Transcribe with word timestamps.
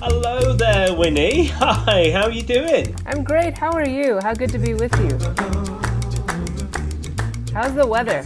Hello 0.00 0.52
there, 0.54 0.94
Winnie. 0.94 1.44
Hi, 1.54 2.10
how 2.10 2.24
are 2.24 2.30
you 2.30 2.42
doing? 2.42 2.94
I'm 3.06 3.24
great. 3.24 3.56
How 3.56 3.70
are 3.72 3.88
you? 3.88 4.20
How 4.22 4.34
good 4.34 4.50
to 4.50 4.58
be 4.58 4.74
with 4.74 4.94
you. 4.98 5.18
How's 7.54 7.74
the 7.74 7.86
weather? 7.86 8.24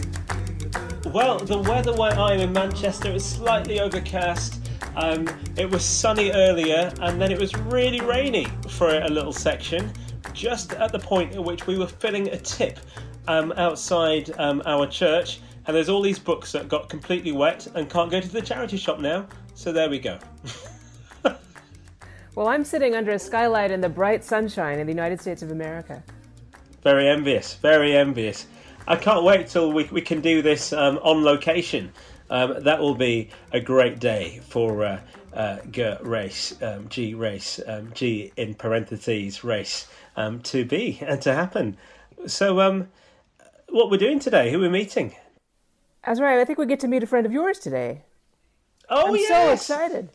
Well, 1.13 1.39
the 1.39 1.57
weather 1.57 1.93
where 1.93 2.11
I'm 2.11 2.39
in 2.39 2.51
Manchester 2.51 3.11
is 3.11 3.23
slightly 3.23 3.79
overcast. 3.79 4.61
Um, 4.95 5.29
it 5.55 5.69
was 5.69 5.83
sunny 5.85 6.31
earlier, 6.31 6.91
and 7.01 7.21
then 7.21 7.31
it 7.31 7.39
was 7.39 7.55
really 7.55 8.01
rainy 8.01 8.47
for 8.67 8.99
a 8.99 9.07
little 9.07 9.33
section, 9.33 9.91
just 10.39 10.71
at 10.73 10.93
the 10.93 10.99
point 10.99 11.35
at 11.35 11.43
which 11.43 11.67
we 11.67 11.77
were 11.77 11.87
filling 11.87 12.29
a 12.29 12.37
tip 12.37 12.79
um, 13.27 13.51
outside 13.57 14.31
um, 14.39 14.63
our 14.65 14.87
church. 14.87 15.41
And 15.67 15.75
there's 15.75 15.89
all 15.89 16.01
these 16.01 16.17
books 16.17 16.53
that 16.53 16.69
got 16.69 16.87
completely 16.87 17.33
wet 17.33 17.67
and 17.75 17.89
can't 17.89 18.09
go 18.09 18.21
to 18.21 18.29
the 18.29 18.41
charity 18.41 18.77
shop 18.77 18.99
now. 18.99 19.27
So 19.53 19.71
there 19.71 19.89
we 19.89 19.99
go. 19.99 20.17
Well, 22.35 22.47
I'm 22.47 22.63
sitting 22.63 22.95
under 22.95 23.11
a 23.11 23.19
skylight 23.19 23.69
in 23.69 23.81
the 23.81 23.89
bright 23.89 24.23
sunshine 24.23 24.79
in 24.79 24.87
the 24.87 24.93
United 24.93 25.19
States 25.19 25.41
of 25.41 25.51
America. 25.51 26.01
Very 26.83 27.09
envious, 27.09 27.55
very 27.55 27.93
envious. 27.93 28.47
I 28.87 28.95
can't 28.95 29.25
wait 29.25 29.47
till 29.47 29.73
we, 29.73 29.83
we 29.85 29.99
can 29.99 30.21
do 30.21 30.41
this 30.41 30.71
um, 30.71 30.99
on 30.99 31.25
location. 31.25 31.91
Um, 32.29 32.63
that 32.63 32.79
will 32.79 32.95
be 32.95 33.29
a 33.51 33.59
great 33.59 33.99
day 33.99 34.39
for 34.47 34.85
uh, 34.85 35.01
uh, 35.33 35.57
G 35.69 35.97
race, 35.99 36.55
um, 36.61 36.87
G 36.87 37.13
race, 37.13 37.59
um, 37.67 37.91
G 37.93 38.31
in 38.37 38.53
parentheses 38.53 39.43
race 39.43 39.87
um, 40.15 40.41
to 40.41 40.65
be 40.65 40.99
and 41.05 41.21
to 41.21 41.33
happen. 41.33 41.77
So, 42.27 42.59
um, 42.61 42.89
what 43.69 43.89
we're 43.91 43.97
doing 43.97 44.19
today? 44.19 44.51
Who 44.51 44.59
we're 44.59 44.69
meeting? 44.69 45.15
That's 46.05 46.19
right. 46.19 46.39
I 46.39 46.45
think 46.45 46.57
we 46.57 46.65
get 46.65 46.79
to 46.81 46.87
meet 46.87 47.03
a 47.03 47.07
friend 47.07 47.25
of 47.25 47.31
yours 47.31 47.59
today. 47.59 48.03
Oh 48.89 49.07
I'm 49.07 49.13
so 49.13 49.19
yes! 49.19 49.61
excited. 49.61 50.09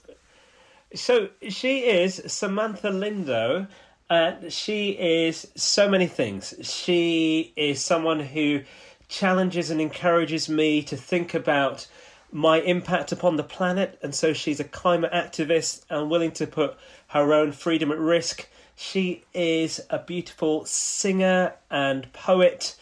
So 0.94 1.28
she 1.48 1.80
is 1.80 2.22
Samantha 2.26 2.88
Lindo. 2.88 3.68
and 4.10 4.52
she 4.52 4.90
is 4.90 5.46
so 5.54 5.88
many 5.88 6.06
things. 6.06 6.54
She 6.62 7.52
is 7.56 7.80
someone 7.80 8.20
who 8.20 8.62
challenges 9.08 9.70
and 9.70 9.80
encourages 9.80 10.48
me 10.48 10.82
to 10.82 10.96
think 10.96 11.34
about 11.34 11.86
my 12.32 12.60
impact 12.60 13.12
upon 13.12 13.36
the 13.36 13.44
planet, 13.44 13.98
and 14.02 14.12
so 14.14 14.32
she's 14.32 14.58
a 14.58 14.64
climate 14.64 15.12
activist 15.12 15.84
and 15.88 16.10
willing 16.10 16.32
to 16.32 16.46
put 16.46 16.76
her 17.08 17.32
own 17.32 17.52
freedom 17.52 17.92
at 17.92 17.98
risk. 17.98 18.48
She 18.76 19.24
is 19.32 19.80
a 19.88 19.98
beautiful 19.98 20.64
singer 20.64 21.54
and 21.70 22.12
poet, 22.12 22.76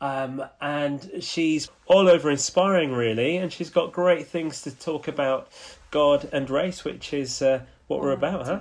um, 0.00 0.44
and 0.60 1.10
she's 1.20 1.70
all 1.86 2.08
over 2.08 2.30
inspiring, 2.30 2.92
really, 2.92 3.36
and 3.38 3.52
she's 3.52 3.70
got 3.70 3.92
great 3.92 4.26
things 4.26 4.62
to 4.62 4.70
talk 4.70 5.08
about 5.08 5.48
God 5.90 6.28
and 6.32 6.48
race, 6.50 6.84
which 6.84 7.12
is 7.14 7.40
uh, 7.40 7.62
what 7.86 8.00
we're 8.00 8.12
about, 8.12 8.46
huh? 8.46 8.60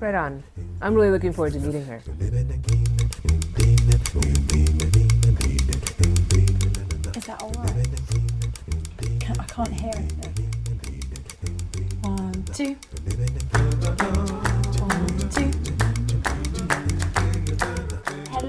Right 0.00 0.14
on. 0.14 0.42
I'm 0.80 0.94
really 0.94 1.10
looking 1.10 1.32
forward 1.32 1.52
to 1.52 1.60
meeting 1.60 1.84
her. 1.84 1.96
Is 7.14 7.24
that 7.26 7.40
all 7.42 7.52
right? 7.58 7.86
Can- 9.20 9.38
I 9.38 9.44
can't 9.44 9.72
hear 9.72 9.92
anything. 9.94 10.48
One, 12.02 12.42
two. 12.54 12.76
One, 14.80 15.28
two. 15.30 15.61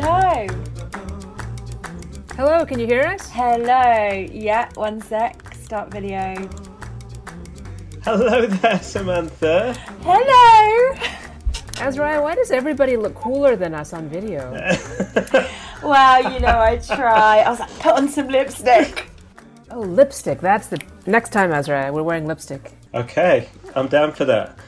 Hello. 0.06 0.48
Hello, 2.36 2.66
can 2.66 2.78
you 2.78 2.86
hear 2.86 3.04
us? 3.04 3.30
Hello. 3.30 4.28
Yeah, 4.34 4.70
one 4.76 5.00
sec. 5.00 5.56
Start 5.56 5.92
video. 5.92 6.36
Hello 8.04 8.46
there, 8.46 8.80
Samantha. 8.80 9.74
Hello. 10.02 10.98
Azariah, 11.80 12.22
why 12.22 12.36
does 12.36 12.52
everybody 12.52 12.98
look 12.98 13.16
cooler 13.16 13.56
than 13.56 13.74
us 13.74 13.94
on 13.94 14.10
video? 14.10 14.52
Well, 15.82 16.34
you 16.34 16.40
know, 16.42 16.60
I 16.60 16.78
try. 16.78 17.40
I 17.40 17.50
was 17.50 17.60
like, 17.62 17.80
put 17.80 17.94
on 17.94 18.10
some 18.10 18.28
lipstick. 18.28 19.10
Oh, 19.72 19.80
lipstick. 19.80 20.42
That's 20.42 20.68
the 20.68 20.80
next 21.08 21.30
time, 21.32 21.52
Azariah. 21.54 21.94
We're 21.94 22.04
wearing 22.04 22.28
lipstick. 22.28 22.74
Okay, 22.94 23.48
I'm 23.74 23.88
down 23.88 24.12
for 24.12 24.26
that. 24.26 24.60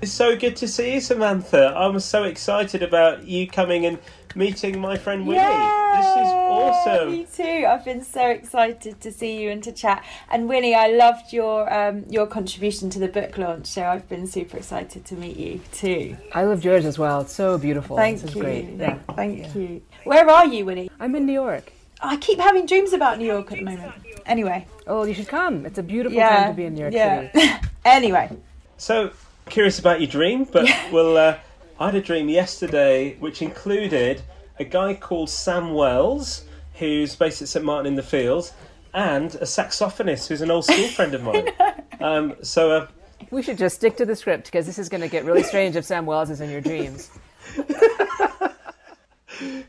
It's 0.00 0.12
so 0.12 0.36
good 0.36 0.56
to 0.56 0.68
see 0.68 0.94
you, 0.94 1.00
Samantha. 1.00 1.74
I'm 1.76 1.98
so 2.00 2.22
excited 2.24 2.82
about 2.82 3.24
you 3.24 3.48
coming 3.48 3.86
and 3.86 3.98
meeting 4.36 4.78
my 4.78 4.96
friend 4.96 5.26
Winnie. 5.26 5.40
This 5.40 6.06
is 6.06 6.28
awesome. 6.28 7.10
Me 7.10 7.26
too. 7.34 7.66
I've 7.66 7.84
been 7.84 8.04
so 8.04 8.28
excited 8.28 9.00
to 9.00 9.10
see 9.10 9.40
you 9.42 9.50
and 9.50 9.62
to 9.64 9.72
chat. 9.72 10.04
And 10.30 10.48
Winnie, 10.48 10.74
I 10.74 10.88
loved 10.88 11.32
your 11.32 11.72
um, 11.72 12.04
your 12.10 12.26
contribution 12.26 12.90
to 12.90 12.98
the 12.98 13.08
book 13.08 13.38
launch, 13.38 13.66
so 13.66 13.84
I've 13.84 14.08
been 14.08 14.26
super 14.26 14.58
excited 14.58 15.04
to 15.06 15.14
meet 15.14 15.36
you 15.36 15.60
too. 15.72 16.16
I 16.34 16.44
loved 16.44 16.64
yours 16.64 16.84
as 16.84 16.98
well. 16.98 17.22
It's 17.22 17.32
so 17.34 17.56
beautiful. 17.56 17.96
Thank 17.96 18.20
this 18.20 18.30
is 18.30 18.36
you. 18.36 18.42
great. 18.42 18.68
Yeah. 18.76 18.98
Thank 19.14 19.54
you. 19.54 19.82
Where 20.04 20.28
are 20.28 20.46
you, 20.46 20.66
Winnie? 20.66 20.90
I'm 21.00 21.16
in 21.16 21.24
New 21.26 21.32
York. 21.32 21.72
I 22.00 22.18
keep 22.18 22.38
having 22.38 22.66
dreams 22.66 22.92
about 22.92 23.18
New 23.18 23.24
York 23.24 23.50
at 23.52 23.58
the 23.58 23.64
moment. 23.64 23.92
Anyway, 24.26 24.66
Oh, 24.86 25.04
you 25.04 25.14
should 25.14 25.28
come. 25.28 25.64
It's 25.64 25.78
a 25.78 25.82
beautiful 25.82 26.16
yeah, 26.16 26.36
time 26.44 26.50
to 26.50 26.56
be 26.56 26.64
in 26.66 26.74
New 26.74 26.82
York 26.82 26.92
yeah. 26.92 27.32
City. 27.32 27.50
anyway, 27.86 28.36
So 28.76 29.12
curious 29.48 29.78
about 29.78 30.00
your 30.00 30.08
dream, 30.08 30.44
but 30.44 30.68
well, 30.92 31.16
uh, 31.16 31.38
I 31.78 31.86
had 31.86 31.94
a 31.94 32.00
dream 32.00 32.28
yesterday 32.28 33.16
which 33.16 33.42
included 33.42 34.22
a 34.58 34.64
guy 34.64 34.94
called 34.94 35.28
Sam 35.28 35.74
Wells, 35.74 36.44
who's 36.74 37.14
based 37.14 37.42
at 37.42 37.48
St 37.48 37.64
Martin 37.64 37.86
in 37.86 37.94
the 37.94 38.02
Fields, 38.02 38.52
and 38.94 39.34
a 39.36 39.44
saxophonist 39.44 40.28
who's 40.28 40.40
an 40.40 40.50
old 40.50 40.64
school 40.64 40.88
friend 40.88 41.14
of 41.14 41.22
mine. 41.22 41.48
Um, 41.98 42.36
so 42.42 42.72
uh, 42.72 42.86
We 43.30 43.42
should 43.42 43.56
just 43.56 43.76
stick 43.76 43.96
to 43.96 44.04
the 44.04 44.14
script 44.14 44.44
because 44.44 44.66
this 44.66 44.78
is 44.78 44.90
going 44.90 45.00
to 45.00 45.08
get 45.08 45.24
really 45.24 45.42
strange 45.42 45.76
if 45.76 45.86
Sam 45.86 46.04
Wells 46.04 46.28
is 46.28 46.42
in 46.42 46.50
your 46.50 46.60
dreams. 46.60 47.10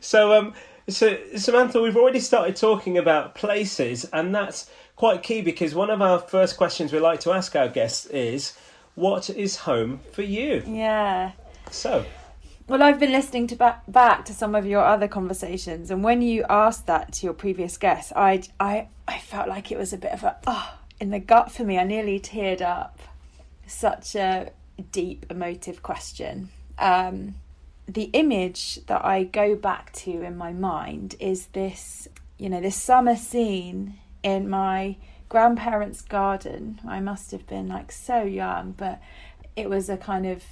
So, 0.00 0.32
um, 0.32 0.54
so 0.88 1.18
Samantha, 1.36 1.80
we've 1.80 1.96
already 1.96 2.20
started 2.20 2.56
talking 2.56 2.96
about 2.98 3.34
places, 3.34 4.04
and 4.12 4.34
that's 4.34 4.70
quite 4.96 5.22
key 5.22 5.42
because 5.42 5.74
one 5.74 5.90
of 5.90 6.00
our 6.00 6.18
first 6.18 6.56
questions 6.56 6.92
we 6.92 7.00
like 7.00 7.20
to 7.20 7.32
ask 7.32 7.54
our 7.54 7.68
guests 7.68 8.06
is, 8.06 8.56
"What 8.94 9.28
is 9.28 9.56
home 9.56 10.00
for 10.12 10.22
you?" 10.22 10.62
yeah. 10.66 11.32
So, 11.70 12.04
Well, 12.66 12.82
I've 12.82 13.00
been 13.00 13.12
listening 13.12 13.46
to 13.48 13.56
back, 13.56 13.82
back 13.88 14.24
to 14.26 14.34
some 14.34 14.54
of 14.54 14.66
your 14.66 14.84
other 14.84 15.08
conversations, 15.08 15.90
and 15.90 16.04
when 16.04 16.22
you 16.22 16.44
asked 16.48 16.86
that 16.86 17.12
to 17.14 17.26
your 17.26 17.34
previous 17.34 17.76
guest, 17.76 18.12
I, 18.14 18.42
I, 18.60 18.88
I 19.06 19.18
felt 19.18 19.48
like 19.48 19.72
it 19.72 19.78
was 19.78 19.92
a 19.92 19.98
bit 19.98 20.12
of 20.12 20.22
a 20.24 20.36
oh 20.46 20.78
in 21.00 21.10
the 21.10 21.20
gut 21.20 21.50
for 21.50 21.64
me. 21.64 21.78
I 21.78 21.84
nearly 21.84 22.18
teared 22.20 22.60
up. 22.60 22.98
Such 23.66 24.14
a 24.14 24.50
deep, 24.92 25.26
emotive 25.30 25.82
question. 25.82 26.48
Um, 26.78 27.34
the 27.86 28.04
image 28.12 28.84
that 28.86 29.04
I 29.04 29.24
go 29.24 29.54
back 29.54 29.92
to 29.92 30.22
in 30.22 30.36
my 30.36 30.52
mind 30.52 31.14
is 31.20 31.46
this, 31.48 32.08
you 32.38 32.48
know, 32.48 32.60
this 32.60 32.76
summer 32.76 33.16
scene 33.16 33.98
in 34.22 34.48
my 34.48 34.96
grandparents' 35.28 36.02
garden. 36.02 36.80
I 36.86 37.00
must 37.00 37.30
have 37.32 37.46
been 37.46 37.68
like 37.68 37.92
so 37.92 38.22
young, 38.22 38.72
but 38.72 39.00
it 39.56 39.68
was 39.68 39.88
a 39.88 39.96
kind 39.96 40.26
of 40.26 40.42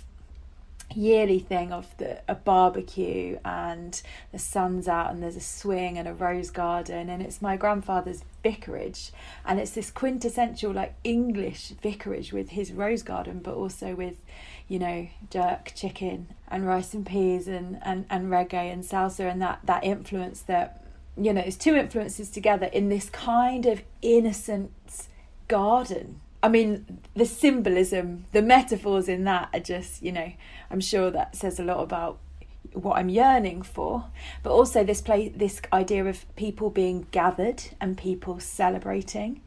yearly 0.94 1.38
thing 1.38 1.72
of 1.72 1.96
the 1.98 2.20
a 2.28 2.34
barbecue 2.34 3.38
and 3.44 4.00
the 4.32 4.38
sun's 4.38 4.88
out 4.88 5.10
and 5.10 5.22
there's 5.22 5.36
a 5.36 5.40
swing 5.40 5.98
and 5.98 6.06
a 6.06 6.14
rose 6.14 6.50
garden 6.50 7.08
and 7.08 7.22
it's 7.22 7.42
my 7.42 7.56
grandfather's 7.56 8.22
vicarage. 8.42 9.10
And 9.44 9.58
it's 9.58 9.72
this 9.72 9.90
quintessential 9.90 10.72
like 10.72 10.94
English 11.04 11.72
vicarage 11.82 12.32
with 12.32 12.50
his 12.50 12.72
rose 12.72 13.02
garden 13.02 13.40
but 13.42 13.54
also 13.54 13.94
with 13.94 14.16
you 14.68 14.78
know 14.78 15.08
jerk 15.30 15.72
chicken 15.74 16.28
and 16.48 16.66
rice 16.66 16.94
and 16.94 17.06
peas 17.06 17.48
and 17.48 17.78
and, 17.82 18.06
and 18.10 18.30
reggae 18.30 18.72
and 18.72 18.84
salsa 18.84 19.30
and 19.30 19.40
that 19.42 19.60
that 19.64 19.84
influence 19.84 20.40
that 20.42 20.82
you 21.16 21.32
know 21.32 21.40
it's 21.40 21.56
two 21.56 21.74
influences 21.74 22.30
together 22.30 22.66
in 22.66 22.88
this 22.88 23.08
kind 23.10 23.66
of 23.66 23.82
innocent 24.02 24.72
garden 25.48 26.20
I 26.46 26.48
mean, 26.48 27.00
the 27.16 27.26
symbolism, 27.26 28.26
the 28.30 28.40
metaphors 28.40 29.08
in 29.08 29.24
that 29.24 29.48
are 29.52 29.58
just, 29.58 30.00
you 30.00 30.12
know, 30.12 30.32
I'm 30.70 30.78
sure 30.78 31.10
that 31.10 31.34
says 31.34 31.58
a 31.58 31.64
lot 31.64 31.82
about 31.82 32.20
what 32.72 32.98
I'm 32.98 33.08
yearning 33.08 33.62
for, 33.62 34.04
but 34.44 34.52
also 34.52 34.84
this 34.84 35.00
play, 35.00 35.30
this 35.30 35.60
idea 35.72 36.04
of 36.04 36.24
people 36.36 36.70
being 36.70 37.08
gathered 37.10 37.64
and 37.80 37.98
people 37.98 38.38
celebrating. 38.38 39.40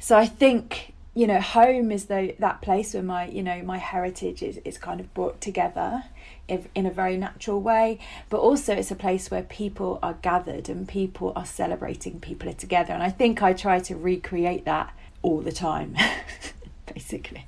So 0.00 0.16
I 0.18 0.26
think 0.26 0.94
you 1.14 1.26
know, 1.26 1.40
home 1.40 1.90
is 1.90 2.06
the 2.06 2.34
that 2.40 2.60
place 2.60 2.92
where 2.92 3.02
my 3.02 3.26
you 3.28 3.42
know 3.42 3.62
my 3.62 3.78
heritage 3.78 4.42
is 4.42 4.58
is 4.66 4.76
kind 4.76 5.00
of 5.00 5.14
brought 5.14 5.40
together 5.40 6.04
in, 6.46 6.68
in 6.74 6.84
a 6.84 6.90
very 6.90 7.16
natural 7.16 7.58
way, 7.58 7.98
but 8.28 8.38
also 8.40 8.74
it's 8.74 8.90
a 8.90 8.96
place 8.96 9.30
where 9.30 9.42
people 9.42 9.98
are 10.02 10.12
gathered 10.20 10.68
and 10.68 10.86
people 10.86 11.32
are 11.34 11.46
celebrating, 11.46 12.20
people 12.20 12.50
are 12.50 12.60
together, 12.66 12.92
and 12.92 13.02
I 13.02 13.08
think 13.08 13.42
I 13.42 13.54
try 13.54 13.80
to 13.80 13.96
recreate 13.96 14.66
that 14.66 14.92
all 15.26 15.40
the 15.40 15.50
time, 15.50 15.96
basically. 16.94 17.46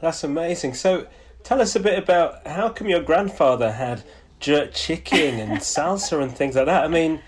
That's 0.00 0.24
amazing. 0.24 0.74
So, 0.74 1.06
tell 1.44 1.62
us 1.62 1.76
a 1.76 1.80
bit 1.80 1.96
about 1.96 2.44
how 2.46 2.68
come 2.70 2.88
your 2.88 3.00
grandfather 3.00 3.70
had 3.70 4.02
jerk 4.40 4.74
chicken 4.74 5.38
and 5.38 5.52
salsa 5.74 6.20
and 6.20 6.36
things 6.36 6.56
like 6.56 6.66
that. 6.66 6.82
I 6.82 6.88
mean, 6.88 7.20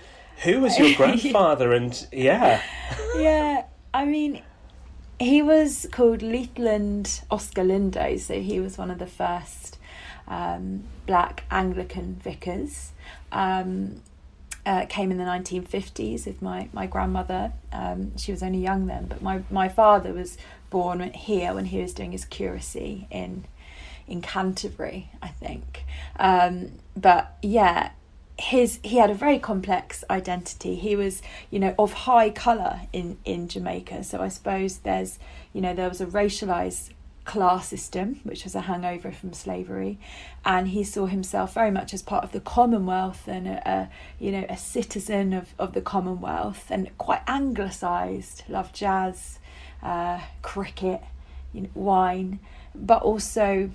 who 0.43 0.61
was 0.61 0.77
your 0.79 0.97
grandfather? 0.97 1.73
And 1.73 2.07
yeah, 2.11 2.61
yeah. 3.17 3.67
I 3.95 4.05
mean, 4.05 4.43
he 5.21 5.43
was 5.43 5.87
called 5.93 6.21
Leithland 6.21 7.23
Oscar 7.31 7.63
Lindo, 7.63 8.19
so 8.19 8.41
he 8.41 8.59
was 8.59 8.79
one 8.79 8.91
of 8.91 8.99
the 8.99 9.07
first 9.07 9.79
um, 10.27 10.83
black 11.07 11.45
Anglican 11.53 12.17
vicars. 12.17 12.91
Um, 13.31 14.03
uh, 14.65 14.87
came 14.87 15.11
in 15.11 15.19
the 15.19 15.25
1950s 15.25 16.27
with 16.27 16.41
my, 16.41 16.69
my 16.73 16.87
grandmother. 16.87 17.53
Um, 17.73 18.17
she 18.17 18.31
was 18.31 18.43
only 18.43 18.61
young 18.61 18.87
then, 18.87 19.07
but 19.07 19.23
my, 19.23 19.43
my 19.51 19.69
father 19.69 20.13
was 20.13 20.39
born 20.71 21.01
here 21.13 21.55
when 21.55 21.67
he 21.67 21.81
was 21.81 21.93
doing 21.93 22.13
his 22.13 22.25
curacy 22.25 23.07
in 23.11 23.45
in 24.09 24.21
Canterbury, 24.21 25.11
I 25.23 25.29
think. 25.29 25.85
Um, 26.19 26.73
but 26.97 27.37
yeah, 27.41 27.93
his 28.39 28.81
he 28.83 28.97
had 28.97 29.11
a 29.11 29.15
very 29.15 29.39
complex 29.39 30.05
identity. 30.11 30.75
He 30.75 30.97
was, 30.97 31.23
you 31.51 31.59
know, 31.59 31.75
of 31.79 31.93
high 31.93 32.31
colour 32.31 32.83
in 32.93 33.19
in 33.25 33.49
Jamaica. 33.49 34.05
So 34.05 34.21
I 34.21 34.29
suppose 34.29 34.79
there's, 34.79 35.19
you 35.53 35.61
know, 35.61 35.75
there 35.75 35.89
was 35.89 36.01
a 36.01 36.07
racialized 36.07 36.91
class 37.25 37.69
system, 37.69 38.21
which 38.25 38.45
was 38.45 38.55
a 38.55 38.63
hangover 38.63 39.13
from 39.13 39.33
slavery, 39.33 39.99
and 40.45 40.69
he 40.69 40.83
saw 40.83 41.07
himself 41.07 41.55
very 41.55 41.71
much 41.71 41.95
as 41.95 42.03
part 42.03 42.25
of 42.25 42.33
the 42.33 42.41
Commonwealth 42.41 43.29
and 43.29 43.47
a, 43.47 43.69
a 43.69 43.91
you 44.19 44.33
know 44.33 44.45
a 44.49 44.57
citizen 44.57 45.33
of, 45.33 45.55
of 45.59 45.73
the 45.73 45.81
Commonwealth 45.81 46.67
and 46.71 46.97
quite 46.99 47.23
anglicised, 47.27 48.45
loved 48.49 48.75
jazz, 48.75 49.39
uh, 49.83 50.21
cricket, 50.43 51.03
you 51.53 51.63
know, 51.63 51.71
wine, 51.75 52.41
but 52.75 53.03
also 53.03 53.71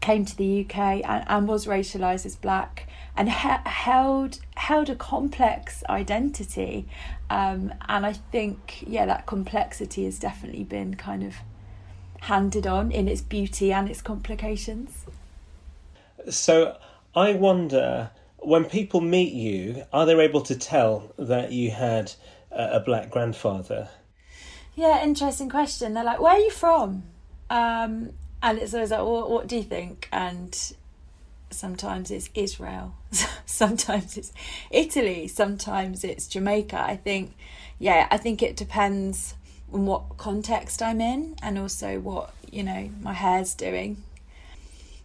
came 0.00 0.24
to 0.24 0.36
the 0.36 0.66
UK 0.66 0.78
and, 1.04 1.24
and 1.28 1.48
was 1.48 1.66
racialised 1.66 2.26
as 2.26 2.34
black 2.34 2.88
and 3.16 3.30
he- 3.30 3.48
held 3.66 4.40
held 4.56 4.88
a 4.88 4.94
complex 4.94 5.84
identity, 5.88 6.86
um, 7.28 7.72
and 7.88 8.06
I 8.06 8.14
think 8.14 8.84
yeah 8.86 9.06
that 9.06 9.26
complexity 9.26 10.04
has 10.04 10.18
definitely 10.18 10.64
been 10.64 10.94
kind 10.94 11.22
of 11.22 11.36
handed 12.22 12.66
on 12.66 12.92
in 12.92 13.08
its 13.08 13.20
beauty 13.20 13.72
and 13.72 13.88
its 13.88 14.00
complications. 14.00 15.04
So 16.30 16.76
I 17.16 17.34
wonder 17.34 18.10
when 18.38 18.64
people 18.64 19.00
meet 19.00 19.32
you, 19.32 19.84
are 19.92 20.06
they 20.06 20.18
able 20.18 20.42
to 20.42 20.56
tell 20.56 21.12
that 21.18 21.50
you 21.50 21.72
had 21.72 22.12
a, 22.52 22.76
a 22.76 22.80
black 22.80 23.10
grandfather? 23.10 23.88
Yeah, 24.76 25.02
interesting 25.02 25.48
question. 25.48 25.94
They're 25.94 26.04
like, 26.04 26.20
"Where 26.20 26.34
are 26.34 26.38
you 26.38 26.50
from?" 26.50 27.02
Um, 27.50 28.12
and 28.42 28.58
it's 28.58 28.72
always 28.72 28.90
like, 28.90 29.00
well, 29.00 29.28
"What 29.28 29.48
do 29.48 29.56
you 29.56 29.64
think?" 29.64 30.08
And 30.12 30.56
sometimes 31.50 32.10
it's 32.10 32.30
Israel, 32.34 32.94
sometimes 33.46 34.16
it's 34.16 34.32
Italy, 34.70 35.28
sometimes 35.28 36.04
it's 36.04 36.26
Jamaica. 36.28 36.80
I 36.80 36.96
think, 36.96 37.34
yeah, 37.78 38.06
I 38.10 38.16
think 38.16 38.42
it 38.42 38.56
depends 38.56 39.34
on 39.72 39.86
what 39.86 40.16
context 40.18 40.82
I'm 40.82 41.00
in 41.00 41.36
and 41.42 41.58
also 41.58 41.98
what, 41.98 42.34
you 42.50 42.62
know, 42.62 42.90
my 43.00 43.12
hair's 43.12 43.54
doing. 43.54 44.02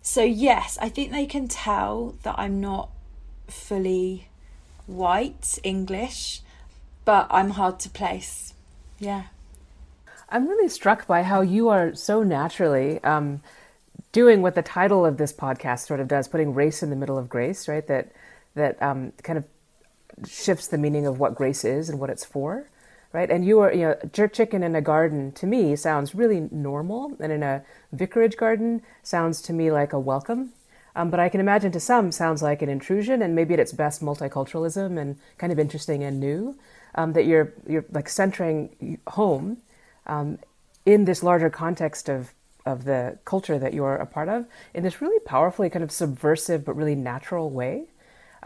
So, 0.01 0.23
yes, 0.23 0.77
I 0.81 0.89
think 0.89 1.11
they 1.11 1.25
can 1.25 1.47
tell 1.47 2.15
that 2.23 2.35
I'm 2.37 2.61
not 2.61 2.89
fully 3.47 4.27
white 4.85 5.59
English, 5.63 6.41
but 7.05 7.27
I'm 7.29 7.51
hard 7.51 7.79
to 7.81 7.89
place. 7.89 8.53
Yeah. 8.99 9.23
I'm 10.29 10.47
really 10.47 10.69
struck 10.69 11.07
by 11.07 11.23
how 11.23 11.41
you 11.41 11.69
are 11.69 11.95
so 11.95 12.23
naturally 12.23 13.01
um, 13.03 13.41
doing 14.11 14.41
what 14.41 14.55
the 14.55 14.61
title 14.61 15.05
of 15.05 15.17
this 15.17 15.31
podcast 15.31 15.87
sort 15.87 15.99
of 15.99 16.07
does, 16.07 16.27
putting 16.27 16.53
race 16.53 16.83
in 16.83 16.89
the 16.89 16.95
middle 16.95 17.17
of 17.17 17.29
grace, 17.29 17.67
right? 17.67 17.85
That 17.87 18.11
that 18.55 18.81
um, 18.81 19.13
kind 19.23 19.37
of 19.37 19.45
shifts 20.27 20.67
the 20.67 20.77
meaning 20.77 21.05
of 21.05 21.19
what 21.19 21.35
grace 21.35 21.63
is 21.63 21.89
and 21.89 21.99
what 21.99 22.09
it's 22.09 22.25
for 22.25 22.65
right? 23.13 23.29
And 23.29 23.45
you 23.45 23.59
are, 23.59 23.73
you 23.73 23.81
know, 23.81 23.97
jerk 24.11 24.33
chicken 24.33 24.63
in 24.63 24.75
a 24.75 24.81
garden 24.81 25.31
to 25.33 25.45
me 25.45 25.75
sounds 25.75 26.15
really 26.15 26.47
normal, 26.51 27.15
and 27.19 27.31
in 27.31 27.43
a 27.43 27.63
vicarage 27.91 28.37
garden 28.37 28.81
sounds 29.03 29.41
to 29.43 29.53
me 29.53 29.71
like 29.71 29.93
a 29.93 29.99
welcome. 29.99 30.53
Um, 30.95 31.09
but 31.11 31.19
I 31.19 31.29
can 31.29 31.39
imagine 31.39 31.71
to 31.73 31.79
some 31.79 32.11
sounds 32.11 32.41
like 32.41 32.61
an 32.61 32.69
intrusion, 32.69 33.21
and 33.21 33.35
maybe 33.35 33.53
at 33.53 33.59
its 33.59 33.71
best 33.71 34.01
multiculturalism 34.01 34.99
and 34.99 35.17
kind 35.37 35.53
of 35.53 35.59
interesting 35.59 36.03
and 36.03 36.19
new. 36.19 36.57
Um, 36.95 37.13
that 37.13 37.25
you're 37.25 37.53
you're 37.67 37.85
like 37.91 38.09
centering 38.09 38.99
home 39.07 39.57
um, 40.07 40.39
in 40.85 41.05
this 41.05 41.21
larger 41.21 41.49
context 41.49 42.09
of 42.09 42.33
of 42.65 42.83
the 42.83 43.17
culture 43.23 43.57
that 43.57 43.73
you're 43.73 43.95
a 43.95 44.05
part 44.05 44.27
of 44.27 44.45
in 44.73 44.83
this 44.83 45.01
really 45.01 45.19
powerfully 45.19 45.69
kind 45.69 45.83
of 45.83 45.91
subversive 45.91 46.65
but 46.65 46.75
really 46.75 46.95
natural 46.95 47.49
way. 47.49 47.85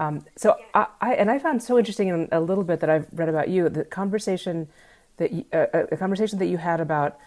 Um, 0.01 0.25
so 0.35 0.55
I, 0.73 0.87
I, 0.99 1.13
and 1.13 1.29
I 1.29 1.37
found 1.37 1.61
so 1.61 1.77
interesting 1.77 2.07
in 2.07 2.27
a 2.31 2.41
little 2.41 2.63
bit 2.63 2.79
that 2.79 2.89
I've 2.89 3.07
read 3.13 3.29
about 3.29 3.49
you 3.49 3.69
the 3.69 3.85
conversation 3.85 4.67
that 5.17 5.31
you, 5.31 5.45
uh, 5.53 5.67
a 5.91 5.95
conversation 5.95 6.39
that 6.39 6.47
you 6.47 6.57
had 6.57 6.81
about 6.81 7.19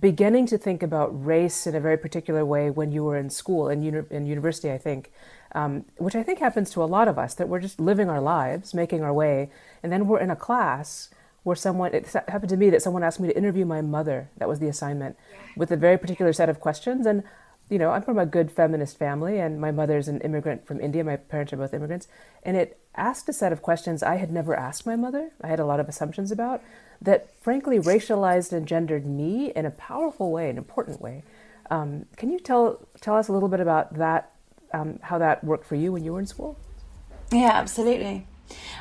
beginning 0.00 0.46
to 0.46 0.56
think 0.56 0.82
about 0.82 1.08
race 1.12 1.66
in 1.66 1.74
a 1.74 1.80
very 1.80 1.98
particular 1.98 2.42
way 2.46 2.70
when 2.70 2.90
you 2.90 3.04
were 3.04 3.18
in 3.18 3.28
school 3.28 3.68
and 3.68 3.84
uni- 3.84 4.06
in 4.10 4.24
university, 4.24 4.72
I 4.72 4.78
think, 4.78 5.12
um, 5.54 5.84
which 5.98 6.14
I 6.14 6.22
think 6.22 6.38
happens 6.38 6.70
to 6.70 6.82
a 6.82 6.88
lot 6.96 7.06
of 7.06 7.18
us 7.18 7.34
that 7.34 7.50
we're 7.50 7.60
just 7.60 7.78
living 7.78 8.08
our 8.08 8.22
lives, 8.22 8.72
making 8.72 9.02
our 9.02 9.12
way, 9.12 9.50
and 9.82 9.92
then 9.92 10.06
we're 10.06 10.20
in 10.20 10.30
a 10.30 10.36
class 10.36 11.10
where 11.42 11.56
someone 11.56 11.92
it 11.92 12.10
happened 12.28 12.48
to 12.48 12.56
me 12.56 12.70
that 12.70 12.80
someone 12.80 13.02
asked 13.02 13.20
me 13.20 13.28
to 13.28 13.36
interview 13.36 13.66
my 13.66 13.82
mother. 13.82 14.30
That 14.38 14.48
was 14.48 14.58
the 14.58 14.68
assignment 14.68 15.18
with 15.54 15.70
a 15.70 15.76
very 15.76 15.98
particular 15.98 16.32
set 16.32 16.48
of 16.48 16.60
questions, 16.60 17.04
and 17.04 17.24
you 17.72 17.78
know, 17.78 17.90
I'm 17.90 18.02
from 18.02 18.18
a 18.18 18.26
good 18.26 18.52
feminist 18.52 18.98
family, 18.98 19.40
and 19.40 19.58
my 19.58 19.70
mother's 19.70 20.06
an 20.06 20.20
immigrant 20.20 20.66
from 20.66 20.78
India. 20.78 21.02
My 21.02 21.16
parents 21.16 21.54
are 21.54 21.56
both 21.56 21.72
immigrants. 21.72 22.06
And 22.42 22.54
it 22.54 22.78
asked 22.94 23.30
a 23.30 23.32
set 23.32 23.50
of 23.50 23.62
questions 23.62 24.02
I 24.02 24.16
had 24.16 24.30
never 24.30 24.54
asked 24.54 24.84
my 24.84 24.94
mother. 24.94 25.30
I 25.40 25.46
had 25.46 25.58
a 25.58 25.64
lot 25.64 25.80
of 25.80 25.88
assumptions 25.88 26.30
about 26.30 26.62
that, 27.00 27.30
frankly, 27.40 27.78
racialized 27.78 28.52
and 28.52 28.68
gendered 28.68 29.06
me 29.06 29.52
in 29.56 29.64
a 29.64 29.70
powerful 29.70 30.30
way, 30.30 30.50
an 30.50 30.58
important 30.58 31.00
way. 31.00 31.22
Um, 31.70 32.04
can 32.16 32.30
you 32.30 32.38
tell 32.38 32.86
tell 33.00 33.16
us 33.16 33.28
a 33.28 33.32
little 33.32 33.48
bit 33.48 33.60
about 33.60 33.94
that? 33.94 34.32
Um, 34.74 34.98
how 35.00 35.16
that 35.18 35.42
worked 35.42 35.66
for 35.66 35.76
you 35.76 35.92
when 35.92 36.04
you 36.04 36.12
were 36.12 36.20
in 36.20 36.26
school? 36.26 36.58
Yeah, 37.30 37.52
absolutely. 37.54 38.26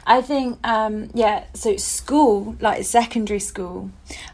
I 0.06 0.22
think, 0.22 0.60
um, 0.66 1.10
yeah, 1.14 1.46
so 1.54 1.78
school, 1.78 2.56
like 2.60 2.84
secondary 2.84 3.40
school, 3.40 3.92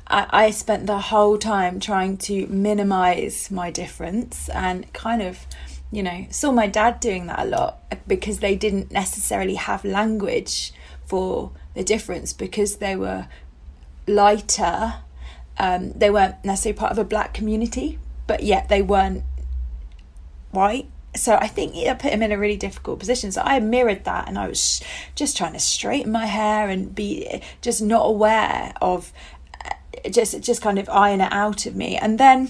I, 0.07 0.27
I 0.29 0.51
spent 0.51 0.87
the 0.87 0.99
whole 0.99 1.37
time 1.37 1.79
trying 1.79 2.17
to 2.19 2.47
minimize 2.47 3.51
my 3.51 3.71
difference 3.71 4.49
and 4.49 4.91
kind 4.93 5.21
of, 5.21 5.45
you 5.91 6.03
know, 6.03 6.25
saw 6.29 6.51
my 6.51 6.67
dad 6.67 6.99
doing 6.99 7.27
that 7.27 7.39
a 7.39 7.45
lot 7.45 7.79
because 8.07 8.39
they 8.39 8.55
didn't 8.55 8.91
necessarily 8.91 9.55
have 9.55 9.83
language 9.83 10.73
for 11.05 11.51
the 11.73 11.83
difference 11.83 12.33
because 12.33 12.77
they 12.77 12.95
were 12.95 13.27
lighter. 14.07 14.95
Um, 15.57 15.91
they 15.93 16.09
weren't 16.09 16.43
necessarily 16.43 16.77
part 16.79 16.91
of 16.91 16.97
a 16.97 17.03
black 17.03 17.33
community, 17.33 17.99
but 18.25 18.43
yet 18.43 18.69
they 18.69 18.81
weren't 18.81 19.23
white 20.51 20.89
so 21.17 21.35
I 21.35 21.47
think 21.47 21.75
it 21.75 21.99
put 21.99 22.11
him 22.11 22.21
in 22.21 22.31
a 22.31 22.37
really 22.37 22.57
difficult 22.57 22.99
position. 22.99 23.31
So 23.31 23.41
I 23.41 23.59
mirrored 23.59 24.03
that, 24.05 24.27
and 24.27 24.37
I 24.37 24.47
was 24.47 24.81
just 25.15 25.37
trying 25.37 25.53
to 25.53 25.59
straighten 25.59 26.11
my 26.11 26.25
hair 26.25 26.69
and 26.69 26.93
be 26.93 27.41
just 27.61 27.81
not 27.81 28.03
aware 28.03 28.73
of 28.81 29.11
uh, 29.65 30.09
just 30.09 30.41
just 30.41 30.61
kind 30.61 30.79
of 30.79 30.87
iron 30.89 31.21
it 31.21 31.31
out 31.31 31.65
of 31.65 31.75
me. 31.75 31.97
And 31.97 32.19
then, 32.19 32.49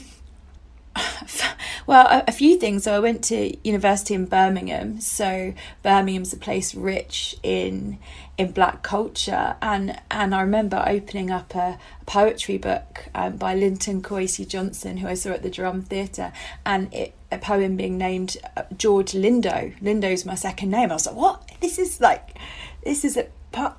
well, 1.87 2.07
a, 2.07 2.25
a 2.27 2.31
few 2.31 2.57
things. 2.57 2.83
So 2.83 2.93
I 2.93 2.99
went 2.99 3.23
to 3.25 3.55
university 3.67 4.13
in 4.13 4.25
Birmingham. 4.25 4.99
So 5.01 5.53
Birmingham's 5.83 6.33
a 6.33 6.37
place 6.37 6.75
rich 6.75 7.35
in 7.43 7.97
in 8.37 8.51
black 8.51 8.83
culture. 8.83 9.55
And 9.61 9.99
and 10.11 10.33
I 10.33 10.41
remember 10.41 10.83
opening 10.85 11.31
up 11.31 11.55
a, 11.55 11.77
poetry 12.05 12.57
book 12.57 13.09
um, 13.13 13.35
by 13.35 13.53
Linton 13.53 14.01
Kwesi 14.01 14.47
Johnson 14.47 14.95
who 14.95 15.09
I 15.09 15.13
saw 15.13 15.31
at 15.31 15.43
the 15.43 15.49
Drum 15.49 15.81
Theatre 15.81 16.31
and 16.65 16.93
it, 16.93 17.13
a 17.29 17.37
poem 17.37 17.75
being 17.75 17.97
named 17.97 18.37
uh, 18.55 18.63
George 18.77 19.11
Lindo. 19.11 19.77
Lindo's 19.81 20.25
my 20.25 20.35
second 20.35 20.69
name. 20.71 20.89
I 20.89 20.93
was 20.93 21.05
like 21.05 21.15
what? 21.15 21.51
This 21.59 21.77
is 21.77 21.99
like 21.99 22.37
this 22.85 23.03
is 23.03 23.17
a 23.17 23.27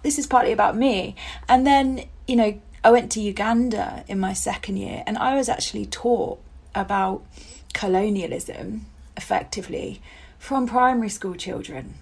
this 0.03 0.19
is 0.19 0.27
partly 0.27 0.53
about 0.53 0.77
me. 0.77 1.17
And 1.49 1.67
then 1.67 2.05
you 2.27 2.37
know 2.37 2.61
I 2.85 2.91
went 2.91 3.11
to 3.13 3.21
Uganda 3.21 4.05
in 4.09 4.21
my 4.21 4.35
second 4.35 4.77
year 4.77 5.03
and 5.07 5.17
I 5.17 5.37
was 5.37 5.49
actually 5.49 5.87
taught 5.87 6.39
about 6.75 7.25
colonialism 7.73 8.87
effectively 9.17 10.03
from 10.39 10.67
primary 10.67 11.09
school 11.09 11.35
children 11.35 11.95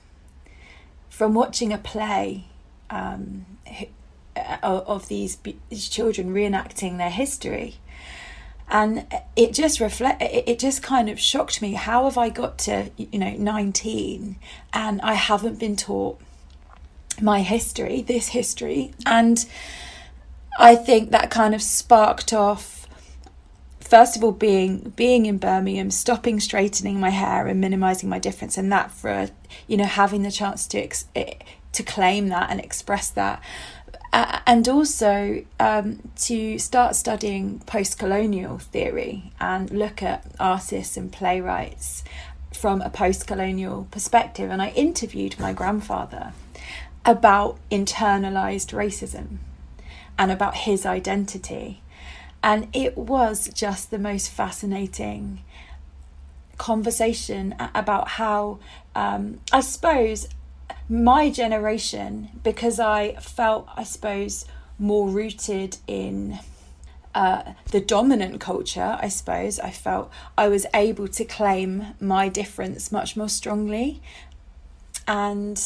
from 1.16 1.32
watching 1.32 1.73
a 1.73 1.78
play 1.78 2.44
um, 2.90 3.46
uh, 4.37 4.58
of 4.62 5.08
these, 5.08 5.38
these 5.70 5.88
children 5.88 6.35
reenacting 6.35 6.99
their 6.99 7.08
history. 7.08 7.76
And 8.68 9.06
it 9.35 9.54
just 9.54 9.80
reflect 9.80 10.20
it 10.20 10.58
just 10.58 10.82
kind 10.82 11.08
of 11.08 11.18
shocked 11.18 11.62
me 11.62 11.75
how 11.75 12.04
have 12.04 12.18
i 12.18 12.28
got 12.28 12.58
to 12.58 12.90
you 12.96 13.16
know 13.16 13.30
19 13.30 14.37
and 14.73 15.00
i 15.02 15.14
haven't 15.14 15.61
been 15.61 15.76
taught 15.76 16.20
my 17.23 17.42
history 17.42 18.02
this 18.02 18.28
history. 18.28 18.92
And 19.06 19.46
i 20.58 20.75
think 20.75 21.12
that 21.12 21.30
kind 21.30 21.54
of 21.54 21.62
sparked 21.62 22.32
off 22.32 22.75
first 23.87 24.16
of 24.16 24.25
all 24.25 24.33
being 24.33 24.93
being 24.97 25.26
in 25.26 25.38
Birmingham, 25.38 25.90
stopping 25.90 26.40
straightening 26.40 27.00
my 27.00 27.11
hair 27.11 27.47
and 27.47 27.61
minimizing 27.61 28.09
my 28.09 28.19
difference, 28.19 28.59
and 28.59 28.71
that 28.73 28.90
for 28.90 29.28
you 29.66 29.76
know 29.76 29.85
having 29.85 30.23
the 30.23 30.31
chance 30.31 30.66
to 30.69 30.78
ex- 30.78 31.07
eh, 31.14 31.35
to 31.73 31.83
claim 31.83 32.28
that 32.28 32.50
and 32.50 32.61
express 32.61 33.11
that. 33.11 33.40
Uh, 34.12 34.38
and 34.47 34.66
also 34.69 35.45
um, 35.61 36.00
to 36.16 36.59
start 36.59 36.97
studying 36.97 37.59
post 37.61 37.99
colonial 37.99 38.59
theory 38.59 39.31
and 39.40 39.71
look 39.71 40.02
at 40.02 40.25
artists 40.40 40.97
and 40.97 41.12
playwrights 41.12 42.02
from 42.55 42.81
a 42.81 42.88
post 42.88 43.26
colonial 43.26 43.87
perspective. 43.90 44.50
And 44.50 44.62
I 44.62 44.71
interviewed 44.71 45.38
my 45.38 45.52
grandfather 45.52 46.33
about 47.05 47.59
internalized 47.71 48.73
racism 48.73 49.38
and 50.19 50.33
about 50.33 50.55
his 50.55 50.87
identity. 50.87 51.83
And 52.47 52.69
it 52.73 52.97
was 52.97 53.49
just 53.49 53.91
the 53.91 53.99
most 53.99 54.31
fascinating 54.31 55.43
conversation 56.59 57.57
about 57.75 58.07
how, 58.07 58.61
um, 58.95 59.41
I 59.53 59.59
suppose, 59.59 60.29
my 60.88 61.29
generation, 61.29 62.29
because 62.45 62.79
I 62.79 63.15
felt, 63.17 63.69
I 63.76 63.83
suppose, 63.83 64.45
more 64.79 65.09
rooted 65.09 65.79
in 65.88 66.38
uh, 67.17 67.55
the 67.73 67.81
dominant 67.81 68.41
culture, 68.41 68.97
I 69.03 69.09
suppose, 69.09 69.59
I 69.59 69.71
felt 69.71 70.12
I 70.38 70.47
was 70.47 70.67
able 70.73 71.09
to 71.09 71.25
claim 71.25 71.95
my 71.99 72.29
difference 72.29 72.93
much 72.93 73.17
more 73.17 73.29
strongly. 73.29 74.00
And 75.09 75.61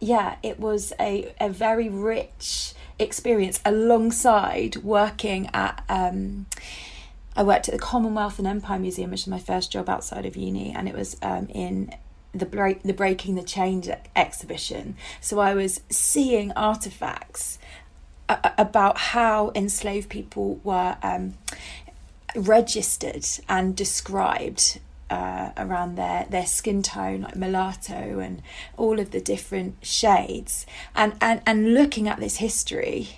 yeah, 0.00 0.38
it 0.42 0.58
was 0.58 0.92
a, 0.98 1.32
a 1.38 1.50
very 1.50 1.88
rich 1.88 2.74
experience 3.00 3.60
alongside 3.64 4.76
working 4.76 5.48
at. 5.52 5.84
Um, 5.88 6.46
I 7.36 7.42
worked 7.42 7.68
at 7.68 7.72
the 7.72 7.80
Commonwealth 7.80 8.38
and 8.38 8.46
Empire 8.46 8.78
Museum, 8.78 9.10
which 9.12 9.20
was 9.20 9.28
my 9.28 9.38
first 9.38 9.70
job 9.70 9.88
outside 9.88 10.26
of 10.26 10.36
uni, 10.36 10.72
and 10.72 10.88
it 10.88 10.94
was 10.94 11.16
um, 11.22 11.46
in 11.48 11.94
the 12.32 12.46
break 12.46 12.82
the 12.82 12.92
Breaking 12.92 13.34
the 13.34 13.42
Chains 13.42 13.88
exhibition 14.14 14.96
so 15.20 15.40
i 15.40 15.52
was 15.54 15.80
seeing 15.90 16.52
artifacts 16.52 17.58
a- 18.28 18.52
about 18.56 18.98
how 18.98 19.50
enslaved 19.54 20.08
people 20.08 20.60
were 20.62 20.96
um, 21.02 21.34
registered 22.36 23.26
and 23.48 23.74
described 23.74 24.78
uh, 25.10 25.50
around 25.56 25.96
their 25.96 26.26
their 26.30 26.46
skin 26.46 26.82
tone 26.82 27.22
like 27.22 27.36
mulatto 27.36 28.20
and 28.20 28.42
all 28.76 28.98
of 29.00 29.10
the 29.10 29.20
different 29.20 29.74
shades 29.82 30.66
and 30.94 31.14
and 31.20 31.42
and 31.46 31.74
looking 31.74 32.08
at 32.08 32.20
this 32.20 32.36
history 32.36 33.08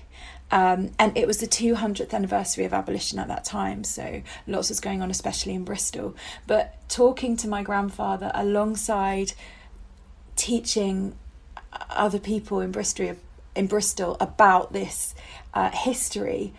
um, 0.52 0.90
and 0.98 1.16
it 1.16 1.26
was 1.26 1.38
the 1.38 1.46
200th 1.46 2.12
anniversary 2.12 2.66
of 2.66 2.74
abolition 2.74 3.18
at 3.18 3.26
that 3.28 3.42
time, 3.42 3.84
so 3.84 4.22
lots 4.46 4.68
was 4.68 4.80
going 4.80 5.00
on, 5.00 5.10
especially 5.10 5.54
in 5.54 5.64
Bristol. 5.64 6.14
But 6.46 6.76
talking 6.90 7.38
to 7.38 7.48
my 7.48 7.62
grandfather 7.62 8.30
alongside 8.34 9.32
teaching 10.36 11.16
other 11.88 12.18
people 12.18 12.60
in 12.60 12.70
Bristol, 12.70 13.16
in 13.56 13.66
Bristol 13.66 14.18
about 14.20 14.74
this 14.74 15.14
uh, 15.54 15.70
history, 15.70 16.52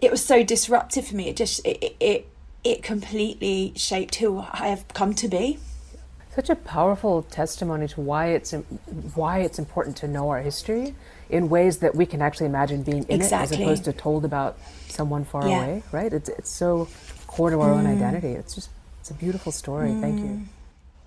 it 0.00 0.12
was 0.12 0.24
so 0.24 0.44
disruptive 0.44 1.08
for 1.08 1.16
me. 1.16 1.28
It 1.28 1.36
just 1.36 1.64
it, 1.66 1.96
it 1.98 2.28
it 2.64 2.82
completely 2.82 3.72
shaped 3.76 4.16
who 4.16 4.38
I 4.38 4.68
have 4.68 4.88
come 4.88 5.14
to 5.14 5.28
be. 5.28 5.58
Such 6.34 6.50
a 6.50 6.56
powerful 6.56 7.22
testimony 7.22 7.86
to 7.88 8.00
why 8.00 8.28
it's 8.28 8.52
why 9.14 9.40
it's 9.40 9.58
important 9.58 9.96
to 9.98 10.08
know 10.08 10.30
our 10.30 10.40
history 10.40 10.96
in 11.30 11.48
ways 11.48 11.78
that 11.78 11.94
we 11.94 12.06
can 12.06 12.20
actually 12.20 12.46
imagine 12.46 12.82
being 12.82 13.04
in 13.04 13.20
exactly. 13.20 13.56
it, 13.56 13.60
as 13.60 13.64
opposed 13.66 13.84
to 13.84 13.92
told 13.92 14.24
about 14.24 14.58
someone 14.88 15.24
far 15.24 15.46
yeah. 15.46 15.64
away. 15.64 15.82
Right? 15.92 16.12
It's 16.12 16.28
it's 16.30 16.50
so 16.50 16.88
core 17.28 17.50
to 17.50 17.60
our 17.60 17.68
mm. 17.68 17.78
own 17.78 17.86
identity. 17.86 18.32
It's 18.32 18.56
just 18.56 18.70
it's 19.00 19.10
a 19.10 19.14
beautiful 19.14 19.52
story. 19.52 19.90
Mm. 19.90 20.00
Thank 20.00 20.20
you. 20.20 20.40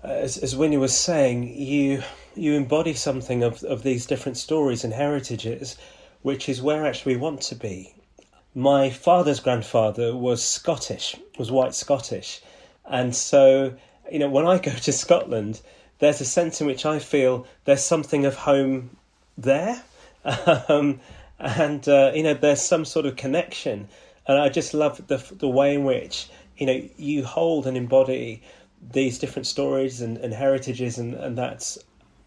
As, 0.02 0.38
as 0.38 0.56
Winnie 0.56 0.78
was 0.78 0.96
saying, 0.96 1.54
you 1.54 2.02
you 2.34 2.54
embody 2.54 2.94
something 2.94 3.42
of 3.42 3.62
of 3.64 3.82
these 3.82 4.06
different 4.06 4.38
stories 4.38 4.82
and 4.82 4.94
heritages, 4.94 5.76
which 6.22 6.48
is 6.48 6.62
where 6.62 6.86
actually 6.86 7.16
we 7.16 7.20
want 7.20 7.42
to 7.42 7.54
be. 7.54 7.92
My 8.54 8.88
father's 8.88 9.40
grandfather 9.40 10.16
was 10.16 10.42
Scottish, 10.42 11.14
was 11.38 11.50
white 11.50 11.74
Scottish, 11.74 12.42
and 12.84 13.14
so 13.14 13.74
you 14.10 14.18
know, 14.18 14.28
when 14.28 14.46
I 14.46 14.58
go 14.58 14.70
to 14.86 14.92
Scotland, 14.92 15.60
there's 15.98 16.20
a 16.20 16.24
sense 16.24 16.60
in 16.60 16.66
which 16.66 16.86
I 16.86 16.98
feel 16.98 17.46
there's 17.64 17.82
something 17.82 18.24
of 18.26 18.34
home 18.34 18.96
there. 19.36 19.82
Um, 20.68 21.00
and, 21.38 21.88
uh, 21.88 22.12
you 22.14 22.22
know, 22.22 22.34
there's 22.34 22.60
some 22.60 22.84
sort 22.84 23.06
of 23.06 23.16
connection. 23.16 23.88
And 24.26 24.36
I 24.36 24.50
just 24.50 24.74
love 24.74 25.06
the, 25.06 25.16
the 25.38 25.48
way 25.48 25.74
in 25.74 25.84
which, 25.84 26.28
you 26.58 26.66
know, 26.66 26.82
you 26.98 27.24
hold 27.24 27.66
and 27.66 27.76
embody 27.76 28.42
these 28.92 29.18
different 29.18 29.46
stories 29.46 30.02
and, 30.02 30.18
and 30.18 30.34
heritages, 30.34 30.98
and, 30.98 31.14
and 31.14 31.38
that's 31.38 31.78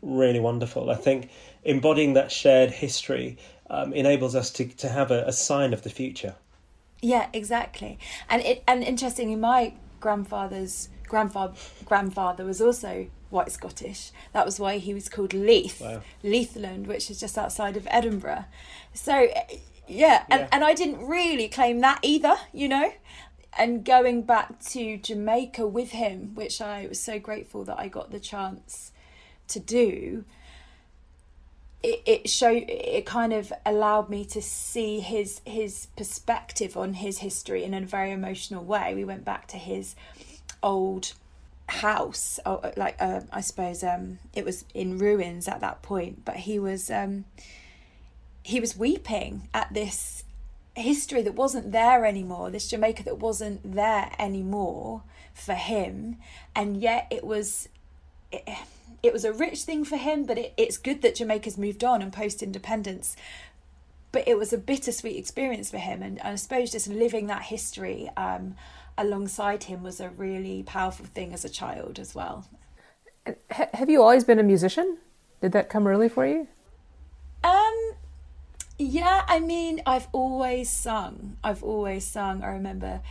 really 0.01 0.39
wonderful. 0.39 0.89
I 0.89 0.96
think 0.96 1.30
embodying 1.63 2.13
that 2.13 2.32
shared 2.32 2.72
history 2.72 3.38
um, 3.70 3.94
enables 3.94 4.34
us 4.34 4.50
to, 4.51 4.65
to 4.65 4.89
have 4.89 5.12
a, 5.12 5.25
a 5.27 5.34
sign 5.34 5.74
of 5.74 5.84
the 5.84 5.89
future. 5.89 6.34
Yeah, 7.01 7.27
exactly. 7.34 7.98
And 8.29 8.41
it 8.43 8.63
and 8.67 8.84
interestingly, 8.84 9.36
my 9.36 9.74
grandfather's 10.00 10.89
grandfather 11.08 11.53
grandfather 11.86 12.46
was 12.46 12.62
also 12.62 13.08
white 13.29 13.51
Scottish. 13.51 14.12
That 14.34 14.46
was 14.46 14.60
why 14.60 14.77
he 14.77 14.93
was 14.93 15.10
called 15.10 15.34
Leith, 15.34 15.81
wow. 15.81 16.01
Leithland, 16.24 16.86
which 16.86 17.10
is 17.10 17.20
just 17.20 17.38
outside 17.38 17.77
of 17.77 17.88
Edinburgh. 17.89 18.46
So 18.93 19.29
yeah, 19.88 20.24
and, 20.29 20.41
yeah. 20.41 20.48
and 20.51 20.63
I 20.63 20.74
didn't 20.74 21.05
really 21.05 21.48
claim 21.48 21.79
that 21.79 22.00
either, 22.01 22.36
you 22.53 22.67
know. 22.67 22.93
And 23.58 23.84
going 23.84 24.22
back 24.22 24.60
to 24.67 24.98
Jamaica 24.98 25.67
with 25.67 25.91
him, 25.91 26.36
which 26.36 26.62
I 26.62 26.88
was 26.88 27.01
so 27.01 27.20
grateful 27.20 27.65
that 27.65 27.77
I 27.77 27.89
got 27.89 28.12
the 28.12 28.20
chance 28.20 28.93
to 29.50 29.60
do, 29.60 30.24
it, 31.84 32.30
showed 32.30 32.66
it 32.68 33.06
kind 33.06 33.34
of 33.34 33.52
allowed 33.66 34.10
me 34.10 34.26
to 34.26 34.42
see 34.42 35.00
his 35.00 35.42
his 35.46 35.88
perspective 35.98 36.78
on 36.78 36.96
his 36.96 37.20
history 37.20 37.64
in 37.64 37.74
a 37.74 37.82
very 37.82 38.12
emotional 38.12 38.64
way. 38.64 38.94
We 38.94 39.04
went 39.04 39.26
back 39.26 39.48
to 39.48 39.58
his 39.58 39.96
old 40.64 41.14
house 41.68 42.38
or 42.46 42.74
like 42.76 42.98
uh, 43.00 43.22
i 43.32 43.40
suppose 43.40 43.82
um 43.82 44.20
it 44.34 44.44
was 44.44 44.66
in 44.74 44.98
ruins 44.98 45.48
at 45.48 45.62
that 45.62 45.82
point 45.82 46.26
but 46.26 46.36
he 46.36 46.60
was 46.60 46.92
um 46.92 47.24
he 48.44 48.60
was 48.60 48.76
weeping 48.76 49.48
at 49.54 49.74
this 49.74 50.26
history 50.76 51.22
that 51.22 51.34
wasn't 51.34 51.72
there 51.72 52.06
anymore 52.06 52.52
this 52.52 52.70
jamaica 52.70 53.04
that 53.04 53.20
wasn't 53.20 53.74
there 53.74 54.12
anymore 54.20 55.02
for 55.34 55.54
him 55.54 56.18
and 56.54 56.82
yet 56.82 57.08
it 57.10 57.24
was 57.24 57.70
it, 58.34 58.44
it 59.04 59.14
was 59.14 59.26
a 59.26 59.34
rich 59.34 59.64
thing 59.64 59.84
for 59.84 59.98
him 59.98 60.26
but 60.26 60.38
it, 60.38 60.54
it's 60.58 60.78
good 60.78 61.02
that 61.02 61.16
jamaica's 61.16 61.58
moved 61.58 61.84
on 61.84 62.02
and 62.02 62.14
post 62.14 62.42
independence 62.44 63.16
but 64.12 64.28
it 64.28 64.38
was 64.38 64.52
a 64.52 64.58
bittersweet 64.58 65.18
experience 65.18 65.72
for 65.72 65.78
him 65.78 66.02
and, 66.02 66.20
and 66.20 66.28
i 66.30 66.36
suppose 66.36 66.72
just 66.72 66.88
living 66.88 67.28
that 67.28 67.44
history 67.44 68.10
um 68.18 68.56
alongside 68.98 69.64
him 69.64 69.84
was 69.84 70.00
a 70.00 70.10
really 70.10 70.64
powerful 70.64 71.06
thing 71.06 71.34
as 71.34 71.46
a 71.46 71.50
child 71.50 72.00
as 72.00 72.16
well. 72.16 72.46
Have 73.50 73.90
you 73.90 74.02
always 74.02 74.24
been 74.24 74.40
a 74.40 74.44
musician? 74.44 74.98
Did 75.42 75.52
that 75.54 75.70
come 75.70 75.88
early 75.88 76.10
for 76.10 76.26
you? 76.26 76.48
Um, 77.44 77.94
yeah, 78.78 79.24
I 79.28 79.40
mean, 79.40 79.82
I've 79.86 80.08
always 80.12 80.70
sung. 80.70 81.38
I've 81.44 81.64
always 81.64 82.06
sung. 82.06 82.44
I 82.44 82.48
remember 82.48 83.02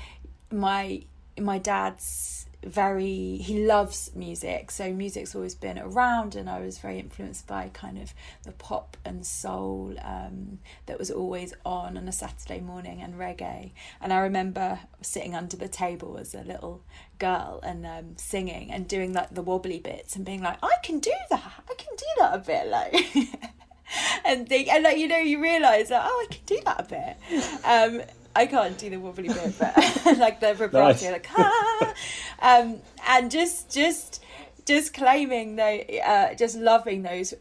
my 0.51 1.03
my 1.39 1.59
dad's 1.59 2.47
very 2.65 3.37
he 3.39 3.67
loves 3.67 4.11
music. 4.15 4.71
So 4.71 4.93
music's 4.93 5.35
always 5.35 5.55
been 5.55 5.79
around 5.79 6.35
and 6.35 6.49
i 6.49 6.61
was 6.61 6.79
very 6.79 6.99
influenced 6.99 7.47
by 7.47 7.71
kind 7.73 7.99
of 7.99 8.15
the 8.45 8.53
pop 8.53 8.97
and 9.05 9.25
soul 9.25 9.95
um, 10.03 10.59
that 10.87 10.99
was 10.99 11.11
always 11.11 11.55
on 11.65 11.97
on 11.97 12.09
a 12.09 12.13
saturday 12.13 12.61
morning 12.61 13.01
and 13.01 13.15
reggae. 13.15 13.73
And 14.01 14.13
i 14.13 14.19
remember 14.21 14.81
sitting 15.01 15.35
under 15.35 15.57
the 15.57 15.69
table 15.69 16.19
as 16.19 16.35
a 16.35 16.43
little 16.43 16.83
girl 17.19 17.61
and 17.63 17.87
um, 17.87 18.17
singing 18.17 18.71
and 18.71 18.87
doing 18.87 19.13
like 19.13 19.35
the 19.35 19.43
wobbly 19.43 19.79
bits 19.79 20.17
and 20.17 20.25
being 20.25 20.43
like 20.43 20.59
i 20.63 20.75
can 20.83 20.99
do 20.99 21.13
that. 21.31 21.53
I 21.69 21.75
can 21.75 21.97
do 21.97 22.07
that 22.19 22.35
a 22.35 22.39
bit 22.39 22.67
like 22.69 22.95
and 24.25 24.49
think 24.49 24.69
and 24.69 24.85
like 24.85 24.99
you 24.99 25.09
know 25.09 25.19
you 25.19 25.43
realize 25.43 25.89
that 25.89 26.03
oh 26.05 26.27
i 26.29 26.35
can 26.35 26.45
do 26.47 26.61
that 26.65 26.81
a 26.81 26.85
bit. 26.85 27.65
Um 27.65 28.03
I 28.35 28.47
can't 28.47 28.79
do 28.79 28.91
the 28.91 28.97
wobbly 28.99 29.29
bit, 29.29 29.55
but 29.59 29.77
like 30.19 30.41
the 30.41 30.55
vibrato, 30.55 30.89
nice. 30.89 31.03
like 31.03 31.27
ah, 31.37 31.95
um, 32.41 32.81
and 33.09 33.31
just 33.31 33.71
just 33.71 34.23
just 34.67 34.95
claiming 34.95 35.57
though, 35.57 35.81
uh, 36.05 36.35
just 36.35 36.57
loving 36.57 37.03
those 37.03 37.35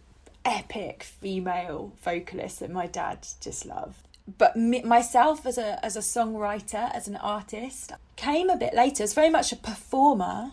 epic 0.45 1.03
female 1.03 1.93
vocalists 2.03 2.59
that 2.59 2.71
my 2.71 2.87
dad 2.87 3.27
just 3.39 3.65
loved. 3.65 4.07
But 4.37 4.55
me, 4.55 4.81
myself 4.81 5.45
as 5.45 5.57
a 5.57 5.83
as 5.85 5.95
a 5.95 6.01
songwriter, 6.01 6.93
as 6.93 7.07
an 7.07 7.17
artist, 7.17 7.91
came 8.15 8.49
a 8.49 8.57
bit 8.57 8.73
later. 8.73 9.03
It's 9.03 9.13
very 9.13 9.29
much 9.29 9.51
a 9.51 9.55
performer, 9.55 10.51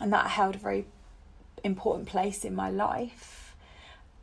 and 0.00 0.12
that 0.12 0.28
held 0.28 0.54
a 0.56 0.58
very 0.58 0.86
important 1.64 2.08
place 2.08 2.44
in 2.44 2.54
my 2.54 2.70
life. 2.70 3.54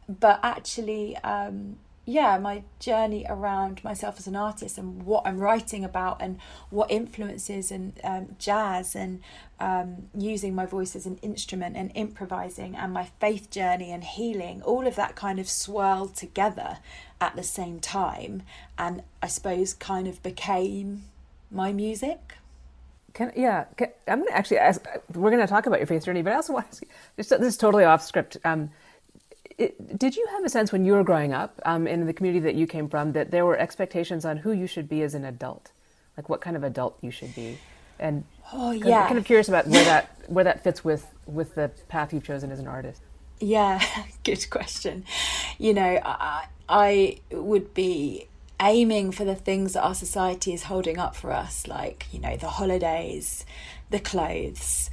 But 0.07 0.39
actually, 0.41 1.17
um, 1.17 1.77
yeah, 2.09 2.37
my 2.37 2.63
journey 2.79 3.25
around 3.27 3.83
myself 3.83 4.17
as 4.17 4.27
an 4.27 4.35
artist 4.37 4.77
and 4.77 5.03
what 5.03 5.27
I'm 5.27 5.39
writing 5.39 5.83
about 5.83 6.21
and 6.21 6.39
what 6.69 6.89
influences 6.89 7.69
and 7.69 7.99
um, 8.01 8.37
jazz 8.39 8.95
and 8.95 9.21
um, 9.59 10.07
using 10.15 10.55
my 10.55 10.65
voice 10.65 10.95
as 10.95 11.05
an 11.05 11.19
instrument 11.21 11.75
and 11.75 11.91
improvising 11.95 12.77
and 12.77 12.93
my 12.93 13.09
faith 13.19 13.51
journey 13.51 13.91
and 13.91 14.05
healing, 14.05 14.61
all 14.61 14.87
of 14.87 14.95
that 14.95 15.17
kind 15.17 15.37
of 15.37 15.49
swirled 15.49 16.15
together 16.15 16.77
at 17.19 17.35
the 17.35 17.43
same 17.43 17.81
time, 17.81 18.43
and 18.77 19.03
I 19.21 19.27
suppose 19.27 19.73
kind 19.73 20.07
of 20.07 20.23
became 20.23 21.03
my 21.51 21.73
music. 21.73 22.35
Can, 23.13 23.33
yeah, 23.35 23.65
can, 23.75 23.89
I'm 24.07 24.19
going 24.19 24.29
to 24.29 24.37
actually 24.37 24.59
ask. 24.59 24.81
We're 25.13 25.31
going 25.31 25.41
to 25.41 25.47
talk 25.47 25.65
about 25.65 25.79
your 25.79 25.87
faith 25.87 26.05
journey, 26.05 26.21
but 26.21 26.31
I 26.31 26.37
also 26.37 26.53
want 26.53 26.67
to 26.67 26.69
ask 26.69 26.83
you. 26.83 26.87
This, 27.17 27.31
is 27.33 27.57
totally 27.57 27.83
off 27.83 28.01
script. 28.01 28.37
Um, 28.45 28.69
it, 29.57 29.97
did 29.97 30.15
you 30.15 30.27
have 30.31 30.43
a 30.43 30.49
sense 30.49 30.71
when 30.71 30.85
you 30.85 30.93
were 30.93 31.03
growing 31.03 31.33
up 31.33 31.59
um, 31.65 31.87
in 31.87 32.05
the 32.05 32.13
community 32.13 32.39
that 32.41 32.55
you 32.55 32.67
came 32.67 32.87
from 32.87 33.13
that 33.13 33.31
there 33.31 33.45
were 33.45 33.57
expectations 33.57 34.23
on 34.23 34.37
who 34.37 34.51
you 34.51 34.67
should 34.67 34.87
be 34.87 35.01
as 35.01 35.13
an 35.13 35.25
adult, 35.25 35.71
like 36.15 36.29
what 36.29 36.41
kind 36.41 36.55
of 36.55 36.63
adult 36.63 36.97
you 37.01 37.09
should 37.09 37.33
be, 37.35 37.57
and 37.99 38.23
oh 38.53 38.71
yeah, 38.71 39.01
I'm 39.01 39.07
kind 39.07 39.17
of 39.17 39.25
curious 39.25 39.49
about 39.49 39.67
where 39.67 39.83
that 39.85 40.11
where 40.27 40.43
that 40.43 40.63
fits 40.63 40.83
with 40.83 41.07
with 41.25 41.55
the 41.55 41.71
path 41.87 42.13
you've 42.13 42.23
chosen 42.23 42.51
as 42.51 42.59
an 42.59 42.67
artist. 42.67 43.01
Yeah, 43.39 43.83
good 44.23 44.47
question. 44.49 45.05
You 45.57 45.73
know, 45.73 45.99
I, 46.03 46.47
I 46.69 47.19
would 47.31 47.73
be 47.73 48.27
aiming 48.59 49.11
for 49.11 49.23
the 49.23 49.35
things 49.35 49.73
that 49.73 49.83
our 49.83 49.95
society 49.95 50.53
is 50.53 50.63
holding 50.63 50.97
up 50.97 51.15
for 51.15 51.31
us, 51.31 51.67
like 51.67 52.05
you 52.11 52.19
know 52.19 52.37
the 52.37 52.49
holidays, 52.49 53.43
the 53.89 53.99
clothes, 53.99 54.91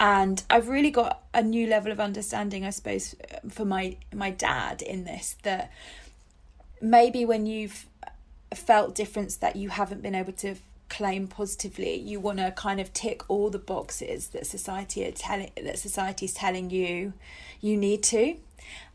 and 0.00 0.42
I've 0.48 0.68
really 0.68 0.90
got 0.90 1.22
a 1.34 1.42
new 1.42 1.66
level 1.66 1.90
of 1.90 1.98
understanding, 1.98 2.64
I 2.64 2.70
suppose, 2.70 3.14
for 3.48 3.64
my 3.64 3.96
my 4.14 4.30
dad 4.30 4.82
in 4.82 5.04
this 5.04 5.36
that 5.42 5.72
maybe 6.80 7.24
when 7.24 7.46
you've 7.46 7.86
felt 8.54 8.94
difference 8.94 9.36
that 9.36 9.56
you 9.56 9.68
haven't 9.70 10.02
been 10.02 10.14
able 10.14 10.32
to 10.32 10.54
claim 10.88 11.26
positively, 11.26 11.94
you 11.94 12.18
want 12.20 12.38
to 12.38 12.50
kind 12.52 12.80
of 12.80 12.92
tick 12.92 13.22
all 13.28 13.50
the 13.50 13.58
boxes 13.58 14.28
that 14.28 14.46
society 14.46 15.06
are 15.06 15.12
telling 15.12 15.50
that 15.62 15.78
society's 15.78 16.32
telling 16.32 16.70
you 16.70 17.12
you 17.60 17.76
need 17.76 18.02
to. 18.04 18.36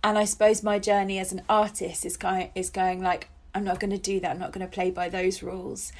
And 0.03 0.17
I 0.17 0.25
suppose 0.25 0.63
my 0.63 0.79
journey 0.79 1.19
as 1.19 1.31
an 1.31 1.41
artist 1.49 2.05
is 2.05 2.17
going 2.17 2.49
is 2.55 2.69
going 2.69 3.01
like 3.01 3.27
I'm 3.55 3.63
not 3.63 3.79
going 3.79 3.91
to 3.91 3.97
do 3.97 4.19
that. 4.21 4.31
I'm 4.31 4.39
not 4.39 4.51
going 4.51 4.65
to 4.65 4.71
play 4.71 4.89
by 4.89 5.09
those 5.09 5.43
rules. 5.43 5.91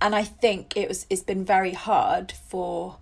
And 0.00 0.14
I 0.14 0.22
think 0.22 0.76
it 0.76 0.88
was 0.88 1.06
it's 1.10 1.22
been 1.22 1.44
very 1.44 1.72
hard 1.72 2.32
for 2.32 2.98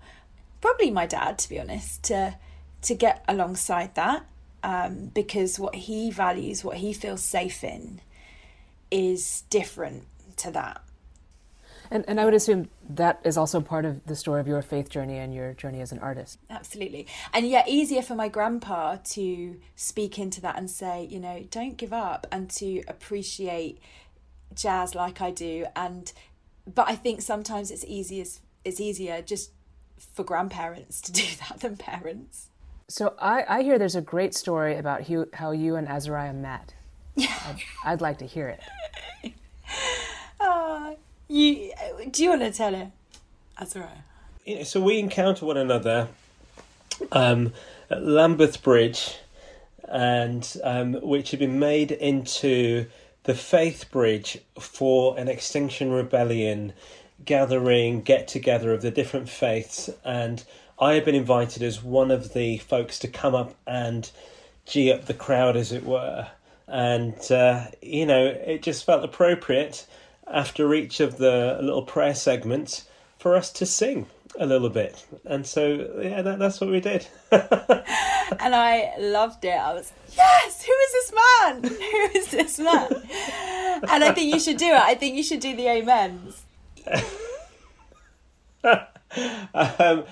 probably 0.61 0.90
my 0.90 1.07
dad 1.07 1.38
to 1.38 1.49
be 1.49 1.59
honest 1.59 2.02
to 2.02 2.37
to 2.83 2.95
get 2.95 3.25
alongside 3.29 3.95
that 3.95 4.25
um, 4.62 5.07
because 5.14 5.59
what 5.59 5.75
he 5.75 6.11
values 6.11 6.64
what 6.64 6.79
he 6.79 6.93
feels 6.93 7.23
safe 7.23 7.64
in 7.64 8.00
is 8.90 9.43
different 9.50 10.05
to 10.37 10.50
that 10.50 10.83
and, 11.90 12.05
and 12.07 12.21
I 12.21 12.25
would 12.25 12.35
assume 12.35 12.69
that 12.88 13.21
is 13.25 13.37
also 13.37 13.61
part 13.61 13.85
of 13.85 14.05
the 14.07 14.14
story 14.14 14.40
of 14.40 14.47
your 14.47 14.62
faith 14.62 14.88
journey 14.88 15.19
and 15.19 15.35
your 15.35 15.55
journey 15.55 15.81
as 15.81 15.90
an 15.90 15.99
artist. 15.99 16.38
Absolutely. 16.49 17.09
And 17.33 17.49
yeah, 17.49 17.64
easier 17.67 18.02
for 18.02 18.14
my 18.14 18.29
grandpa 18.29 18.99
to 19.11 19.57
speak 19.75 20.19
into 20.19 20.40
that 20.43 20.57
and 20.57 20.71
say, 20.71 21.09
you 21.11 21.19
know, 21.19 21.45
don't 21.50 21.76
give 21.76 21.93
up 21.93 22.29
and 22.31 22.49
to 22.50 22.83
appreciate 22.87 23.81
jazz 24.55 24.95
like 24.95 25.21
I 25.21 25.33
do. 25.33 25.67
And 25.75 26.12
but 26.73 26.88
I 26.88 26.95
think 26.95 27.23
sometimes 27.23 27.73
it's 27.73 27.85
easiest 27.87 28.40
it's 28.64 28.79
easier 28.79 29.21
just 29.23 29.50
for 30.14 30.25
grandparents 30.25 31.00
to 31.02 31.12
do 31.12 31.23
that 31.49 31.61
than 31.61 31.76
parents. 31.76 32.47
So 32.88 33.14
I, 33.21 33.45
I 33.49 33.62
hear 33.62 33.78
there's 33.78 33.95
a 33.95 34.00
great 34.00 34.35
story 34.35 34.76
about 34.76 35.07
how, 35.07 35.26
how 35.33 35.50
you 35.52 35.76
and 35.76 35.88
Azariah 35.88 36.33
met. 36.33 36.75
Yeah. 37.14 37.35
I'd, 37.47 37.57
I'd 37.85 38.00
like 38.00 38.19
to 38.19 38.26
hear 38.26 38.49
it. 38.49 39.33
uh, 40.40 40.95
you, 41.28 41.73
do 42.11 42.23
you 42.23 42.30
want 42.30 42.42
to 42.42 42.50
tell 42.50 42.75
it, 42.75 42.88
Azariah? 43.59 43.88
Yeah, 44.45 44.64
so 44.64 44.80
we 44.80 44.99
encounter 44.99 45.47
one 45.47 45.57
another 45.57 46.09
um, 47.12 47.52
at 47.90 48.02
Lambeth 48.02 48.62
Bridge, 48.62 49.19
and 49.88 50.57
um, 50.64 50.95
which 50.95 51.30
had 51.30 51.40
been 51.40 51.59
made 51.59 51.92
into 51.92 52.87
the 53.25 53.34
Faith 53.34 53.91
Bridge 53.91 54.39
for 54.58 55.19
an 55.19 55.28
Extinction 55.28 55.93
Rebellion 55.93 56.73
gathering, 57.25 58.02
get 58.02 58.28
together 58.28 58.73
of 58.73 58.83
the 58.83 58.91
different 58.91 59.28
faiths, 59.28 59.91
and 60.04 60.45
I 60.78 60.95
have 60.95 61.04
been 61.04 61.15
invited 61.15 61.63
as 61.63 61.83
one 61.83 62.11
of 62.11 62.33
the 62.33 62.59
folks 62.59 62.99
to 63.00 63.09
come 63.09 63.35
up 63.35 63.54
and 63.67 64.11
gee 64.65 64.91
up 64.91 65.04
the 65.04 65.15
crowd, 65.15 65.56
as 65.56 65.73
it 65.73 65.85
were. 65.85 66.28
And, 66.67 67.30
uh, 67.30 67.67
you 67.83 68.06
know, 68.06 68.26
it 68.26 68.63
just 68.63 68.85
felt 68.85 69.04
appropriate 69.04 69.87
after 70.26 70.73
each 70.73 71.00
of 71.00 71.19
the 71.19 71.59
little 71.61 71.83
prayer 71.83 72.15
segments 72.15 72.87
for 73.19 73.37
us 73.37 73.52
to 73.52 73.67
sing 73.67 74.06
a 74.39 74.47
little 74.47 74.71
bit. 74.71 75.04
And 75.25 75.47
so, 75.47 76.00
yeah, 76.00 76.23
that, 76.23 76.39
that's 76.39 76.61
what 76.61 76.71
we 76.71 76.80
did. 76.80 77.06
and 77.30 78.54
I 78.54 78.95
loved 78.99 79.45
it. 79.45 79.59
I 79.59 79.75
was, 79.75 79.93
yes, 80.17 80.65
who 80.65 80.73
is 80.73 80.93
this 80.93 81.13
man? 81.13 81.65
Who 81.65 82.19
is 82.19 82.30
this 82.30 82.59
man? 82.59 82.89
and 83.91 84.04
I 84.04 84.13
think 84.15 84.33
you 84.33 84.41
should 84.41 84.56
do 84.56 84.69
it. 84.69 84.80
I 84.80 84.95
think 84.95 85.17
you 85.17 85.23
should 85.23 85.41
do 85.41 85.54
the 85.54 85.69
amens. 85.69 86.43
Um, 88.64 90.04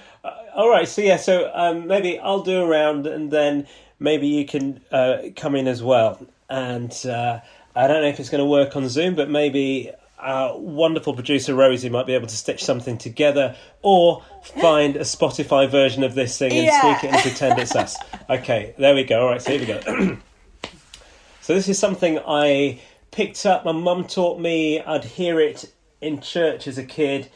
all 0.55 0.71
right, 0.71 0.89
so 0.89 1.03
yeah, 1.03 1.17
so 1.17 1.51
um, 1.55 1.87
maybe 1.87 2.19
I'll 2.19 2.43
do 2.43 2.63
a 2.63 2.67
round 2.67 3.07
and 3.07 3.31
then 3.31 3.67
maybe 4.01 4.27
you 4.27 4.45
can 4.45 4.81
uh, 4.91 5.19
come 5.37 5.55
in 5.55 5.69
as 5.69 5.83
well. 5.83 6.21
And 6.49 6.93
uh, 7.07 7.41
I 7.75 7.87
don't 7.87 8.03
know 8.03 8.09
if 8.09 8.19
it's 8.21 8.31
going 8.31 8.41
to 8.41 8.47
work 8.47 8.75
on 8.77 8.89
Zoom, 8.89 9.15
but 9.15 9.31
maybe 9.31 9.93
our 10.19 10.59
wonderful 10.59 11.15
producer 11.15 11.55
Rosie 11.55 11.89
might 11.89 12.07
be 12.07 12.15
able 12.15 12.27
to 12.27 12.37
stitch 12.37 12.65
something 12.65 12.99
together 12.99 13.57
or 13.83 14.25
find 14.61 14.97
a 14.97 15.01
Spotify 15.01 15.69
version 15.69 16.03
of 16.03 16.15
this 16.15 16.37
thing 16.37 16.53
and 16.53 16.67
yeah. 16.67 16.81
sneak 16.81 17.05
it 17.05 17.15
and 17.15 17.23
pretend 17.23 17.59
it's 17.59 17.77
us. 17.77 17.97
Okay, 18.29 18.75
there 18.79 18.95
we 18.95 19.05
go. 19.05 19.21
All 19.21 19.29
right, 19.29 19.41
so 19.41 19.57
here 19.57 19.61
we 19.61 19.67
go. 19.67 20.19
so 21.41 21.55
this 21.55 21.69
is 21.69 21.79
something 21.79 22.19
I 22.27 22.81
picked 23.11 23.47
up. 23.47 23.65
My 23.65 23.73
mum 23.73 24.05
taught 24.05 24.41
me. 24.41 24.81
I'd 24.81 25.05
hear 25.05 25.41
it 25.41 25.73
in 26.01 26.21
church 26.21 26.67
as 26.67 26.79
a 26.79 26.85
kid, 26.85 27.31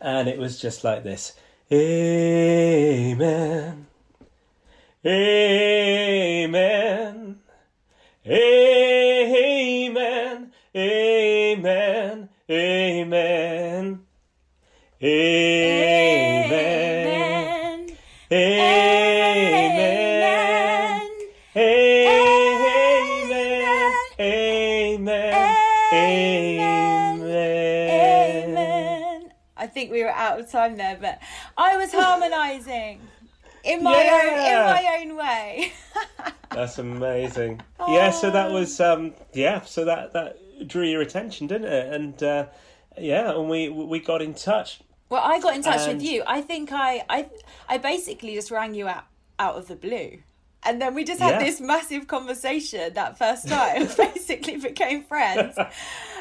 and 0.00 0.28
it 0.28 0.38
was 0.38 0.60
just 0.60 0.84
like 0.84 1.04
this 1.04 1.34
Amen. 1.70 3.86
Amen. 5.04 6.18
Amen. 8.26 10.52
Amen. 10.74 12.28
Amen. 12.50 13.08
Amen. 15.02 15.57
Out 30.28 30.40
of 30.40 30.50
time 30.50 30.76
there, 30.76 30.98
but 31.00 31.18
I 31.56 31.76
was 31.76 31.92
harmonizing 31.92 33.00
in 33.64 33.82
my 33.82 34.02
yeah. 34.02 34.20
own 34.22 35.08
in 35.08 35.10
my 35.10 35.16
own 35.16 35.16
way. 35.16 35.72
That's 36.50 36.78
amazing. 36.78 37.62
Oh. 37.80 37.94
Yeah, 37.94 38.10
so 38.10 38.30
that 38.30 38.50
was 38.50 38.80
um 38.80 39.14
yeah, 39.32 39.62
so 39.62 39.84
that 39.84 40.12
that 40.12 40.38
drew 40.66 40.84
your 40.84 41.02
attention, 41.02 41.46
didn't 41.46 41.72
it? 41.72 41.92
And 41.92 42.22
uh, 42.22 42.46
yeah, 42.98 43.32
and 43.32 43.48
we 43.48 43.68
we 43.68 44.00
got 44.00 44.22
in 44.22 44.34
touch. 44.34 44.80
Well, 45.10 45.22
I 45.24 45.40
got 45.40 45.54
in 45.54 45.62
touch 45.62 45.88
and... 45.88 45.98
with 45.98 46.02
you. 46.02 46.22
I 46.26 46.40
think 46.40 46.70
I 46.72 47.04
I 47.08 47.28
I 47.68 47.78
basically 47.78 48.34
just 48.34 48.50
rang 48.50 48.74
you 48.74 48.88
out 48.88 49.04
out 49.38 49.56
of 49.56 49.68
the 49.68 49.76
blue. 49.76 50.18
And 50.68 50.82
then 50.82 50.94
we 50.94 51.02
just 51.02 51.18
had 51.18 51.40
yeah. 51.40 51.44
this 51.44 51.62
massive 51.62 52.06
conversation 52.06 52.92
that 52.92 53.16
first 53.16 53.48
time, 53.48 53.88
basically 53.96 54.58
became 54.58 55.02
friends. 55.02 55.56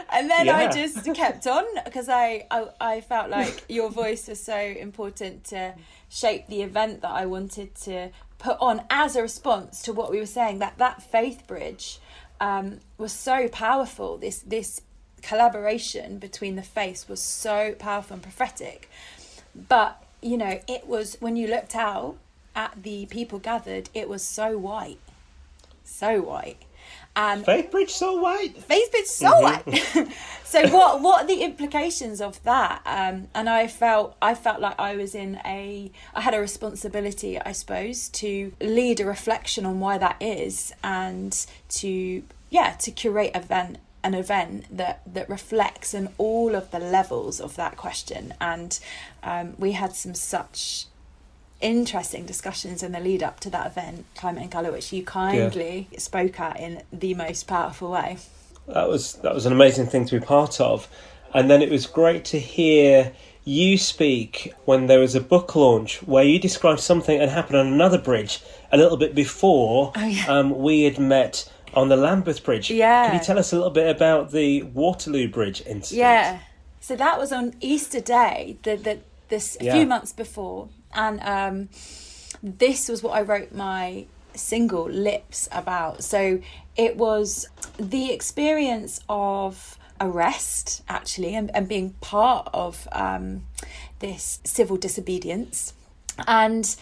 And 0.10 0.29
then 0.29 0.45
yeah. 0.45 0.55
I 0.55 0.71
just 0.71 1.03
kept 1.13 1.45
on 1.47 1.65
because 1.83 2.07
I, 2.07 2.47
I, 2.49 2.67
I 2.79 3.01
felt 3.01 3.29
like 3.29 3.65
your 3.67 3.89
voice 3.89 4.29
was 4.29 4.41
so 4.41 4.57
important 4.57 5.43
to 5.45 5.75
shape 6.07 6.47
the 6.47 6.62
event 6.62 7.01
that 7.01 7.12
I 7.12 7.25
wanted 7.25 7.75
to 7.75 8.12
put 8.38 8.55
on 8.62 8.83
as 8.89 9.17
a 9.17 9.21
response 9.21 9.81
to 9.81 9.91
what 9.91 10.12
we 10.12 10.17
were 10.17 10.25
saying. 10.25 10.60
That 10.60 10.77
that 10.77 11.03
faith 11.03 11.45
bridge 11.45 11.99
um, 12.39 12.79
was 12.97 13.12
so 13.12 13.49
powerful. 13.49 14.17
This 14.17 14.39
this 14.39 14.79
collaboration 15.21 16.19
between 16.19 16.55
the 16.55 16.63
faiths 16.63 17.10
was 17.10 17.21
so 17.21 17.75
powerful 17.77 18.13
and 18.13 18.23
prophetic. 18.23 18.89
But 19.53 20.01
you 20.21 20.38
know, 20.38 20.62
it 20.69 20.88
was 20.88 21.17
when 21.19 21.36
you 21.36 21.47
looked 21.47 21.75
out 21.75 22.15
at 22.58 22.84
the 22.84 23.06
people 23.06 23.38
gathered, 23.38 23.89
it 23.93 24.10
was 24.10 24.24
so 24.24 24.58
white, 24.58 25.00
so 25.84 26.22
white. 26.22 26.63
And 27.15 27.46
Faith 27.46 27.72
Bridge 27.72 27.91
so 27.91 28.20
white. 28.20 28.58
Faith 28.58 28.91
Bridge 28.91 29.06
so 29.06 29.32
mm-hmm. 29.32 30.02
white. 30.02 30.13
so 30.43 30.67
what 30.70 31.02
what 31.02 31.24
are 31.24 31.28
the 31.28 31.41
implications 31.43 32.20
of 32.20 32.43
that? 32.43 32.82
Um, 32.86 33.28
and 33.34 33.50
I 33.50 33.67
felt 33.67 34.15
I 34.22 34.34
felt 34.34 34.60
like 34.60 34.80
I 34.80 34.96
was 34.96 35.15
in 35.15 35.39
a 35.46 35.91
I 36.13 36.22
had 36.22 36.34
a 36.34 36.39
responsibility, 36.39 37.39
I 37.39 37.52
suppose, 37.54 38.10
to 38.10 38.54
lead 38.60 39.00
a 39.00 39.06
reflection 39.06 39.65
on 39.65 39.80
why 39.80 39.98
that 39.98 40.17
is 40.20 40.74
and 40.84 41.46
to 41.70 42.24
yeah 42.50 42.72
to 42.74 42.91
curate 42.91 43.36
event 43.36 43.78
an 44.04 44.13
event 44.13 44.65
that 44.76 45.02
that 45.12 45.30
reflects 45.30 45.93
on 45.96 46.10
all 46.17 46.56
of 46.56 46.72
the 46.72 46.80
levels 46.80 47.39
of 47.41 47.56
that 47.56 47.78
question 47.78 48.34
and 48.39 48.80
um, 49.24 49.56
we 49.58 49.72
had 49.72 49.93
some 49.93 50.13
such 50.13 50.86
interesting 51.62 52.26
discussions 52.26 52.84
in 52.84 52.91
the 52.91 53.00
lead 53.00 53.24
up 53.24 53.39
to 53.39 53.50
that 53.50 53.67
event 53.67 54.06
climate 54.15 54.43
and 54.43 54.52
colour 54.52 54.72
which 54.72 54.93
you 54.93 55.04
kindly 55.04 55.88
yeah. 55.91 56.00
spoke 56.00 56.39
at 56.39 56.60
in 56.60 56.82
the 56.93 57.13
most 57.13 57.48
powerful 57.48 57.91
way 57.91 58.17
that 58.67 58.88
was 58.88 59.13
that 59.15 59.34
was 59.34 59.46
an 59.46 59.54
amazing 59.54 59.88
thing 59.88 60.06
to 60.06 60.20
be 60.20 60.26
part 60.26 60.62
of 60.62 60.88
and 61.34 61.50
then 61.50 61.62
it 61.62 61.70
was 61.70 61.88
great 61.88 62.24
to 62.26 62.39
hear 62.39 63.12
you 63.43 63.78
speak 63.78 64.54
when 64.65 64.88
there 64.88 65.00
was 65.00 65.15
a 65.15 65.22
book 65.22 65.56
launch 65.56 66.04
where 66.04 66.24
you 66.24 66.38
described 66.38 66.82
something 66.82 67.17
that 67.17 67.30
happened 67.30 67.58
on 67.58 67.67
another 67.67 67.98
bridge 67.98 68.43
a 68.72 68.78
little 68.78 68.98
bit 68.98 69.15
before 69.15 69.93
oh, 69.96 70.06
yeah. 70.06 70.26
um, 70.28 70.58
we 70.58 70.84
had 70.84 71.00
met 71.00 71.50
on 71.74 71.89
the 71.89 71.96
Lambeth 71.96 72.43
Bridge. 72.43 72.70
Yeah. 72.72 73.08
Can 73.08 73.20
you 73.20 73.24
tell 73.24 73.38
us 73.38 73.54
a 73.54 73.56
little 73.56 73.72
bit 73.72 73.93
about 73.96 74.32
the 74.32 74.63
Waterloo 74.63 75.28
Bridge 75.28 75.62
incident? 75.65 76.00
Yeah. 76.00 76.39
So 76.80 76.96
that 76.96 77.20
was 77.20 77.32
on 77.32 77.54
Easter 77.62 78.02
Day, 78.02 78.58
the, 78.63 78.76
the, 78.76 79.00
this 79.30 79.58
a 79.60 79.65
yeah. 79.65 79.74
few 79.74 79.86
months 79.86 80.12
before. 80.12 80.70
And 80.93 81.19
um, 81.21 81.69
this 82.41 82.89
was 82.89 83.04
what 83.04 83.12
I 83.12 83.21
wrote 83.21 83.54
my 83.54 84.06
single 84.36 84.89
Lips 84.89 85.50
about. 85.52 86.04
So 86.04 86.39
it 86.76 86.97
was 86.97 87.47
the 87.78 88.12
experience 88.12 89.00
of 89.10 89.78
arrest, 90.00 90.84
actually, 90.88 91.36
and, 91.36 91.54
and 91.56 91.67
being 91.67 91.91
part 92.02 92.50
of 92.54 92.88
um, 92.91 93.45
this 94.00 94.39
civil 94.43 94.78
disobedience. 94.78 95.73
And 96.28 96.76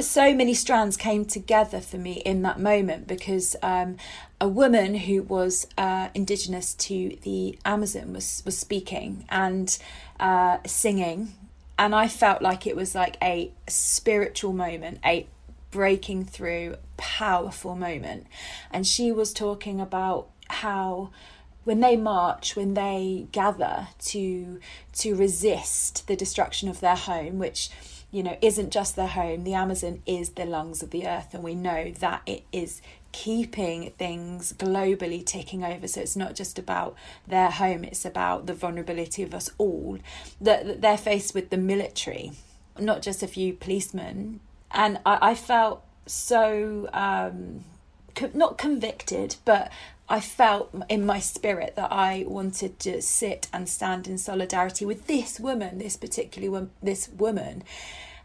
so 0.00 0.34
many 0.34 0.54
strands 0.54 0.96
came 0.96 1.24
together 1.24 1.80
for 1.80 1.98
me 1.98 2.14
in 2.24 2.42
that 2.42 2.58
moment 2.58 3.06
because 3.06 3.54
um, 3.62 3.96
a 4.40 4.48
woman 4.48 4.94
who 4.94 5.22
was 5.22 5.66
uh, 5.78 6.08
indigenous 6.14 6.74
to 6.74 7.16
the 7.22 7.58
Amazon 7.64 8.12
was 8.12 8.42
was 8.44 8.58
speaking 8.58 9.24
and 9.28 9.78
uh, 10.18 10.58
singing, 10.66 11.32
and 11.78 11.94
I 11.94 12.08
felt 12.08 12.42
like 12.42 12.66
it 12.66 12.76
was 12.76 12.94
like 12.94 13.16
a 13.22 13.52
spiritual 13.68 14.52
moment, 14.52 14.98
a 15.04 15.26
breaking 15.70 16.24
through, 16.24 16.76
powerful 16.96 17.74
moment, 17.74 18.26
and 18.70 18.86
she 18.86 19.10
was 19.10 19.32
talking 19.32 19.80
about 19.80 20.28
how 20.48 21.10
when 21.64 21.80
they 21.80 21.96
march 21.96 22.54
when 22.54 22.74
they 22.74 23.26
gather 23.32 23.88
to 23.98 24.60
to 24.92 25.14
resist 25.14 26.06
the 26.06 26.14
destruction 26.14 26.68
of 26.68 26.80
their 26.80 26.94
home 26.94 27.38
which 27.38 27.70
you 28.14 28.22
know, 28.22 28.38
isn't 28.40 28.70
just 28.70 28.94
their 28.94 29.08
home. 29.08 29.42
The 29.42 29.54
Amazon 29.54 30.00
is 30.06 30.30
the 30.30 30.44
lungs 30.44 30.84
of 30.84 30.90
the 30.90 31.04
earth, 31.04 31.34
and 31.34 31.42
we 31.42 31.56
know 31.56 31.90
that 31.98 32.22
it 32.26 32.44
is 32.52 32.80
keeping 33.14 33.92
things 33.92 34.52
globally 34.54 35.24
ticking 35.24 35.62
over. 35.62 35.86
So 35.86 36.00
it's 36.00 36.16
not 36.16 36.34
just 36.34 36.58
about 36.58 36.96
their 37.28 37.48
home, 37.48 37.84
it's 37.84 38.04
about 38.04 38.46
the 38.46 38.54
vulnerability 38.54 39.22
of 39.22 39.32
us 39.32 39.50
all. 39.56 39.98
That 40.40 40.80
they're 40.80 40.98
faced 40.98 41.32
with 41.32 41.50
the 41.50 41.56
military, 41.56 42.32
not 42.76 43.02
just 43.02 43.22
a 43.22 43.28
few 43.28 43.52
policemen. 43.52 44.40
And 44.72 44.98
I, 45.06 45.30
I 45.30 45.34
felt 45.36 45.84
so 46.06 46.88
um, 46.92 47.64
co- 48.16 48.32
not 48.34 48.58
convicted, 48.58 49.36
but 49.44 49.70
I 50.08 50.18
felt 50.18 50.74
in 50.88 51.06
my 51.06 51.20
spirit 51.20 51.76
that 51.76 51.92
I 51.92 52.24
wanted 52.26 52.80
to 52.80 53.00
sit 53.00 53.46
and 53.52 53.68
stand 53.68 54.08
in 54.08 54.18
solidarity 54.18 54.84
with 54.84 55.06
this 55.06 55.38
woman, 55.38 55.78
this 55.78 55.96
particular 55.96 56.66
this 56.82 57.08
woman, 57.08 57.62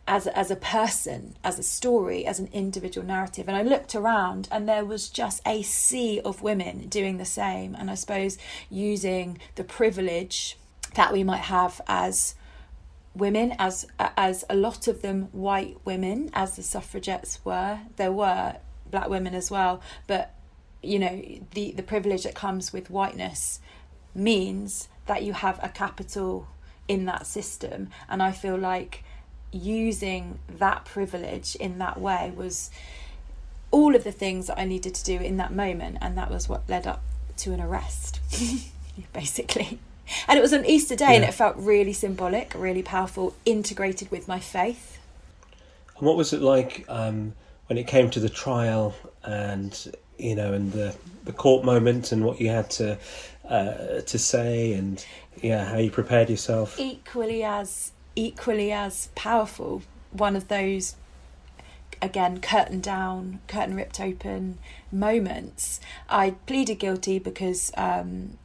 as 0.09 0.25
a, 0.25 0.35
as 0.35 0.49
a 0.49 0.55
person, 0.55 1.35
as 1.43 1.59
a 1.59 1.63
story, 1.63 2.25
as 2.25 2.39
an 2.39 2.49
individual 2.51 3.05
narrative. 3.05 3.47
And 3.47 3.55
I 3.55 3.61
looked 3.61 3.93
around, 3.93 4.49
and 4.51 4.67
there 4.67 4.83
was 4.83 5.07
just 5.07 5.39
a 5.45 5.61
sea 5.61 6.19
of 6.25 6.41
women 6.41 6.87
doing 6.87 7.17
the 7.17 7.25
same. 7.25 7.75
And 7.75 7.91
I 7.91 7.93
suppose 7.93 8.39
using 8.71 9.37
the 9.53 9.63
privilege 9.63 10.57
that 10.95 11.13
we 11.13 11.23
might 11.23 11.41
have 11.41 11.79
as 11.87 12.33
women 13.13 13.53
as 13.59 13.85
as 13.99 14.45
a 14.49 14.55
lot 14.55 14.87
of 14.87 15.01
them 15.01 15.23
white 15.31 15.77
women 15.83 16.29
as 16.33 16.55
the 16.55 16.63
suffragettes 16.63 17.43
were 17.43 17.79
there 17.95 18.11
were 18.11 18.55
black 18.89 19.09
women 19.09 19.33
as 19.33 19.49
well 19.49 19.81
but 20.05 20.35
you 20.83 20.99
know 20.99 21.21
the 21.55 21.71
the 21.71 21.81
privilege 21.81 22.23
that 22.23 22.35
comes 22.35 22.71
with 22.71 22.89
whiteness 22.89 23.59
means 24.13 24.87
that 25.07 25.23
you 25.23 25.33
have 25.33 25.59
a 25.63 25.69
capital 25.69 26.47
in 26.87 27.05
that 27.05 27.25
system 27.25 27.89
and 28.07 28.21
i 28.21 28.31
feel 28.31 28.55
like 28.55 29.03
using 29.51 30.39
that 30.47 30.85
privilege 30.85 31.55
in 31.55 31.79
that 31.79 31.99
way 31.99 32.31
was 32.35 32.69
all 33.71 33.95
of 33.95 34.03
the 34.03 34.11
things 34.11 34.47
that 34.47 34.59
i 34.59 34.65
needed 34.65 34.93
to 34.93 35.03
do 35.03 35.15
in 35.15 35.37
that 35.37 35.51
moment 35.51 35.97
and 36.01 36.17
that 36.17 36.29
was 36.29 36.47
what 36.47 36.67
led 36.69 36.85
up 36.85 37.01
to 37.37 37.53
an 37.53 37.61
arrest 37.61 38.19
basically 39.13 39.79
and 40.27 40.37
it 40.37 40.41
was 40.41 40.53
on 40.53 40.65
easter 40.65 40.95
day 40.95 41.05
yeah. 41.05 41.13
and 41.13 41.23
it 41.23 41.33
felt 41.33 41.55
really 41.57 41.93
symbolic 41.93 42.53
really 42.55 42.83
powerful 42.83 43.35
integrated 43.45 44.09
with 44.11 44.27
my 44.27 44.39
faith 44.39 44.99
and 45.97 46.07
what 46.07 46.15
was 46.15 46.33
it 46.33 46.41
like 46.41 46.85
um, 46.89 47.33
when 47.67 47.77
it 47.77 47.87
came 47.87 48.09
to 48.09 48.19
the 48.19 48.29
trial 48.29 48.95
and 49.23 49.91
you 50.19 50.35
know, 50.35 50.53
and 50.53 50.71
the 50.71 50.95
the 51.23 51.33
court 51.33 51.63
moment 51.63 52.11
and 52.11 52.23
what 52.23 52.39
you 52.39 52.49
had 52.49 52.69
to 52.71 52.97
uh, 53.47 54.01
to 54.01 54.19
say 54.19 54.73
and 54.73 55.03
yeah, 55.41 55.65
how 55.65 55.77
you 55.77 55.89
prepared 55.89 56.29
yourself. 56.29 56.79
Equally 56.79 57.43
as 57.43 57.91
equally 58.15 58.71
as 58.71 59.09
powerful. 59.15 59.83
One 60.11 60.35
of 60.35 60.47
those 60.47 60.95
again 62.01 62.39
curtain 62.39 62.79
down, 62.79 63.39
curtain 63.47 63.75
ripped 63.75 63.99
open 63.99 64.57
moments. 64.91 65.79
I 66.09 66.31
pleaded 66.45 66.75
guilty 66.75 67.19
because 67.19 67.71
um, 67.77 68.37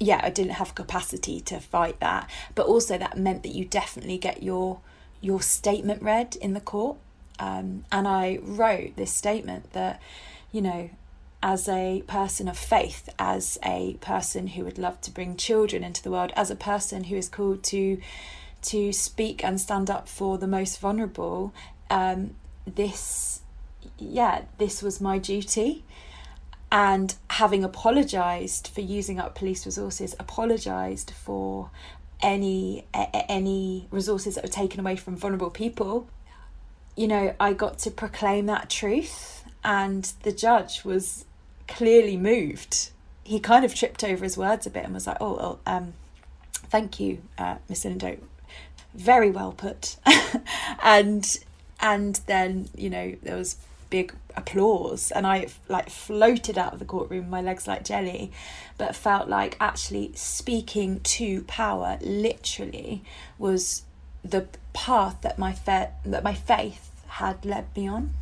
yeah, 0.00 0.20
I 0.22 0.30
didn't 0.30 0.52
have 0.52 0.74
capacity 0.74 1.40
to 1.42 1.60
fight 1.60 2.00
that, 2.00 2.28
but 2.54 2.66
also 2.66 2.98
that 2.98 3.16
meant 3.16 3.42
that 3.44 3.54
you 3.54 3.64
definitely 3.64 4.18
get 4.18 4.42
your 4.42 4.80
your 5.20 5.40
statement 5.40 6.02
read 6.02 6.36
in 6.36 6.54
the 6.54 6.60
court. 6.60 6.96
Um, 7.38 7.84
and 7.90 8.06
I 8.06 8.38
wrote 8.42 8.96
this 8.96 9.12
statement 9.12 9.72
that 9.72 10.00
you 10.50 10.60
know, 10.60 10.90
as 11.42 11.68
a 11.68 12.02
person 12.06 12.48
of 12.48 12.58
faith, 12.58 13.08
as 13.18 13.58
a 13.64 13.94
person 14.00 14.48
who 14.48 14.64
would 14.64 14.78
love 14.78 15.00
to 15.02 15.10
bring 15.10 15.36
children 15.36 15.82
into 15.82 16.02
the 16.02 16.10
world, 16.10 16.32
as 16.36 16.50
a 16.50 16.56
person 16.56 17.04
who 17.04 17.16
is 17.16 17.28
called 17.28 17.62
to 17.64 18.00
to 18.62 18.92
speak 18.92 19.44
and 19.44 19.60
stand 19.60 19.90
up 19.90 20.08
for 20.08 20.38
the 20.38 20.46
most 20.46 20.80
vulnerable, 20.80 21.52
um, 21.90 22.34
this, 22.66 23.40
yeah, 23.98 24.42
this 24.58 24.82
was 24.82 25.00
my 25.00 25.18
duty. 25.18 25.84
And 26.70 27.14
having 27.28 27.64
apologised 27.64 28.68
for 28.68 28.80
using 28.80 29.18
up 29.18 29.34
police 29.34 29.66
resources, 29.66 30.14
apologised 30.18 31.10
for 31.10 31.70
any 32.22 32.86
any 32.94 33.88
resources 33.90 34.36
that 34.36 34.44
were 34.44 34.50
taken 34.50 34.80
away 34.80 34.96
from 34.96 35.16
vulnerable 35.16 35.50
people, 35.50 36.08
you 36.96 37.08
know, 37.08 37.34
I 37.38 37.52
got 37.52 37.78
to 37.80 37.90
proclaim 37.90 38.46
that 38.46 38.70
truth 38.70 39.44
and 39.64 40.10
the 40.22 40.32
judge 40.32 40.84
was 40.84 41.24
clearly 41.68 42.16
moved. 42.16 42.90
He 43.24 43.38
kind 43.38 43.64
of 43.64 43.74
tripped 43.74 44.02
over 44.02 44.24
his 44.24 44.36
words 44.36 44.66
a 44.66 44.70
bit 44.70 44.84
and 44.84 44.94
was 44.94 45.06
like, 45.06 45.18
"Oh, 45.20 45.36
well, 45.36 45.60
um, 45.66 45.94
thank 46.70 46.98
you, 46.98 47.22
uh, 47.38 47.56
Miss 47.68 47.84
Lindo, 47.84 48.18
very 48.94 49.30
well 49.30 49.52
put," 49.52 49.96
and 50.82 51.38
and 51.80 52.20
then 52.26 52.68
you 52.76 52.90
know 52.90 53.14
there 53.22 53.36
was 53.36 53.56
big 53.90 54.14
applause 54.34 55.10
and 55.10 55.26
I 55.26 55.48
like 55.68 55.90
floated 55.90 56.56
out 56.56 56.72
of 56.72 56.78
the 56.78 56.86
courtroom, 56.86 57.28
my 57.28 57.42
legs 57.42 57.68
like 57.68 57.84
jelly, 57.84 58.32
but 58.78 58.96
felt 58.96 59.28
like 59.28 59.54
actually 59.60 60.12
speaking 60.14 61.00
to 61.00 61.42
power 61.42 61.98
literally 62.00 63.02
was 63.38 63.82
the 64.24 64.46
path 64.72 65.20
that 65.20 65.38
my 65.38 65.52
fa- 65.52 65.92
that 66.06 66.24
my 66.24 66.34
faith 66.34 66.90
had 67.06 67.44
led 67.44 67.66
me 67.76 67.86
on. 67.86 68.14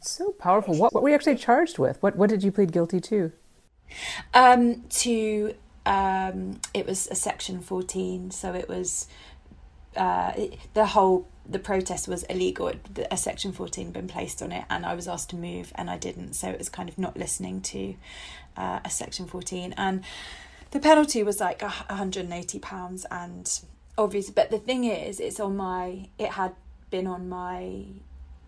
So 0.00 0.32
powerful. 0.32 0.76
What, 0.76 0.92
what 0.92 1.02
were 1.02 1.08
you 1.08 1.14
actually 1.14 1.36
charged 1.36 1.78
with? 1.78 2.02
What 2.02 2.16
what 2.16 2.28
did 2.30 2.42
you 2.42 2.52
plead 2.52 2.70
guilty 2.70 3.00
to? 3.00 3.32
Um, 4.34 4.84
to 4.90 5.54
um, 5.86 6.60
it 6.74 6.86
was 6.86 7.08
a 7.08 7.14
section 7.14 7.60
fourteen, 7.60 8.30
so 8.30 8.52
it 8.52 8.68
was 8.68 9.08
uh, 9.98 10.32
the 10.74 10.86
whole 10.86 11.26
the 11.50 11.58
protest 11.58 12.08
was 12.08 12.22
illegal. 12.24 12.72
A 13.10 13.16
section 13.16 13.52
fourteen 13.52 13.86
had 13.86 13.94
been 13.94 14.08
placed 14.08 14.42
on 14.42 14.52
it, 14.52 14.64
and 14.70 14.86
I 14.86 14.94
was 14.94 15.08
asked 15.08 15.30
to 15.30 15.36
move, 15.36 15.72
and 15.74 15.90
I 15.90 15.98
didn't. 15.98 16.34
So 16.34 16.48
it 16.48 16.58
was 16.58 16.68
kind 16.68 16.88
of 16.88 16.98
not 16.98 17.16
listening 17.16 17.60
to 17.62 17.94
uh, 18.56 18.80
a 18.84 18.90
section 18.90 19.26
fourteen, 19.26 19.74
and 19.76 20.04
the 20.70 20.80
penalty 20.80 21.22
was 21.22 21.40
like 21.40 21.62
a 21.62 21.68
hundred 21.68 22.24
and 22.24 22.34
eighty 22.34 22.58
pounds, 22.58 23.06
and 23.10 23.60
obviously, 23.96 24.34
but 24.34 24.50
the 24.50 24.58
thing 24.58 24.84
is, 24.84 25.20
it's 25.20 25.40
on 25.40 25.56
my. 25.56 26.08
It 26.18 26.30
had 26.30 26.54
been 26.90 27.06
on 27.06 27.28
my 27.28 27.84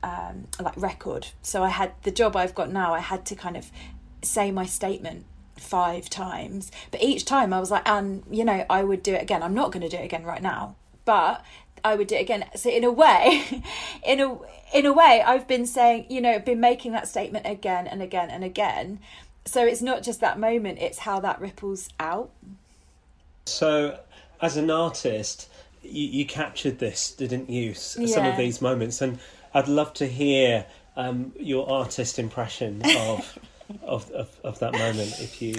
um, 0.03 0.47
like 0.59 0.77
record. 0.77 1.29
So 1.43 1.63
I 1.63 1.69
had 1.69 1.93
the 2.03 2.11
job 2.11 2.37
I've 2.37 2.55
got 2.55 2.71
now. 2.71 2.95
I 2.95 3.01
had 3.01 3.25
to 3.27 3.35
kind 3.35 3.57
of 3.57 3.71
say 4.23 4.51
my 4.51 4.67
statement 4.67 5.25
five 5.57 6.09
times, 6.09 6.71
but 6.91 7.03
each 7.03 7.25
time 7.25 7.53
I 7.53 7.61
was 7.61 7.71
like, 7.71 7.89
and 7.89 8.23
you 8.31 8.45
know, 8.45 8.65
I 8.71 8.83
would 8.83 9.03
do 9.03 9.15
it 9.15 9.23
again. 9.23 9.43
I'm 9.43 9.55
not 9.55 9.73
going 9.73 9.83
to 9.83 9.89
do 9.89 9.97
it 9.97 10.05
again 10.05 10.25
right 10.25 10.43
now, 10.43 10.77
but 11.11 11.45
I 11.83 11.97
would 11.97 12.07
do 12.07 12.15
it 12.15 12.21
again. 12.21 12.45
So 12.55 12.71
in 12.71 12.85
a 12.85 12.93
way, 12.93 13.65
in 14.07 14.21
a 14.21 14.39
in 14.73 14.87
a 14.87 14.93
way, 14.93 15.21
I've 15.27 15.49
been 15.49 15.67
saying, 15.67 16.07
you 16.09 16.21
know, 16.21 16.39
been 16.39 16.61
making 16.61 16.93
that 16.93 17.09
statement 17.09 17.47
again 17.49 17.89
and 17.89 18.01
again 18.01 18.31
and 18.31 18.45
again, 18.45 19.01
so 19.45 19.67
it's 19.67 19.83
not 19.83 20.05
just 20.05 20.21
that 20.21 20.39
moment; 20.39 20.79
it's 20.79 20.99
how 20.99 21.19
that 21.19 21.41
ripples 21.41 21.89
out. 21.99 22.31
So, 23.47 23.99
as 24.41 24.57
an 24.57 24.71
artist, 24.71 25.49
you, 25.83 26.07
you 26.07 26.27
captured 26.27 26.79
this, 26.79 27.11
didn't 27.11 27.51
you? 27.51 27.75
Some 27.75 28.05
Yeah. 28.05 28.27
of 28.29 28.37
these 28.37 28.63
moments, 28.63 29.01
and 29.03 29.19
I'd 29.53 29.67
love 29.67 29.93
to 29.95 30.07
hear 30.07 30.65
um, 30.97 31.33
your 31.41 31.69
artist 31.69 32.21
impression 32.21 32.83
of, 32.83 33.39
of 33.83 34.09
of 34.13 34.29
of 34.45 34.61
that 34.61 34.75
moment. 34.75 35.19
If 35.19 35.43
you 35.43 35.57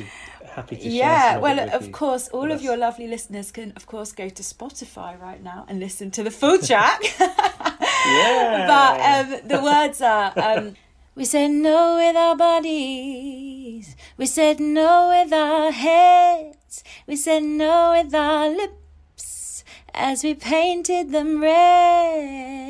happy 0.51 0.75
to 0.75 0.83
share. 0.83 0.91
yeah 0.91 1.35
of 1.35 1.41
well 1.41 1.69
of 1.73 1.91
course 1.91 2.27
all 2.29 2.51
of 2.51 2.57
us. 2.59 2.63
your 2.63 2.77
lovely 2.77 3.07
listeners 3.07 3.51
can 3.51 3.71
of 3.75 3.85
course 3.85 4.11
go 4.11 4.29
to 4.29 4.43
spotify 4.43 5.19
right 5.19 5.43
now 5.43 5.65
and 5.67 5.79
listen 5.79 6.11
to 6.11 6.23
the 6.23 6.31
full 6.31 6.57
track 6.59 7.01
Yeah. 7.19 8.65
but 8.67 8.99
um, 9.11 9.47
the 9.47 9.61
words 9.63 10.01
are 10.01 10.33
um, 10.35 10.75
we 11.15 11.25
said 11.25 11.51
no 11.51 11.95
with 11.97 12.15
our 12.15 12.35
bodies 12.35 13.95
we 14.17 14.25
said 14.25 14.59
no 14.59 15.09
with 15.09 15.33
our 15.33 15.71
heads 15.71 16.83
we 17.07 17.15
said 17.15 17.43
no 17.43 17.91
with 17.91 18.13
our 18.13 18.49
lips 18.49 19.63
as 19.93 20.23
we 20.23 20.33
painted 20.33 21.11
them 21.11 21.41
red 21.41 22.61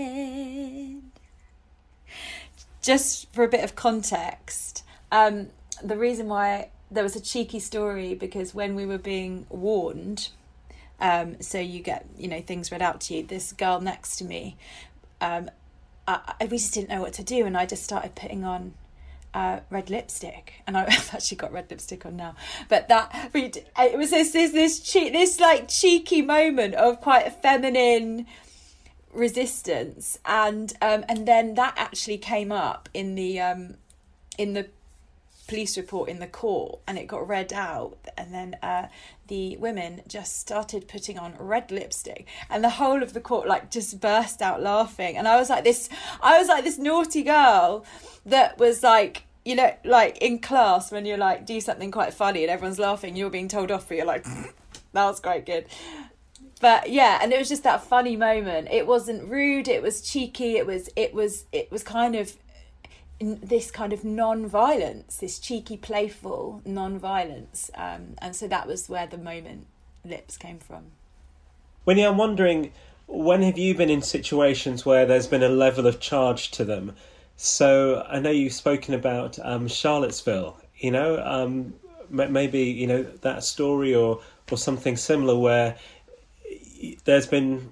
just 2.82 3.32
for 3.34 3.44
a 3.44 3.48
bit 3.48 3.64
of 3.64 3.76
context, 3.76 4.84
um, 5.12 5.48
the 5.84 5.98
reason 5.98 6.28
why 6.28 6.70
there 6.92 7.04
was 7.04 7.16
a 7.16 7.22
cheeky 7.22 7.60
story 7.60 8.14
because 8.14 8.54
when 8.54 8.76
we 8.76 8.86
were 8.86 8.98
being 8.98 9.46
warned, 9.50 10.30
um, 11.00 11.42
so 11.42 11.58
you 11.58 11.82
get 11.82 12.06
you 12.18 12.28
know 12.28 12.42
things 12.42 12.72
read 12.72 12.82
out 12.82 13.02
to 13.02 13.16
you. 13.16 13.24
This 13.24 13.54
girl 13.54 13.80
next 13.80 14.18
to 14.18 14.26
me, 14.26 14.58
um, 15.22 15.50
I, 16.08 16.36
I 16.40 16.46
we 16.46 16.58
just 16.58 16.74
didn't 16.74 16.90
know 16.90 17.02
what 17.02 17.14
to 17.14 17.24
do, 17.24 17.46
and 17.46 17.58
I 17.58 17.66
just 17.66 17.84
started 17.84 18.14
putting 18.14 18.44
on 18.44 18.74
uh, 19.34 19.62
red 19.70 19.90
lipstick, 19.90 20.54
and 20.68 20.78
I've 20.78 21.14
actually 21.14 21.38
got 21.38 21.54
red 21.54 21.72
lipstick 21.72 22.06
on 22.06 22.18
now. 22.18 22.36
But 22.68 22.90
that 22.90 23.32
it 23.34 23.98
was 23.98 24.12
this 24.12 24.32
this 24.32 24.52
this 24.52 24.80
this 24.94 25.40
like 25.40 25.70
cheeky 25.70 26.22
moment 26.22 26.76
of 26.76 27.02
quite 27.02 27.26
a 27.26 27.32
feminine 27.32 28.28
resistance 29.14 30.18
and 30.26 30.72
um 30.82 31.04
and 31.10 31.28
then 31.28 31.56
that 31.56 31.74
actually 31.76 32.18
came 32.18 32.50
up 32.50 32.88
in 32.94 33.16
the 33.16 33.42
um 33.42 33.76
in 34.38 34.54
the 34.54 34.66
police 35.52 35.76
report 35.78 36.10
in 36.10 36.20
the 36.20 36.28
court 36.28 36.80
and 36.88 36.98
it 36.98 37.08
got 37.08 37.28
read 37.28 37.52
out 37.52 37.98
and 38.18 38.34
then 38.34 38.56
uh 38.64 38.88
the 39.28 39.58
women 39.58 40.02
just 40.08 40.40
started 40.40 40.88
putting 40.88 41.20
on 41.20 41.34
red 41.38 41.72
lipstick 41.72 42.26
and 42.50 42.64
the 42.64 42.70
whole 42.70 43.04
of 43.04 43.12
the 43.14 43.20
court 43.20 43.48
like 43.48 43.70
just 43.70 44.00
burst 44.00 44.42
out 44.42 44.62
laughing 44.62 45.18
and 45.18 45.28
i 45.28 45.36
was 45.36 45.50
like 45.50 45.64
this 45.64 45.90
i 46.22 46.40
was 46.40 46.48
like 46.48 46.64
this 46.64 46.78
naughty 46.78 47.24
girl 47.24 47.86
that 48.26 48.58
was 48.58 48.82
like 48.82 49.24
you 49.44 49.56
know 49.56 49.76
like 49.84 50.18
in 50.20 50.40
class 50.40 50.92
when 50.92 51.06
you're 51.06 51.18
like 51.18 51.46
do 51.46 51.60
something 51.60 51.92
quite 51.92 52.14
funny 52.14 52.44
and 52.44 52.52
everyone's 52.52 52.80
laughing 52.80 53.16
you're 53.16 53.30
being 53.30 53.48
told 53.48 53.72
off 53.72 53.88
but 53.88 53.98
you're 53.98 54.06
like 54.06 54.26
that 54.94 55.06
was 55.06 55.20
quite 55.20 55.46
good. 55.46 55.66
But 56.60 56.92
yeah 56.92 57.20
and 57.22 57.34
it 57.34 57.40
was 57.40 57.50
just 57.50 57.64
that 57.64 57.84
funny 57.84 58.16
moment. 58.16 58.68
It 58.72 58.86
wasn't 58.86 59.28
rude 59.28 59.68
it 59.68 59.82
was 59.82 60.02
cheeky 60.02 60.58
it 60.58 60.66
was 60.66 60.90
it 60.96 61.14
was 61.14 61.46
it 61.52 61.72
was 61.72 61.84
kind 61.84 62.16
of 62.16 62.38
this 63.22 63.72
kind 63.72 63.94
of 63.94 64.04
non-violence 64.04 65.18
this 65.18 65.40
cheeky 65.40 65.78
playful 65.78 66.62
non-violence 66.66 67.70
um, 67.76 68.16
and 68.20 68.36
so 68.36 68.48
that 68.48 68.68
was 68.68 68.90
where 68.90 69.08
the 69.08 69.18
moment 69.18 69.68
lips 70.04 70.38
came 70.38 70.58
from 70.58 70.92
Winnie, 71.84 72.04
I'm 72.04 72.18
wondering, 72.18 72.72
when 73.08 73.42
have 73.42 73.58
you 73.58 73.74
been 73.74 73.90
in 73.90 74.04
situations 74.04 74.86
where 74.86 75.06
there's 75.06 75.26
been 75.26 75.42
a 75.42 75.50
level 75.50 75.88
of 75.88 76.00
charge 76.00 76.52
to 76.52 76.64
them? 76.64 76.96
So 77.38 78.06
I 78.08 78.20
know 78.20 78.30
you've 78.30 78.54
spoken 78.54 78.94
about 78.94 79.40
um, 79.42 79.68
Charlottesville. 79.68 80.58
You 80.78 80.92
know, 80.92 81.20
um, 81.24 81.74
maybe 82.10 82.62
you 82.62 82.86
know 82.86 83.04
that 83.04 83.44
story 83.44 83.96
or 83.96 84.22
or 84.52 84.58
something 84.58 84.96
similar 84.96 85.38
where 85.38 85.76
there's 87.06 87.26
been 87.26 87.72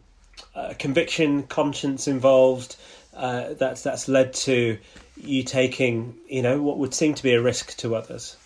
uh, 0.55 0.73
conviction, 0.79 1.43
conscience 1.43 2.07
involved. 2.07 2.77
Uh, 3.13 3.53
that's 3.53 3.83
that's 3.83 4.07
led 4.07 4.33
to 4.33 4.79
you 5.21 5.43
taking 5.43 6.15
you 6.27 6.41
know 6.41 6.62
what 6.62 6.77
would 6.77 6.93
seem 6.93 7.13
to 7.13 7.23
be 7.23 7.34
a 7.34 7.41
risk 7.41 7.77
to 7.77 7.95
others. 7.95 8.38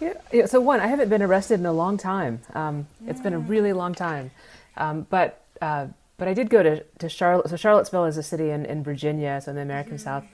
Yeah, 0.00 0.12
yeah, 0.30 0.46
so 0.46 0.60
one, 0.60 0.80
I 0.80 0.88
haven't 0.88 1.08
been 1.08 1.22
arrested 1.22 1.58
in 1.58 1.66
a 1.66 1.72
long 1.72 1.96
time. 1.96 2.40
Um, 2.54 2.86
It's 3.06 3.20
been 3.20 3.32
a 3.32 3.38
really 3.38 3.72
long 3.72 3.94
time, 3.94 4.30
um, 4.76 5.06
but 5.08 5.42
uh, 5.62 5.86
but 6.18 6.28
I 6.28 6.34
did 6.34 6.50
go 6.50 6.62
to 6.62 6.82
to 6.98 7.08
Charlotte. 7.08 7.48
So 7.48 7.56
Charlottesville 7.56 8.04
is 8.04 8.18
a 8.18 8.22
city 8.22 8.50
in, 8.50 8.66
in 8.66 8.82
Virginia, 8.82 9.40
so 9.40 9.50
in 9.50 9.56
the 9.56 9.62
American 9.62 9.98
South. 9.98 10.24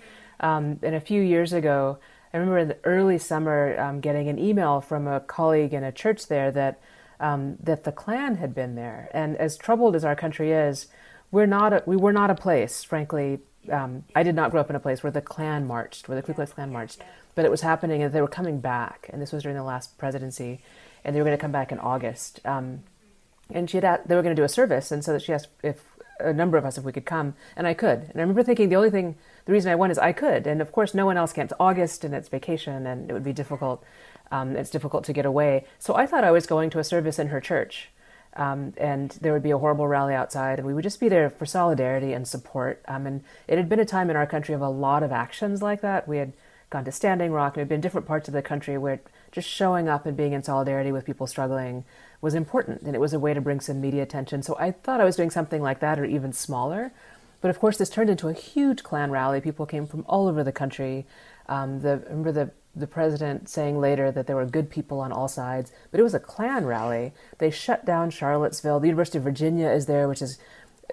Um, 0.40 0.81
and 0.83 0.94
a 0.96 1.00
few 1.00 1.22
years 1.22 1.52
ago, 1.52 1.98
I 2.35 2.38
remember 2.38 2.59
in 2.59 2.68
the 2.68 2.78
early 2.83 3.18
summer 3.18 3.78
um, 3.78 4.00
getting 4.00 4.28
an 4.28 4.38
email 4.38 4.81
from 4.81 5.07
a 5.07 5.20
colleague 5.20 5.72
in 5.72 5.85
a 5.85 5.92
church 5.92 6.26
there 6.26 6.50
that 6.50 6.81
um, 7.20 7.57
that 7.62 7.85
the 7.85 7.92
Klan 7.92 8.37
had 8.37 8.55
been 8.55 8.74
there. 8.74 9.09
And 9.14 9.37
as 9.37 9.57
troubled 9.57 9.94
as 9.94 10.05
our 10.05 10.16
country 10.16 10.50
is, 10.50 10.88
we're 11.31 11.46
not 11.46 11.72
a, 11.72 11.83
we 11.87 11.96
were 11.96 12.12
not 12.12 12.31
a 12.31 12.35
place, 12.35 12.83
frankly. 12.83 13.38
Um, 13.70 14.05
I 14.14 14.22
did 14.22 14.35
not 14.35 14.51
grow 14.51 14.61
up 14.61 14.70
in 14.70 14.77
a 14.77 14.81
place 14.81 15.03
where 15.03 15.12
the 15.12 15.20
Klan 15.20 15.66
marched, 15.66 16.09
where 16.09 16.16
the 16.16 16.22
Ku 16.22 16.35
Klux 16.35 16.53
Klan 16.53 16.72
marched, 16.72 17.01
but 17.35 17.44
it 17.44 17.51
was 17.51 17.61
happening, 17.61 18.03
and 18.03 18.12
they 18.12 18.20
were 18.20 18.29
coming 18.29 18.61
back. 18.61 19.09
And 19.12 19.22
this 19.22 19.33
was 19.33 19.42
during 19.42 19.57
the 19.57 19.62
last 19.62 19.96
presidency, 19.98 20.61
and 21.05 21.14
they 21.14 21.20
were 21.20 21.25
going 21.25 21.37
to 21.37 21.40
come 21.40 21.53
back 21.53 21.70
in 21.72 21.79
August. 21.79 22.40
Um, 22.44 22.83
and 23.51 23.70
she 23.70 23.77
had 23.77 23.85
a- 23.85 24.01
they 24.05 24.14
were 24.14 24.22
going 24.22 24.35
to 24.35 24.40
do 24.40 24.44
a 24.44 24.48
service, 24.48 24.90
and 24.90 25.05
so 25.05 25.12
that 25.12 25.22
she 25.22 25.33
asked 25.33 25.48
if 25.62 25.85
a 26.20 26.33
number 26.33 26.57
of 26.57 26.64
us 26.64 26.79
if 26.79 26.85
we 26.85 26.92
could 26.92 27.05
come, 27.05 27.35
and 27.57 27.66
I 27.66 27.75
could. 27.75 28.01
And 28.11 28.16
I 28.16 28.20
remember 28.20 28.42
thinking 28.42 28.68
the 28.68 28.77
only 28.77 28.90
thing, 28.90 29.16
the 29.44 29.53
reason 29.53 29.70
I 29.70 29.75
went 29.77 29.90
is 29.90 29.98
I 29.98 30.12
could, 30.12 30.46
and 30.46 30.61
of 30.61 30.72
course 30.72 30.94
no 30.94 31.07
one 31.07 31.16
else 31.16 31.33
can. 31.33 31.44
It's 31.44 31.53
August 31.59 32.05
and 32.05 32.14
it's 32.14 32.29
vacation, 32.29 32.87
and 32.87 33.11
it 33.11 33.12
would 33.12 33.25
be 33.25 33.33
difficult. 33.33 33.83
Um, 34.31 34.57
it's 34.57 34.70
difficult 34.70 35.05
to 35.05 35.12
get 35.12 35.27
away. 35.27 35.66
So 35.79 35.94
I 35.94 36.07
thought 36.07 36.25
I 36.25 36.31
was 36.31 36.46
going 36.46 36.70
to 36.70 36.79
a 36.79 36.85
service 36.85 37.18
in 37.18 37.29
her 37.29 37.40
church, 37.40 37.90
um, 38.35 38.73
and 38.77 39.11
there 39.21 39.33
would 39.33 39.42
be 39.42 39.51
a 39.51 39.59
horrible 39.59 39.87
rally 39.87 40.14
outside, 40.14 40.59
and 40.59 40.66
we 40.66 40.75
would 40.75 40.85
just 40.85 41.01
be 41.01 41.09
there 41.09 41.29
for 41.31 41.47
solidarity 41.47 42.12
and 42.12 42.27
support. 42.27 42.83
Um, 42.88 43.07
and 43.07 43.25
it 43.47 43.59
had 43.59 43.68
been 43.68 43.81
a 43.81 43.85
time 43.85 44.11
in 44.11 44.16
our 44.16 44.27
country 44.27 44.55
of 44.55 44.61
a 44.61 44.68
lot 44.68 45.03
of 45.03 45.12
actions 45.12 45.62
like 45.62 45.81
that. 45.83 46.09
We 46.09 46.18
had 46.18 46.33
gone 46.71 46.85
to 46.85 46.92
Standing 46.92 47.33
Rock, 47.33 47.55
and 47.55 47.61
had 47.61 47.68
been 47.68 47.83
different 47.83 48.07
parts 48.07 48.29
of 48.29 48.35
the 48.35 48.42
country 48.42 48.79
where 48.79 49.01
just 49.31 49.49
showing 49.49 49.88
up 49.88 50.07
and 50.07 50.16
being 50.16 50.33
in 50.33 50.42
solidarity 50.42 50.92
with 50.92 51.05
people 51.05 51.27
struggling 51.27 51.85
was 52.21 52.35
important, 52.35 52.83
and 52.83 52.95
it 52.95 53.01
was 53.01 53.12
a 53.12 53.18
way 53.18 53.35
to 53.35 53.40
bring 53.40 53.61
some 53.61 53.81
media 53.81 54.03
attention. 54.03 54.42
So 54.42 54.57
I 54.59 54.71
thought 54.71 55.01
I 55.01 55.05
was 55.05 55.16
doing 55.16 55.31
something 55.31 55.61
like 55.61 55.81
that, 55.81 55.99
or 55.99 56.05
even 56.05 56.33
smaller. 56.33 56.92
But 57.42 57.51
of 57.51 57.59
course, 57.59 57.77
this 57.77 57.90
turned 57.90 58.09
into 58.09 58.29
a 58.29 58.33
huge 58.33 58.83
Klan 58.83 59.11
rally. 59.11 59.40
People 59.40 59.66
came 59.66 59.87
from 59.87 60.05
all 60.09 60.29
over 60.29 60.42
the 60.45 60.53
country. 60.53 61.05
Um, 61.49 61.81
the 61.81 61.99
remember 62.07 62.33
the 62.33 62.51
the 62.74 62.87
president 62.87 63.48
saying 63.48 63.78
later 63.78 64.11
that 64.11 64.26
there 64.26 64.37
were 64.37 64.46
good 64.46 64.70
people 64.70 65.00
on 65.00 65.12
all 65.12 65.28
sides, 65.28 65.72
but 65.90 66.00
it 66.00 66.02
was 66.02 66.14
a 66.14 66.20
Klan 66.20 66.64
rally. 66.64 67.12
They 67.38 67.50
shut 67.50 67.85
down 67.85 68.11
Charlottesville. 68.11 68.80
The 68.80 68.88
University 68.88 69.18
of 69.18 69.24
Virginia 69.24 69.68
is 69.68 69.87
there, 69.87 70.08
which 70.08 70.22
is 70.22 70.38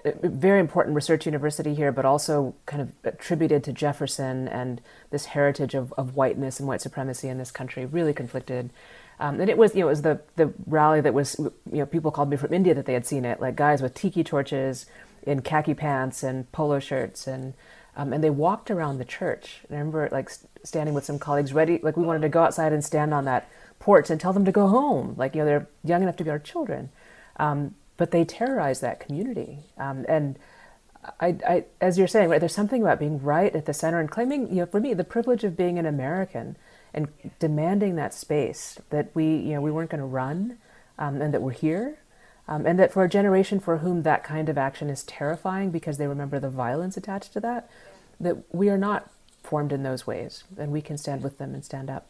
a 0.04 0.28
very 0.28 0.60
important 0.60 0.94
research 0.94 1.26
university 1.26 1.74
here, 1.74 1.92
but 1.92 2.04
also 2.04 2.54
kind 2.66 2.82
of 2.82 2.92
attributed 3.04 3.64
to 3.64 3.72
Jefferson 3.72 4.48
and 4.48 4.80
this 5.10 5.26
heritage 5.26 5.74
of, 5.74 5.92
of 5.94 6.16
whiteness 6.16 6.58
and 6.58 6.68
white 6.68 6.80
supremacy 6.80 7.28
in 7.28 7.38
this 7.38 7.50
country. 7.50 7.84
Really 7.84 8.14
conflicted. 8.14 8.70
Um, 9.18 9.40
and 9.40 9.50
it 9.50 9.58
was, 9.58 9.74
you 9.74 9.80
know, 9.80 9.88
it 9.88 9.90
was 9.90 10.02
the, 10.02 10.20
the 10.36 10.52
rally 10.66 11.02
that 11.02 11.12
was, 11.12 11.36
you 11.38 11.52
know, 11.78 11.86
people 11.86 12.10
called 12.10 12.30
me 12.30 12.38
from 12.38 12.54
India 12.54 12.74
that 12.74 12.86
they 12.86 12.94
had 12.94 13.06
seen 13.06 13.24
it, 13.24 13.40
like 13.40 13.56
guys 13.56 13.82
with 13.82 13.94
tiki 13.94 14.24
torches 14.24 14.86
in 15.22 15.42
khaki 15.42 15.74
pants 15.74 16.22
and 16.22 16.50
polo 16.52 16.78
shirts, 16.78 17.26
and 17.26 17.52
um, 17.96 18.12
and 18.12 18.22
they 18.22 18.30
walked 18.30 18.70
around 18.70 18.98
the 18.98 19.04
church. 19.04 19.60
And 19.68 19.76
I 19.76 19.80
remember 19.80 20.08
like 20.10 20.30
standing 20.64 20.94
with 20.94 21.04
some 21.04 21.18
colleagues, 21.18 21.52
ready, 21.52 21.80
like 21.82 21.96
we 21.96 22.04
wanted 22.04 22.22
to 22.22 22.28
go 22.28 22.42
outside 22.42 22.72
and 22.72 22.84
stand 22.84 23.12
on 23.12 23.24
that 23.24 23.48
porch 23.78 24.10
and 24.10 24.20
tell 24.20 24.32
them 24.32 24.44
to 24.44 24.52
go 24.52 24.68
home, 24.68 25.14
like 25.16 25.34
you 25.34 25.40
know 25.40 25.46
they're 25.46 25.68
young 25.82 26.02
enough 26.02 26.16
to 26.16 26.24
be 26.24 26.30
our 26.30 26.38
children. 26.38 26.90
Um, 27.36 27.74
but 27.96 28.10
they 28.10 28.24
terrorized 28.24 28.82
that 28.82 29.00
community, 29.00 29.58
um, 29.76 30.06
and 30.08 30.38
I, 31.18 31.36
I, 31.46 31.64
as 31.80 31.98
you're 31.98 32.06
saying, 32.08 32.28
right, 32.28 32.40
there's 32.40 32.54
something 32.54 32.82
about 32.82 32.98
being 32.98 33.22
right 33.22 33.54
at 33.54 33.66
the 33.66 33.72
center 33.72 34.00
and 34.00 34.10
claiming, 34.10 34.48
you 34.48 34.56
know, 34.56 34.66
for 34.66 34.80
me, 34.80 34.92
the 34.92 35.04
privilege 35.04 35.44
of 35.44 35.56
being 35.56 35.78
an 35.78 35.86
American 35.86 36.56
and 36.92 37.08
demanding 37.38 37.96
that 37.96 38.12
space 38.12 38.78
that 38.90 39.10
we, 39.14 39.24
you 39.24 39.54
know, 39.54 39.60
we 39.60 39.70
weren't 39.70 39.90
going 39.90 40.00
to 40.00 40.06
run, 40.06 40.58
um, 40.98 41.22
and 41.22 41.32
that 41.32 41.40
we're 41.40 41.52
here, 41.52 41.98
um, 42.50 42.66
and 42.66 42.78
that 42.78 42.92
for 42.92 43.04
a 43.04 43.08
generation 43.08 43.60
for 43.60 43.78
whom 43.78 44.02
that 44.02 44.24
kind 44.24 44.48
of 44.48 44.58
action 44.58 44.90
is 44.90 45.04
terrifying 45.04 45.70
because 45.70 45.96
they 45.98 46.08
remember 46.08 46.40
the 46.40 46.50
violence 46.50 46.96
attached 46.96 47.32
to 47.32 47.40
that, 47.40 47.70
that 48.18 48.36
we 48.52 48.68
are 48.68 48.76
not 48.76 49.08
formed 49.44 49.72
in 49.72 49.84
those 49.84 50.06
ways, 50.06 50.44
and 50.58 50.72
we 50.72 50.82
can 50.82 50.98
stand 50.98 51.22
with 51.22 51.38
them 51.38 51.54
and 51.54 51.64
stand 51.64 51.88
up. 51.88 52.08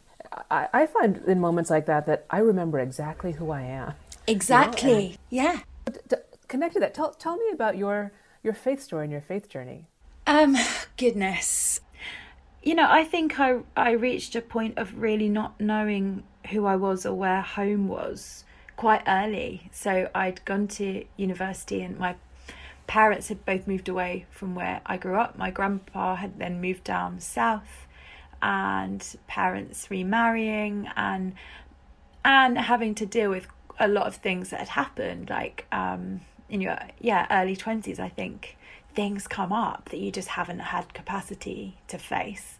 I, 0.50 0.68
I 0.72 0.86
find 0.86 1.22
in 1.26 1.40
moments 1.40 1.70
like 1.70 1.86
that 1.86 2.06
that 2.06 2.24
I 2.30 2.38
remember 2.38 2.78
exactly 2.78 3.32
who 3.32 3.50
I 3.50 3.62
am. 3.62 3.94
exactly 4.26 5.16
yeah 5.28 5.60
D- 6.08 6.16
connect 6.48 6.74
to 6.74 6.80
that. 6.80 6.94
Tell, 6.94 7.12
tell 7.12 7.36
me 7.36 7.50
about 7.52 7.76
your 7.76 8.12
your 8.42 8.54
faith 8.54 8.82
story 8.82 9.04
and 9.04 9.12
your 9.12 9.20
faith 9.20 9.48
journey. 9.48 9.86
Um, 10.26 10.56
goodness. 10.96 11.80
You 12.62 12.74
know, 12.74 12.86
I 12.88 13.04
think 13.04 13.40
I 13.40 13.60
I 13.76 13.92
reached 13.92 14.36
a 14.36 14.40
point 14.40 14.78
of 14.78 14.98
really 14.98 15.28
not 15.28 15.60
knowing 15.60 16.22
who 16.50 16.66
I 16.66 16.76
was 16.76 17.04
or 17.06 17.14
where 17.14 17.42
home 17.42 17.88
was 17.88 18.44
quite 18.80 19.02
early. 19.06 19.68
So 19.72 20.08
I'd 20.14 20.42
gone 20.46 20.66
to 20.68 21.04
university 21.18 21.82
and 21.82 21.98
my 21.98 22.14
parents 22.86 23.28
had 23.28 23.44
both 23.44 23.66
moved 23.66 23.90
away 23.90 24.24
from 24.30 24.54
where 24.54 24.80
I 24.86 24.96
grew 24.96 25.16
up. 25.16 25.36
My 25.36 25.50
grandpa 25.50 26.16
had 26.16 26.38
then 26.38 26.62
moved 26.62 26.84
down 26.84 27.20
south 27.20 27.86
and 28.40 29.04
parents 29.26 29.90
remarrying 29.90 30.88
and 30.96 31.34
and 32.24 32.56
having 32.56 32.94
to 32.94 33.04
deal 33.04 33.28
with 33.28 33.48
a 33.78 33.86
lot 33.86 34.06
of 34.06 34.16
things 34.16 34.48
that 34.48 34.60
had 34.60 34.68
happened 34.68 35.28
like 35.28 35.66
um 35.72 36.22
in 36.48 36.62
your 36.62 36.78
yeah 37.00 37.26
early 37.30 37.54
20s 37.54 37.98
i 37.98 38.08
think 38.08 38.56
things 38.94 39.28
come 39.28 39.52
up 39.52 39.90
that 39.90 39.98
you 39.98 40.10
just 40.10 40.28
haven't 40.28 40.58
had 40.58 40.94
capacity 40.94 41.76
to 41.86 41.98
face 41.98 42.58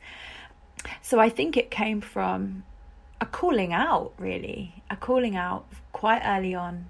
so 1.00 1.18
i 1.18 1.30
think 1.30 1.56
it 1.56 1.70
came 1.70 2.00
from 2.02 2.62
a 3.20 3.26
calling 3.26 3.72
out 3.72 4.12
really 4.18 4.82
a 4.88 4.96
calling 4.96 5.36
out 5.36 5.66
quite 5.92 6.22
early 6.24 6.54
on 6.54 6.86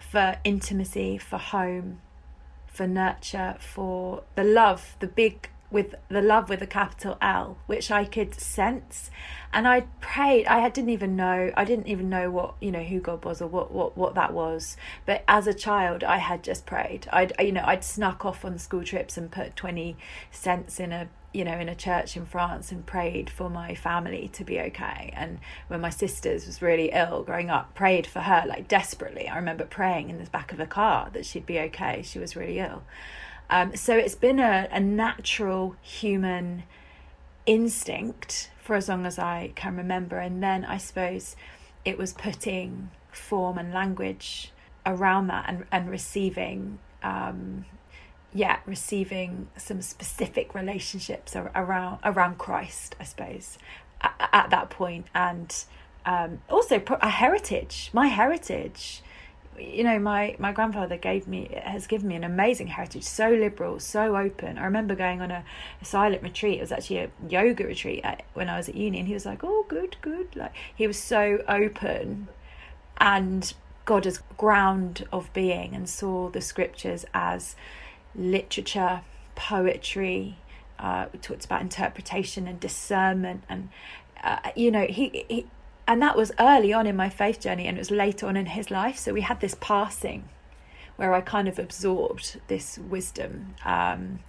for 0.00 0.36
intimacy 0.44 1.16
for 1.16 1.38
home 1.38 2.00
for 2.66 2.86
nurture 2.86 3.56
for 3.60 4.24
the 4.34 4.44
love 4.44 4.96
the 5.00 5.06
big 5.06 5.48
with 5.74 5.96
the 6.08 6.22
love 6.22 6.48
with 6.48 6.62
a 6.62 6.68
capital 6.68 7.18
L, 7.20 7.58
which 7.66 7.90
I 7.90 8.04
could 8.04 8.32
sense. 8.40 9.10
And 9.52 9.66
I 9.66 9.80
prayed. 10.00 10.46
I 10.46 10.68
didn't 10.68 10.90
even 10.90 11.16
know. 11.16 11.50
I 11.56 11.64
didn't 11.64 11.88
even 11.88 12.08
know 12.08 12.30
what 12.30 12.54
you 12.60 12.70
know 12.70 12.84
who 12.84 13.00
God 13.00 13.24
was 13.24 13.42
or 13.42 13.48
what 13.48 13.72
what 13.72 13.96
what 13.96 14.14
that 14.14 14.32
was. 14.32 14.76
But 15.04 15.24
as 15.26 15.48
a 15.48 15.52
child, 15.52 16.04
I 16.04 16.18
had 16.18 16.44
just 16.44 16.64
prayed. 16.64 17.08
I'd 17.12 17.32
you 17.40 17.52
know 17.52 17.64
I'd 17.66 17.84
snuck 17.84 18.24
off 18.24 18.44
on 18.44 18.56
school 18.58 18.84
trips 18.84 19.18
and 19.18 19.30
put 19.30 19.56
twenty 19.56 19.96
cents 20.30 20.78
in 20.78 20.92
a 20.92 21.08
you 21.34 21.44
know 21.44 21.58
in 21.58 21.68
a 21.68 21.74
church 21.74 22.16
in 22.16 22.24
France 22.24 22.70
and 22.72 22.86
prayed 22.86 23.28
for 23.28 23.50
my 23.50 23.74
family 23.74 24.30
to 24.34 24.44
be 24.44 24.60
okay. 24.60 25.12
And 25.16 25.38
when 25.68 25.80
my 25.80 25.90
sisters 25.90 26.46
was 26.46 26.62
really 26.62 26.90
ill 26.92 27.24
growing 27.24 27.50
up, 27.50 27.74
prayed 27.74 28.06
for 28.06 28.20
her 28.20 28.44
like 28.46 28.68
desperately. 28.68 29.28
I 29.28 29.36
remember 29.36 29.64
praying 29.64 30.10
in 30.10 30.18
the 30.18 30.30
back 30.30 30.52
of 30.52 30.60
a 30.60 30.66
car 30.66 31.10
that 31.12 31.26
she'd 31.26 31.46
be 31.46 31.58
okay. 31.60 32.02
She 32.02 32.18
was 32.18 32.36
really 32.36 32.58
ill. 32.60 32.84
Um, 33.50 33.76
so 33.76 33.96
it's 33.96 34.14
been 34.14 34.38
a, 34.38 34.68
a 34.70 34.80
natural 34.80 35.76
human 35.82 36.62
instinct 37.46 38.50
for 38.62 38.76
as 38.76 38.88
long 38.88 39.04
as 39.04 39.18
I 39.18 39.52
can 39.54 39.76
remember. 39.76 40.18
And 40.18 40.42
then 40.42 40.64
I 40.64 40.78
suppose 40.78 41.36
it 41.84 41.98
was 41.98 42.12
putting 42.14 42.90
form 43.12 43.58
and 43.58 43.72
language 43.72 44.52
around 44.86 45.26
that 45.28 45.44
and, 45.48 45.66
and 45.70 45.90
receiving, 45.90 46.78
um, 47.02 47.66
yeah, 48.34 48.58
receiving 48.66 49.48
some 49.56 49.80
specific 49.80 50.54
relationships 50.54 51.36
around 51.36 52.00
around 52.04 52.36
Christ, 52.38 52.96
I 52.98 53.04
suppose, 53.04 53.58
at, 54.00 54.28
at 54.32 54.50
that 54.50 54.70
point, 54.70 55.06
and 55.14 55.54
um, 56.04 56.40
also 56.50 56.82
a 57.00 57.08
heritage, 57.08 57.90
my 57.92 58.08
heritage. 58.08 59.02
You 59.56 59.84
know 59.84 60.00
my 60.00 60.34
my 60.40 60.50
grandfather 60.50 60.96
gave 60.96 61.28
me 61.28 61.48
has 61.62 61.86
given 61.86 62.08
me 62.08 62.16
an 62.16 62.24
amazing 62.24 62.66
heritage 62.66 63.04
so 63.04 63.30
liberal 63.30 63.78
so 63.78 64.16
open. 64.16 64.58
I 64.58 64.64
remember 64.64 64.96
going 64.96 65.22
on 65.22 65.30
a, 65.30 65.44
a 65.80 65.84
silent 65.84 66.24
retreat. 66.24 66.58
It 66.58 66.62
was 66.62 66.72
actually 66.72 66.98
a 66.98 67.10
yoga 67.28 67.64
retreat 67.64 68.00
at, 68.02 68.24
when 68.34 68.48
i 68.48 68.56
was 68.56 68.68
at 68.68 68.74
uni 68.74 68.98
and 68.98 69.06
he 69.06 69.14
was 69.14 69.24
like 69.24 69.44
oh 69.44 69.64
good 69.68 69.96
good 70.00 70.34
like 70.34 70.52
he 70.74 70.88
was 70.88 70.98
so 70.98 71.38
open. 71.46 72.26
And 72.98 73.54
god 73.84 74.08
as 74.08 74.18
ground 74.36 75.06
of 75.12 75.32
being 75.32 75.72
and 75.72 75.88
saw 75.88 76.30
the 76.30 76.40
scriptures 76.40 77.04
as 77.14 77.54
literature 78.14 79.02
poetry 79.34 80.36
uh, 80.78 81.06
we 81.12 81.18
talked 81.18 81.44
about 81.44 81.60
interpretation 81.60 82.46
and 82.46 82.60
discernment 82.60 83.44
and 83.48 83.68
uh, 84.22 84.38
you 84.56 84.70
know 84.70 84.86
he, 84.86 85.24
he 85.28 85.46
and 85.86 86.00
that 86.00 86.16
was 86.16 86.32
early 86.38 86.72
on 86.72 86.86
in 86.86 86.96
my 86.96 87.10
faith 87.10 87.40
journey 87.40 87.66
and 87.66 87.76
it 87.76 87.80
was 87.80 87.90
later 87.90 88.26
on 88.26 88.36
in 88.38 88.46
his 88.46 88.70
life. 88.70 88.96
So 88.96 89.12
we 89.12 89.20
had 89.20 89.40
this 89.40 89.54
passing 89.60 90.28
where 90.96 91.12
i 91.12 91.20
kind 91.20 91.48
of 91.48 91.58
absorbed 91.58 92.40
this 92.48 92.78
wisdom 92.78 93.54
um, 93.64 94.20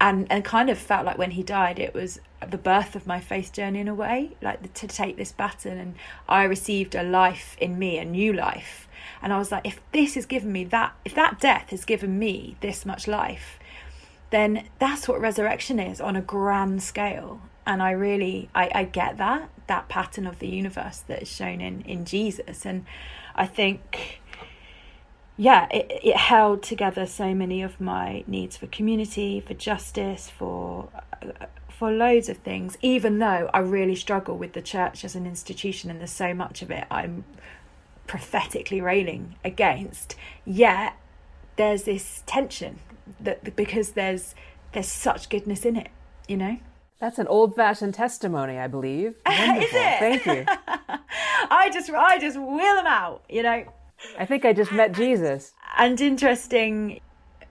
and 0.00 0.30
and 0.30 0.44
kind 0.44 0.70
of 0.70 0.78
felt 0.78 1.04
like 1.04 1.18
when 1.18 1.32
he 1.32 1.42
died 1.42 1.78
it 1.78 1.94
was 1.94 2.20
the 2.48 2.58
birth 2.58 2.94
of 2.94 3.06
my 3.06 3.18
faith 3.18 3.52
journey 3.52 3.80
in 3.80 3.88
a 3.88 3.94
way 3.94 4.36
like 4.40 4.72
to 4.74 4.86
take 4.86 5.16
this 5.16 5.32
baton 5.32 5.76
and 5.78 5.94
i 6.28 6.44
received 6.44 6.94
a 6.94 7.02
life 7.02 7.56
in 7.60 7.78
me 7.78 7.98
a 7.98 8.04
new 8.04 8.32
life 8.32 8.87
and 9.22 9.32
i 9.32 9.38
was 9.38 9.50
like 9.50 9.66
if 9.66 9.80
this 9.92 10.14
has 10.14 10.26
given 10.26 10.52
me 10.52 10.64
that 10.64 10.94
if 11.04 11.14
that 11.14 11.40
death 11.40 11.70
has 11.70 11.84
given 11.84 12.18
me 12.18 12.56
this 12.60 12.86
much 12.86 13.08
life 13.08 13.58
then 14.30 14.64
that's 14.78 15.08
what 15.08 15.20
resurrection 15.20 15.78
is 15.78 16.00
on 16.00 16.16
a 16.16 16.20
grand 16.20 16.82
scale. 16.82 17.40
And 17.66 17.82
i 17.82 17.90
really 17.90 18.48
i, 18.54 18.70
I 18.74 18.84
get 18.84 19.18
that 19.18 19.50
that 19.66 19.88
pattern 19.88 20.26
of 20.26 20.38
the 20.38 20.48
universe 20.48 20.98
that 21.08 21.22
is 21.22 21.28
shown 21.28 21.60
in 21.60 21.82
in 21.82 22.04
Jesus. 22.04 22.64
And 22.64 22.86
I 23.34 23.46
think 23.46 24.20
yeah 25.36 25.68
it, 25.70 26.00
it 26.02 26.16
held 26.16 26.62
together 26.62 27.06
so 27.06 27.34
many 27.34 27.62
of 27.62 27.80
my 27.80 28.24
needs 28.26 28.56
for 28.56 28.66
community 28.66 29.40
for 29.40 29.54
justice 29.54 30.28
for 30.28 30.88
for 31.68 31.92
loads 31.92 32.28
of 32.28 32.38
things 32.38 32.76
even 32.82 33.20
though 33.20 33.48
I 33.54 33.60
really 33.60 33.94
struggle 33.94 34.36
with 34.36 34.54
the 34.54 34.62
church 34.62 35.04
as 35.04 35.14
an 35.14 35.26
institution 35.26 35.90
and 35.90 36.00
there's 36.00 36.10
so 36.10 36.34
much 36.34 36.60
of 36.62 36.72
it 36.72 36.86
I'm 36.90 37.24
prophetically 38.08 38.80
railing 38.80 39.36
against 39.44 40.16
yet 40.44 40.96
there's 41.56 41.84
this 41.84 42.24
tension 42.26 42.80
that 43.20 43.54
because 43.54 43.92
there's 43.92 44.34
there's 44.72 44.88
such 44.88 45.28
goodness 45.28 45.64
in 45.64 45.76
it 45.76 45.90
you 46.26 46.36
know 46.36 46.58
that's 47.00 47.18
an 47.20 47.28
old-fashioned 47.28 47.94
testimony, 47.94 48.58
I 48.58 48.66
believe. 48.66 49.14
Wonderful. 49.24 49.62
Is 49.62 49.68
it? 49.72 49.98
Thank 50.00 50.26
you. 50.26 50.44
I 51.50 51.70
just, 51.72 51.90
I 51.90 52.18
just 52.18 52.36
wheel 52.36 52.74
them 52.74 52.86
out. 52.86 53.22
You 53.28 53.44
know. 53.44 53.64
I 54.18 54.26
think 54.26 54.44
I 54.44 54.52
just 54.52 54.72
met 54.72 54.92
Jesus. 54.92 55.52
And 55.76 56.00
interesting, 56.00 57.00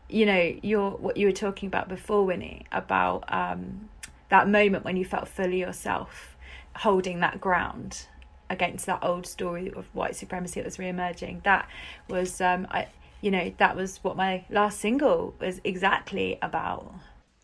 you 0.10 0.26
know, 0.26 0.56
your 0.62 0.92
what 0.92 1.18
you 1.18 1.28
were 1.28 1.34
talking 1.34 1.68
about 1.68 1.88
before, 1.88 2.26
Winnie, 2.26 2.66
about 2.72 3.24
um, 3.34 3.90
that 4.30 4.50
moment 4.50 4.84
when 4.84 4.98
you 4.98 5.06
felt 5.06 5.28
fully 5.28 5.60
yourself, 5.60 6.38
holding 6.76 7.20
that 7.22 7.40
ground 7.40 8.08
against 8.50 8.86
that 8.86 9.00
old 9.04 9.26
story 9.26 9.72
of 9.74 9.86
white 9.94 10.16
supremacy 10.16 10.60
that 10.60 10.66
was 10.66 10.80
re-emerging. 10.80 11.42
That 11.44 11.68
was, 12.10 12.42
um, 12.42 12.68
I, 12.72 12.88
you 13.22 13.32
know, 13.32 13.52
that 13.58 13.76
was 13.76 13.98
what 14.04 14.16
my 14.16 14.46
last 14.50 14.80
single 14.80 15.36
was 15.40 15.60
exactly 15.64 16.38
about. 16.42 16.94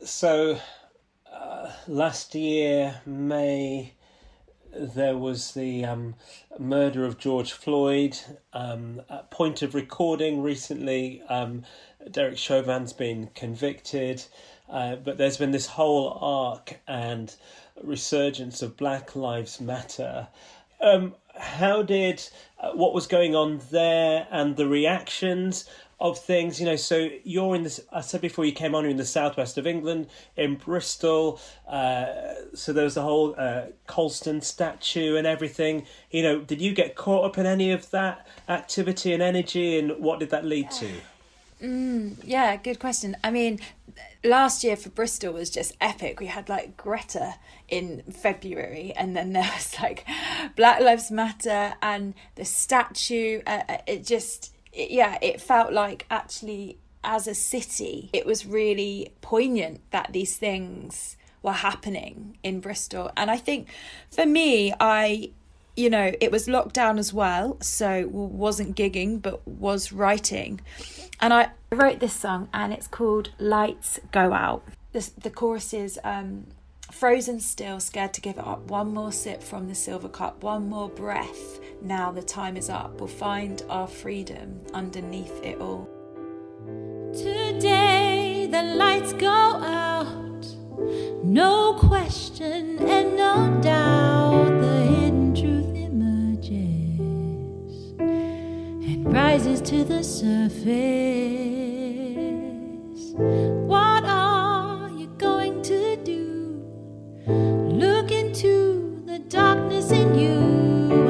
So 0.04 0.60
last 1.88 2.36
year, 2.36 3.02
May, 3.06 3.94
there 4.76 5.18
was 5.18 5.54
the 5.54 5.86
um, 5.86 6.16
murder 6.60 7.06
of 7.06 7.18
George 7.18 7.52
Floyd. 7.52 8.18
Um, 8.54 9.02
at 9.10 9.30
point 9.32 9.62
of 9.62 9.76
recording 9.76 10.42
recently, 10.42 11.22
um, 11.30 11.64
Derek 12.10 12.38
Chauvin's 12.38 12.94
been 12.94 13.30
convicted, 13.36 14.24
uh, 14.70 14.96
but 14.96 15.18
there's 15.18 15.38
been 15.38 15.52
this 15.52 15.68
whole 15.68 16.18
arc 16.22 16.80
and 16.88 17.36
resurgence 17.82 18.62
of 18.62 18.78
Black 18.78 19.16
Lives 19.16 19.62
Matter. 19.62 20.28
Um, 20.84 21.16
how 21.36 21.82
did 21.82 22.22
uh, 22.60 22.72
what 22.74 22.94
was 22.94 23.08
going 23.08 23.36
on 23.36 23.62
there 23.72 24.28
and 24.32 24.56
the 24.56 24.68
reactions 24.68 25.68
of 26.04 26.20
things, 26.20 26.60
you 26.60 26.66
know. 26.66 26.76
So 26.76 27.10
you're 27.24 27.56
in 27.56 27.64
this. 27.64 27.80
I 27.92 28.02
said 28.02 28.22
before 28.22 28.44
you 28.46 28.52
came 28.52 28.76
on, 28.76 28.84
you're 28.84 28.92
in 28.92 28.98
the 28.98 29.06
southwest 29.06 29.58
of 29.58 29.66
England, 29.66 30.08
in 30.36 30.56
Bristol. 30.56 31.40
Uh, 31.68 32.06
so 32.54 32.74
there 32.74 32.84
was 32.84 32.96
the 32.96 33.02
whole 33.02 33.34
uh, 33.38 33.68
Colston 33.88 34.42
statue 34.42 35.16
and 35.16 35.26
everything. 35.26 35.86
You 36.12 36.24
know, 36.24 36.40
did 36.42 36.62
you 36.62 36.74
get 36.74 36.96
caught 36.96 37.26
up 37.26 37.38
in 37.38 37.46
any 37.46 37.72
of 37.72 37.90
that 37.92 38.28
activity 38.50 39.14
and 39.14 39.24
energy, 39.24 39.80
and 39.80 39.92
what 39.98 40.20
did 40.20 40.30
that 40.32 40.44
lead 40.46 40.70
to? 40.72 40.92
Mm, 41.64 42.18
yeah, 42.26 42.58
good 42.58 42.80
question. 42.80 43.16
I 43.24 43.32
mean, 43.32 43.60
last 44.22 44.66
year 44.66 44.76
for 44.76 44.90
Bristol 44.90 45.34
was 45.34 45.50
just 45.50 45.78
epic. 45.80 46.20
We 46.20 46.26
had 46.26 46.50
like 46.50 46.76
Greta 46.76 47.36
in 47.70 48.04
February, 48.12 48.92
and 48.98 49.16
then 49.16 49.32
there 49.34 49.50
was 49.56 49.80
like 49.82 50.06
Black 50.58 50.82
Lives 50.82 51.10
Matter 51.10 51.76
and 51.82 52.16
the 52.36 52.44
statue. 52.44 53.42
Uh, 53.48 53.62
uh 53.70 53.78
it 53.88 54.06
just 54.06 54.54
yeah, 54.74 55.18
it 55.22 55.40
felt 55.40 55.72
like 55.72 56.06
actually 56.12 56.78
as 57.04 57.28
a 57.28 57.36
city, 57.36 58.10
it 58.12 58.26
was 58.26 58.46
really 58.46 59.14
poignant 59.22 59.80
that 59.92 60.12
these 60.12 60.38
things 60.38 61.18
were 61.42 61.52
happening 61.52 62.38
in 62.44 62.60
Bristol. 62.60 63.12
And 63.16 63.30
I 63.30 63.38
think 63.38 63.70
for 64.10 64.26
me, 64.26 64.74
I 64.80 65.32
you 65.76 65.90
know, 65.90 66.12
it 66.22 66.32
was 66.32 66.48
lockdown 66.48 67.00
as 67.00 67.14
well, 67.14 67.58
so 67.62 68.08
wasn't 68.08 68.76
gigging 68.76 69.22
but 69.22 69.46
was 69.48 69.92
writing. 69.92 70.62
And 71.20 71.34
I 71.34 71.52
wrote 71.72 72.00
this 72.00 72.14
song 72.14 72.50
and 72.54 72.74
it's 72.74 72.88
called 72.88 73.32
Lights 73.40 74.00
Go 74.12 74.34
Out. 74.34 74.64
The, 74.92 75.10
the 75.18 75.30
chorus 75.30 75.74
is 75.74 76.00
um, 76.04 76.48
frozen 76.92 77.40
still, 77.40 77.80
scared 77.80 78.14
to 78.14 78.22
give 78.22 78.38
it 78.38 78.46
up. 78.46 78.70
One 78.70 78.94
more 78.94 79.12
sip 79.12 79.42
from 79.42 79.68
the 79.68 79.76
silver 79.76 80.10
cup, 80.10 80.44
one 80.44 80.70
more 80.70 80.90
breath 80.90 81.60
now 81.84 82.12
the 82.12 82.22
time 82.22 82.56
is 82.58 82.70
up. 82.70 83.00
We'll 83.00 83.08
find 83.08 83.62
our 83.70 83.88
freedom 83.88 84.62
underneath 84.74 85.44
it 85.44 85.60
all. 85.60 85.90
Today 87.14 88.48
the 88.50 88.64
lights 88.64 89.14
go 89.14 89.28
out, 89.28 90.46
no 91.24 91.78
question 91.80 92.80
and 92.80 93.18
no 93.18 93.60
doubt. 93.62 94.23
rises 99.14 99.62
to 99.62 99.84
the 99.84 100.04
surface. 100.04 100.64
What 103.14 104.04
are 104.06 104.90
you 104.90 105.06
going 105.20 105.62
to 105.62 105.98
do? 105.98 106.66
Look 107.28 108.10
into 108.10 109.04
the 109.06 109.20
darkness 109.20 109.92
in 109.92 110.16
you 110.18 110.40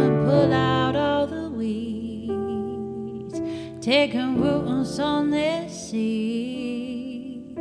and 0.04 0.26
pull 0.26 0.52
out 0.52 0.98
all 0.98 1.28
the 1.28 1.50
weeds. 1.50 3.40
Taking 3.80 4.42
roots 4.42 5.00
on 5.00 5.30
their 5.30 5.70
seas. 5.70 7.56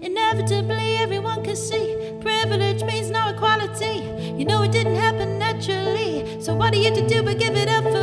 Inevitably, 0.00 0.96
everyone 0.96 1.44
can 1.44 1.54
see 1.54 2.16
privilege 2.22 2.82
means 2.82 3.10
no 3.10 3.28
equality. 3.28 4.08
You 4.38 4.46
know 4.46 4.62
it 4.62 4.72
didn't 4.72 4.96
happen 4.96 5.38
naturally, 5.38 6.40
so 6.40 6.54
what 6.54 6.72
are 6.72 6.78
you 6.78 6.94
to 6.94 7.06
do 7.06 7.22
but 7.22 7.38
give 7.38 7.54
it 7.56 7.68
up? 7.68 7.95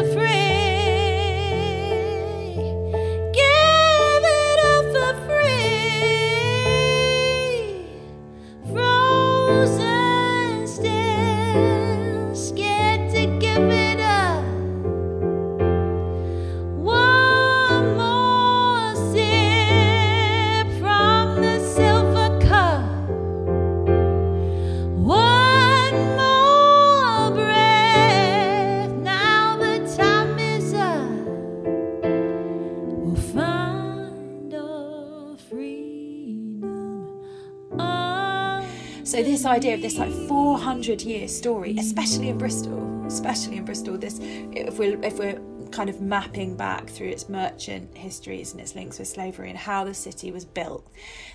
Idea 39.54 39.76
of 39.76 39.84
this 39.84 40.00
like 40.00 40.12
400 40.12 41.04
year 41.04 41.28
story, 41.28 41.78
especially 41.78 42.30
in 42.30 42.40
Bristol, 42.40 43.06
especially 43.06 43.58
in 43.58 43.66
Bristol, 43.66 44.00
this 44.00 44.18
if 44.20 44.80
we're 44.80 45.00
if 45.04 45.20
we're 45.20 45.40
kind 45.72 45.92
of 45.92 46.02
mapping 46.02 46.58
back 46.58 46.90
through 46.90 47.10
its 47.10 47.30
merchant 47.30 47.96
histories 47.96 48.52
and 48.52 48.62
its 48.62 48.74
links 48.74 48.98
with 48.98 49.08
slavery 49.08 49.50
and 49.50 49.58
how 49.58 49.84
the 49.84 49.94
city 49.94 50.32
was 50.32 50.44
built, 50.44 50.92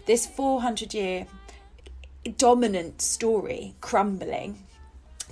this 0.06 0.26
400 0.26 0.92
year 0.94 1.28
dominant 2.36 3.00
story 3.00 3.76
crumbling 3.80 4.66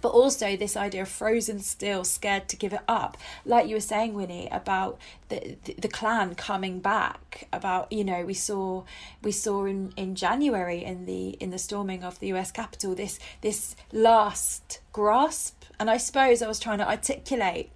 but 0.07 0.13
also 0.13 0.57
this 0.57 0.77
idea 0.77 1.03
of 1.03 1.09
frozen 1.09 1.59
still 1.59 2.05
scared 2.05 2.49
to 2.49 2.55
give 2.55 2.73
it 2.73 2.83
up. 2.87 3.17
Like 3.45 3.67
you 3.67 3.75
were 3.75 3.81
saying 3.81 4.15
winnie 4.15 4.49
about 4.53 5.01
the, 5.31 5.57
the 5.65 5.75
the 5.75 5.89
Klan 5.89 6.37
coming 6.37 6.79
back 6.79 7.49
about 7.53 7.91
you 7.91 8.05
know 8.05 8.25
we 8.25 8.33
saw 8.33 8.85
we 9.21 9.33
saw 9.33 9.65
in 9.65 9.93
in 9.97 10.15
january 10.15 10.85
in 10.85 11.07
the 11.07 11.31
in 11.41 11.51
the 11.51 11.59
storming 11.59 12.05
of 12.05 12.21
the 12.21 12.29
us 12.29 12.53
capitol 12.53 12.95
this 12.95 13.19
this 13.41 13.75
last 13.93 14.79
grasp. 14.93 15.65
And 15.81 15.91
i 15.91 15.97
suppose 15.97 16.41
i 16.41 16.47
was 16.47 16.61
trying 16.61 16.79
to 16.79 16.89
articulate 16.89 17.71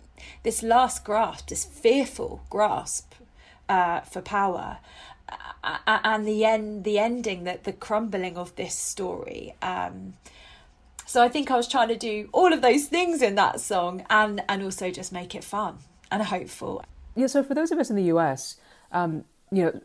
this 0.44 0.62
last 0.62 1.04
grasp 1.04 1.48
this 1.48 1.64
fearful 1.64 2.42
grasp 2.48 3.12
uh, 3.68 4.02
for 4.02 4.22
power 4.22 4.78
and 5.84 6.28
the 6.28 6.44
end 6.44 6.84
the 6.84 7.00
ending 7.00 7.42
that 7.42 7.64
the 7.64 7.72
crumbling 7.72 8.36
of 8.36 8.54
this 8.54 8.76
story 8.76 9.54
um 9.62 10.14
so 11.10 11.20
I 11.20 11.28
think 11.28 11.50
I 11.50 11.56
was 11.56 11.66
trying 11.66 11.88
to 11.88 11.96
do 11.96 12.28
all 12.30 12.52
of 12.52 12.62
those 12.62 12.84
things 12.86 13.20
in 13.20 13.34
that 13.34 13.60
song 13.60 14.06
and 14.08 14.44
and 14.48 14.62
also 14.62 14.92
just 14.92 15.10
make 15.10 15.34
it 15.34 15.42
fun 15.42 15.78
and 16.08 16.22
hopeful. 16.22 16.84
Yeah, 17.16 17.26
so 17.26 17.42
for 17.42 17.52
those 17.52 17.72
of 17.72 17.80
us 17.80 17.90
in 17.90 17.96
the 17.96 18.04
U.S., 18.14 18.60
um, 18.92 19.24
you 19.50 19.64
know, 19.64 19.80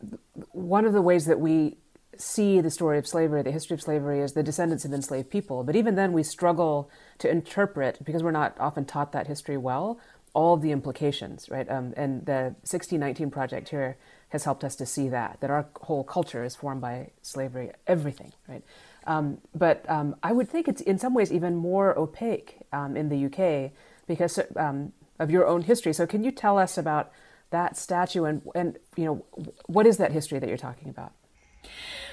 one 0.52 0.84
of 0.84 0.92
the 0.92 1.02
ways 1.02 1.26
that 1.26 1.40
we 1.40 1.78
see 2.16 2.60
the 2.60 2.70
story 2.70 2.96
of 2.96 3.08
slavery, 3.08 3.42
the 3.42 3.50
history 3.50 3.74
of 3.74 3.82
slavery, 3.82 4.20
is 4.20 4.34
the 4.34 4.44
descendants 4.44 4.84
of 4.84 4.92
enslaved 4.92 5.28
people. 5.28 5.64
But 5.64 5.74
even 5.74 5.96
then, 5.96 6.12
we 6.12 6.22
struggle 6.22 6.88
to 7.18 7.28
interpret 7.28 7.98
because 8.04 8.22
we're 8.22 8.30
not 8.30 8.54
often 8.60 8.84
taught 8.84 9.10
that 9.10 9.26
history 9.26 9.56
well. 9.56 9.98
All 10.32 10.56
the 10.56 10.70
implications, 10.70 11.50
right? 11.50 11.68
Um, 11.68 11.92
and 11.96 12.24
the 12.24 12.54
1619 12.62 13.32
project 13.32 13.70
here 13.70 13.96
has 14.28 14.44
helped 14.44 14.62
us 14.62 14.76
to 14.76 14.86
see 14.86 15.08
that 15.08 15.40
that 15.40 15.50
our 15.50 15.66
whole 15.80 16.04
culture 16.04 16.44
is 16.44 16.54
formed 16.54 16.82
by 16.82 17.10
slavery, 17.20 17.72
everything, 17.88 18.32
right? 18.46 18.62
Um, 19.06 19.38
but 19.54 19.88
um, 19.88 20.16
I 20.22 20.32
would 20.32 20.48
think 20.48 20.68
it's 20.68 20.80
in 20.80 20.98
some 20.98 21.14
ways 21.14 21.32
even 21.32 21.56
more 21.56 21.96
opaque 21.98 22.58
um, 22.72 22.96
in 22.96 23.08
the 23.08 23.26
UK 23.26 23.72
because 24.06 24.38
um, 24.56 24.92
of 25.18 25.30
your 25.30 25.46
own 25.46 25.62
history. 25.62 25.92
So, 25.92 26.06
can 26.06 26.24
you 26.24 26.30
tell 26.30 26.58
us 26.58 26.76
about 26.76 27.10
that 27.50 27.76
statue 27.76 28.24
and 28.24 28.42
and 28.54 28.78
you 28.96 29.04
know 29.04 29.24
what 29.66 29.86
is 29.86 29.98
that 29.98 30.12
history 30.12 30.38
that 30.38 30.48
you're 30.48 30.58
talking 30.58 30.88
about? 30.88 31.12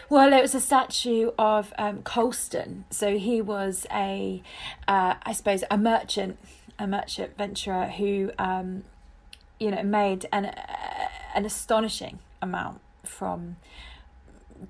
Well, 0.10 0.34
it 0.34 0.42
was 0.42 0.54
a 0.54 0.60
statue 0.60 1.32
of 1.40 1.74
um, 1.78 2.04
Colston. 2.04 2.86
So 2.90 3.18
he 3.18 3.42
was 3.42 3.88
a, 3.92 4.44
uh, 4.88 5.16
I 5.24 5.34
suppose, 5.34 5.64
a 5.72 5.78
merchant, 5.78 6.38
a 6.78 6.86
merchant 6.86 7.38
venturer 7.38 7.88
who, 7.88 8.32
um, 8.38 8.84
you 9.60 9.72
know, 9.72 9.82
made 9.84 10.28
an 10.32 10.46
uh, 10.46 11.08
an 11.36 11.46
astonishing 11.46 12.20
amount 12.42 12.82
from 13.04 13.56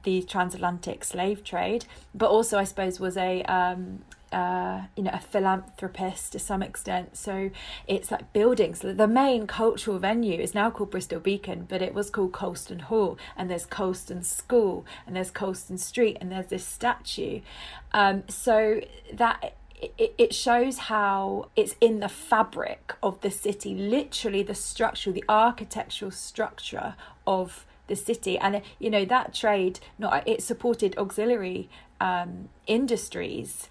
the 0.03 0.21
transatlantic 0.23 1.03
slave 1.03 1.43
trade, 1.43 1.85
but 2.13 2.29
also 2.29 2.57
I 2.57 2.63
suppose 2.63 2.99
was 2.99 3.17
a 3.17 3.43
um, 3.43 4.03
uh, 4.31 4.83
you 4.95 5.03
know 5.03 5.11
a 5.13 5.19
philanthropist 5.19 6.31
to 6.31 6.39
some 6.39 6.63
extent. 6.63 7.15
So 7.15 7.51
it's 7.87 8.11
like 8.11 8.33
buildings. 8.33 8.79
The 8.79 9.07
main 9.07 9.47
cultural 9.47 9.99
venue 9.99 10.39
is 10.39 10.53
now 10.53 10.71
called 10.71 10.91
Bristol 10.91 11.19
Beacon, 11.19 11.65
but 11.69 11.81
it 11.81 11.93
was 11.93 12.09
called 12.09 12.33
Colston 12.33 12.79
Hall, 12.79 13.17
and 13.37 13.49
there's 13.49 13.65
Colston 13.65 14.23
School, 14.23 14.85
and 15.05 15.15
there's 15.15 15.31
Colston 15.31 15.77
Street, 15.77 16.17
and 16.19 16.31
there's 16.31 16.47
this 16.47 16.65
statue. 16.65 17.41
Um, 17.93 18.23
so 18.27 18.81
that 19.13 19.53
it, 19.97 20.33
shows 20.33 20.77
how 20.77 21.49
it's 21.55 21.75
in 21.81 21.99
the 21.99 22.09
fabric 22.09 22.93
of 23.01 23.19
the 23.21 23.31
city, 23.31 23.75
literally 23.75 24.43
the 24.43 24.55
structure, 24.55 25.11
the 25.11 25.23
architectural 25.27 26.11
structure 26.11 26.95
of 27.27 27.65
the 27.87 27.95
city 27.95 28.37
and 28.37 28.61
you 28.79 28.89
know 28.89 29.05
that 29.05 29.33
trade 29.33 29.79
not 29.99 30.27
it 30.27 30.41
supported 30.41 30.97
auxiliary 30.97 31.69
um 31.99 32.49
industries. 32.67 33.69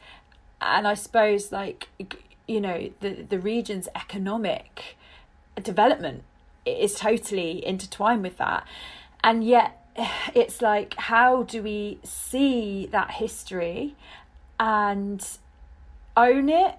And 0.61 0.87
i 0.87 0.95
suppose 0.95 1.51
like 1.51 1.89
you 2.47 2.61
know 2.61 2.91
the 3.01 3.27
the 3.29 3.39
region's 3.39 3.89
economic 3.95 4.97
development 5.63 6.23
is 6.65 6.95
totally 6.95 7.65
intertwined 7.67 8.23
with 8.23 8.39
that. 8.39 8.67
And 9.25 9.45
yet 9.45 9.79
it's 10.35 10.63
like 10.63 10.95
how 10.95 11.43
do 11.43 11.63
we 11.63 11.99
see 12.03 12.87
that 12.93 13.13
history 13.13 13.97
and 14.59 15.27
own 16.17 16.49
it 16.49 16.77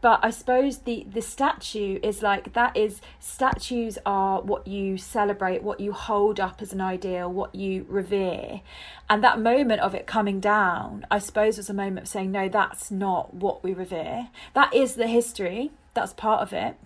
but 0.00 0.20
I 0.22 0.30
suppose 0.30 0.78
the 0.78 1.06
the 1.10 1.22
statue 1.22 1.98
is 2.02 2.22
like 2.22 2.54
that 2.54 2.76
is 2.76 3.00
statues 3.20 3.98
are 4.06 4.40
what 4.40 4.66
you 4.66 4.96
celebrate, 4.96 5.62
what 5.62 5.80
you 5.80 5.92
hold 5.92 6.40
up 6.40 6.62
as 6.62 6.72
an 6.72 6.80
ideal, 6.80 7.30
what 7.30 7.54
you 7.54 7.86
revere, 7.88 8.62
and 9.10 9.22
that 9.22 9.40
moment 9.40 9.80
of 9.80 9.94
it 9.94 10.06
coming 10.06 10.40
down, 10.40 11.06
I 11.10 11.18
suppose, 11.18 11.58
was 11.58 11.68
a 11.68 11.74
moment 11.74 12.06
of 12.06 12.08
saying 12.08 12.32
no, 12.32 12.48
that's 12.48 12.90
not 12.90 13.34
what 13.34 13.62
we 13.62 13.74
revere. 13.74 14.28
That 14.54 14.72
is 14.74 14.94
the 14.94 15.08
history. 15.08 15.70
That's 15.94 16.14
part 16.14 16.40
of 16.40 16.52
it, 16.52 16.76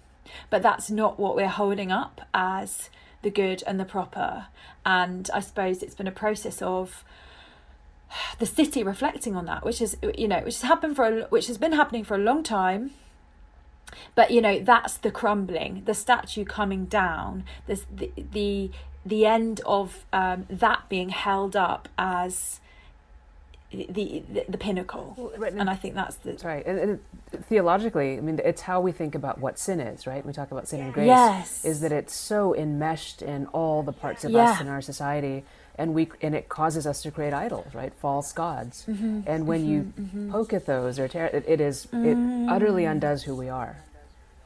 but 0.50 0.62
that's 0.62 0.90
not 0.90 1.18
what 1.18 1.36
we're 1.36 1.48
holding 1.48 1.92
up 1.92 2.22
as 2.34 2.90
the 3.22 3.30
good 3.30 3.62
and 3.66 3.78
the 3.78 3.84
proper. 3.84 4.46
And 4.84 5.30
I 5.32 5.40
suppose 5.40 5.82
it's 5.82 5.94
been 5.94 6.08
a 6.08 6.12
process 6.12 6.60
of 6.60 7.04
the 8.38 8.46
city 8.46 8.82
reflecting 8.82 9.34
on 9.36 9.44
that 9.46 9.64
which 9.64 9.80
is 9.82 9.96
you 10.16 10.28
know 10.28 10.38
which 10.40 10.60
has 10.60 10.62
happened 10.62 10.96
for 10.96 11.04
a, 11.06 11.22
which 11.28 11.46
has 11.46 11.58
been 11.58 11.72
happening 11.72 12.04
for 12.04 12.14
a 12.14 12.18
long 12.18 12.42
time 12.42 12.92
but 14.14 14.30
you 14.30 14.40
know 14.40 14.58
that's 14.60 14.96
the 14.98 15.10
crumbling 15.10 15.82
the 15.86 15.94
statue 15.94 16.44
coming 16.44 16.84
down 16.86 17.44
the 17.66 17.80
the 17.94 18.10
the, 18.32 18.70
the 19.04 19.24
end 19.26 19.60
of 19.64 20.04
um, 20.12 20.44
that 20.50 20.88
being 20.88 21.10
held 21.10 21.54
up 21.56 21.88
as 21.96 22.60
the 23.72 24.22
the, 24.32 24.44
the 24.48 24.58
pinnacle 24.58 25.32
Right, 25.36 25.50
and- 25.52 25.60
and 25.60 25.70
i 25.70 25.74
think 25.76 25.94
that's 25.94 26.16
the 26.16 26.30
That's 26.30 26.44
right. 26.44 26.64
And, 26.66 26.78
and 27.32 27.44
theologically, 27.46 28.16
I 28.16 28.20
mean, 28.20 28.40
it's 28.44 28.62
how 28.62 28.80
we 28.80 28.92
think 28.92 29.14
about 29.14 29.38
what 29.40 29.58
sin 29.58 29.80
is, 29.80 30.06
right? 30.06 30.24
We 30.24 30.32
talk 30.32 30.50
about 30.52 30.68
sin 30.68 30.80
and 30.80 30.94
grace. 30.94 31.06
Yes. 31.08 31.64
Is 31.64 31.80
that 31.80 31.92
it's 31.92 32.14
so 32.14 32.54
enmeshed 32.54 33.20
in 33.22 33.46
all 33.46 33.82
the 33.82 33.92
parts 33.92 34.24
of 34.24 34.30
Yeah. 34.30 34.44
us 34.52 34.60
in 34.60 34.68
our 34.68 34.80
society, 34.80 35.44
and 35.78 35.94
we 35.94 36.08
and 36.22 36.34
it 36.34 36.48
causes 36.48 36.86
us 36.86 37.02
to 37.02 37.10
create 37.10 37.32
idols, 37.32 37.74
right? 37.74 37.92
False 37.94 38.32
gods. 38.32 38.84
Mm-hmm. 38.88 39.20
And 39.26 39.46
when 39.46 39.66
you 39.66 39.92
poke 40.30 40.52
at 40.52 40.66
those 40.66 40.98
or 40.98 41.08
tear, 41.08 41.26
it, 41.26 41.44
it 41.46 41.60
is 41.60 41.86
it 41.92 42.16
utterly 42.50 42.84
undoes 42.84 43.22
who 43.24 43.34
we 43.34 43.48
are, 43.48 43.76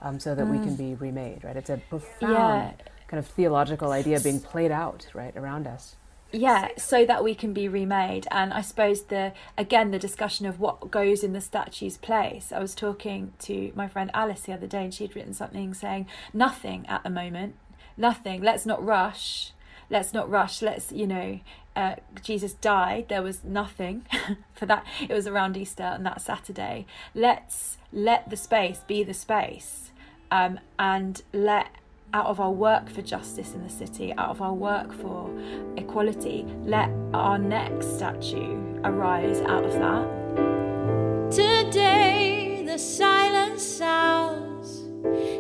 um, 0.03 0.19
so 0.21 0.35
that 0.35 0.47
we 0.47 0.59
can 0.59 0.77
be 0.77 0.95
remade, 0.95 1.45
right? 1.45 1.57
It's 1.57 1.71
a 1.71 1.79
profound 1.89 2.33
Yeah. 2.33 2.73
kind 3.09 3.19
of 3.19 3.27
theological 3.27 3.93
idea 3.93 4.21
being 4.21 4.41
played 4.41 4.71
out, 4.73 5.07
right, 5.15 5.37
around 5.37 5.67
us. 5.67 5.97
yeah 6.33 6.69
so 6.79 7.05
that 7.05 7.25
we 7.25 7.35
can 7.35 7.53
be 7.53 7.67
remade 7.69 8.25
and 8.31 8.53
i 8.53 8.61
suppose 8.61 8.99
the 9.15 9.33
again 9.59 9.91
the 9.91 9.99
discussion 9.99 10.47
of 10.47 10.61
what 10.61 10.89
goes 10.89 11.25
in 11.25 11.33
the 11.33 11.41
statue's 11.41 11.97
place 11.97 12.53
i 12.53 12.59
was 12.67 12.73
talking 12.73 13.33
to 13.41 13.73
my 13.75 13.89
friend 13.89 14.09
alice 14.15 14.43
the 14.43 14.53
other 14.53 14.69
day 14.69 14.85
and 14.85 14.95
she'd 14.95 15.17
written 15.17 15.35
something 15.35 15.75
saying 15.75 16.07
nothing 16.33 16.87
at 16.87 17.03
the 17.03 17.11
moment 17.11 17.57
nothing 17.97 18.41
let's 18.43 18.65
not 18.65 18.81
rush 18.97 19.51
let's 19.91 20.15
not 20.15 20.31
rush 20.31 20.63
let's 20.63 20.93
you 20.93 21.07
know 21.07 21.41
uh, 21.77 21.97
jesus 22.23 22.55
died 22.55 23.07
there 23.09 23.23
was 23.23 23.45
nothing 23.45 24.05
for 24.55 24.67
that 24.67 24.85
it 25.01 25.13
was 25.13 25.27
around 25.27 25.57
easter 25.57 25.83
and 25.83 26.07
that 26.07 26.21
saturday 26.21 26.87
let's 27.15 27.77
let 27.93 28.29
the 28.31 28.37
space 28.37 28.81
be 28.87 29.03
the 29.03 29.15
space 29.15 29.91
um, 30.31 30.61
and 30.79 31.23
let 31.33 31.69
out 32.13 32.27
of 32.27 32.41
our 32.41 32.51
work 32.51 32.89
for 32.89 33.03
justice 33.03 33.55
in 33.55 33.63
the 33.63 33.71
city, 33.71 34.13
out 34.15 34.31
of 34.31 34.43
our 34.43 34.55
work 34.55 34.93
for 34.93 35.31
equality, 35.77 36.45
let 36.65 36.91
our 37.15 37.39
next 37.39 37.97
statue 37.97 38.59
arise 38.85 39.41
out 39.43 39.65
of 39.65 39.73
that. 39.75 41.31
Today 41.31 42.65
the 42.67 42.79
silence 42.79 43.63
sounds. 43.63 44.50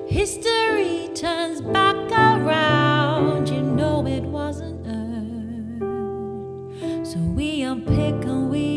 History 0.07 1.09
turns 1.15 1.61
back 1.61 1.97
around. 2.13 3.49
You 3.49 3.63
know 3.63 4.07
it 4.07 4.23
wasn't 4.23 4.87
earned. 4.87 5.83
So 7.07 7.19
we 7.19 7.63
unpick 7.63 8.25
and 8.25 8.51
we 8.51 8.70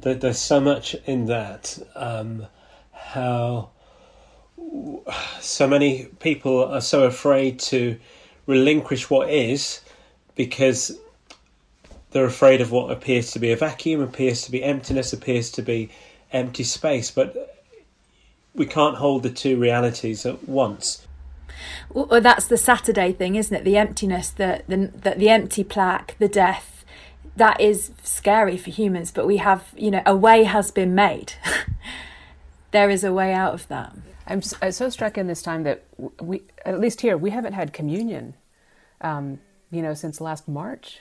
There, 0.00 0.14
there's 0.14 0.38
so 0.38 0.60
much 0.60 0.94
in 1.06 1.26
that. 1.26 1.78
Um, 1.94 2.46
how 2.92 3.70
so 5.40 5.66
many 5.66 6.06
people 6.18 6.64
are 6.64 6.80
so 6.80 7.04
afraid 7.04 7.58
to 7.58 7.98
relinquish 8.46 9.08
what 9.10 9.30
is 9.30 9.80
because 10.34 10.98
they're 12.10 12.24
afraid 12.24 12.60
of 12.60 12.70
what 12.70 12.90
appears 12.90 13.32
to 13.32 13.38
be 13.38 13.52
a 13.52 13.56
vacuum, 13.56 14.00
appears 14.00 14.42
to 14.42 14.50
be 14.50 14.62
emptiness, 14.62 15.12
appears 15.12 15.50
to 15.50 15.62
be 15.62 15.90
empty 16.32 16.64
space. 16.64 17.10
But 17.10 17.62
we 18.54 18.66
can't 18.66 18.96
hold 18.96 19.22
the 19.22 19.30
two 19.30 19.58
realities 19.58 20.24
at 20.24 20.48
once. 20.48 21.06
Well, 21.90 22.20
that's 22.20 22.46
the 22.46 22.56
Saturday 22.56 23.12
thing, 23.12 23.36
isn't 23.36 23.54
it? 23.54 23.64
The 23.64 23.76
emptiness, 23.76 24.30
the 24.30 24.62
the 24.66 25.14
the 25.16 25.28
empty 25.28 25.64
plaque, 25.64 26.16
the 26.18 26.28
death. 26.28 26.73
That 27.36 27.60
is 27.60 27.90
scary 28.02 28.56
for 28.56 28.70
humans, 28.70 29.10
but 29.10 29.26
we 29.26 29.38
have, 29.38 29.72
you 29.76 29.90
know, 29.90 30.02
a 30.06 30.14
way 30.14 30.44
has 30.44 30.70
been 30.70 30.94
made. 30.94 31.32
there 32.70 32.88
is 32.90 33.02
a 33.02 33.12
way 33.12 33.32
out 33.32 33.54
of 33.54 33.66
that. 33.68 33.92
I'm 34.26 34.40
so, 34.40 34.56
I'm 34.62 34.72
so 34.72 34.88
struck 34.88 35.18
in 35.18 35.26
this 35.26 35.42
time 35.42 35.64
that 35.64 35.84
we, 36.20 36.42
at 36.64 36.80
least 36.80 37.00
here, 37.00 37.16
we 37.16 37.30
haven't 37.30 37.52
had 37.52 37.72
communion, 37.72 38.34
um, 39.00 39.40
you 39.70 39.82
know, 39.82 39.94
since 39.94 40.20
last 40.20 40.48
March. 40.48 41.00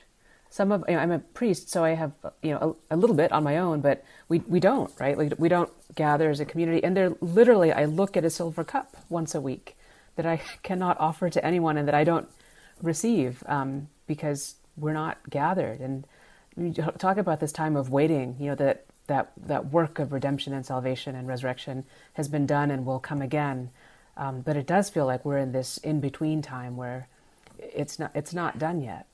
Some 0.49 0.71
of, 0.71 0.83
you 0.87 0.95
know, 0.95 1.01
I'm 1.01 1.11
a 1.11 1.19
priest, 1.19 1.69
so 1.69 1.83
I 1.83 1.91
have, 1.91 2.13
you 2.41 2.51
know, 2.51 2.77
a, 2.89 2.95
a 2.95 2.97
little 2.97 3.15
bit 3.15 3.31
on 3.31 3.43
my 3.43 3.57
own, 3.57 3.81
but 3.81 4.03
we, 4.27 4.39
we 4.39 4.59
don't, 4.59 4.91
right? 4.99 5.17
Like, 5.17 5.33
we 5.37 5.49
don't 5.49 5.71
gather 5.95 6.29
as 6.29 6.39
a 6.39 6.45
community. 6.45 6.83
And 6.83 6.95
they're 6.97 7.15
literally, 7.21 7.71
I 7.71 7.85
look 7.85 8.17
at 8.17 8.25
a 8.25 8.29
silver 8.29 8.63
cup 8.63 8.97
once 9.09 9.33
a 9.33 9.41
week 9.41 9.75
that 10.15 10.25
I 10.25 10.41
cannot 10.63 10.99
offer 10.99 11.29
to 11.29 11.45
anyone 11.45 11.77
and 11.77 11.87
that 11.87 11.95
I 11.95 12.03
don't 12.03 12.27
receive 12.81 13.43
um, 13.47 13.87
because 14.07 14.55
we're 14.75 14.93
not 14.93 15.29
gathered. 15.29 15.79
And 15.79 16.05
you 16.57 16.71
talk 16.73 17.17
about 17.17 17.39
this 17.39 17.51
time 17.51 17.75
of 17.75 17.89
waiting, 17.89 18.35
you 18.39 18.47
know, 18.47 18.55
that 18.55 18.85
that 19.07 19.31
that 19.37 19.67
work 19.67 19.99
of 19.99 20.11
redemption 20.13 20.53
and 20.53 20.65
salvation 20.65 21.15
and 21.15 21.27
resurrection 21.27 21.85
has 22.13 22.27
been 22.27 22.45
done 22.45 22.71
and 22.71 22.85
will 22.85 22.99
come 22.99 23.21
again. 23.21 23.69
Um, 24.15 24.41
but 24.41 24.55
it 24.55 24.67
does 24.67 24.89
feel 24.89 25.05
like 25.05 25.25
we're 25.25 25.37
in 25.37 25.51
this 25.51 25.77
in 25.77 25.99
between 25.99 26.41
time 26.41 26.77
where 26.77 27.07
it's 27.57 27.99
not 27.99 28.11
it's 28.13 28.33
not 28.33 28.59
done 28.59 28.81
yet. 28.81 29.07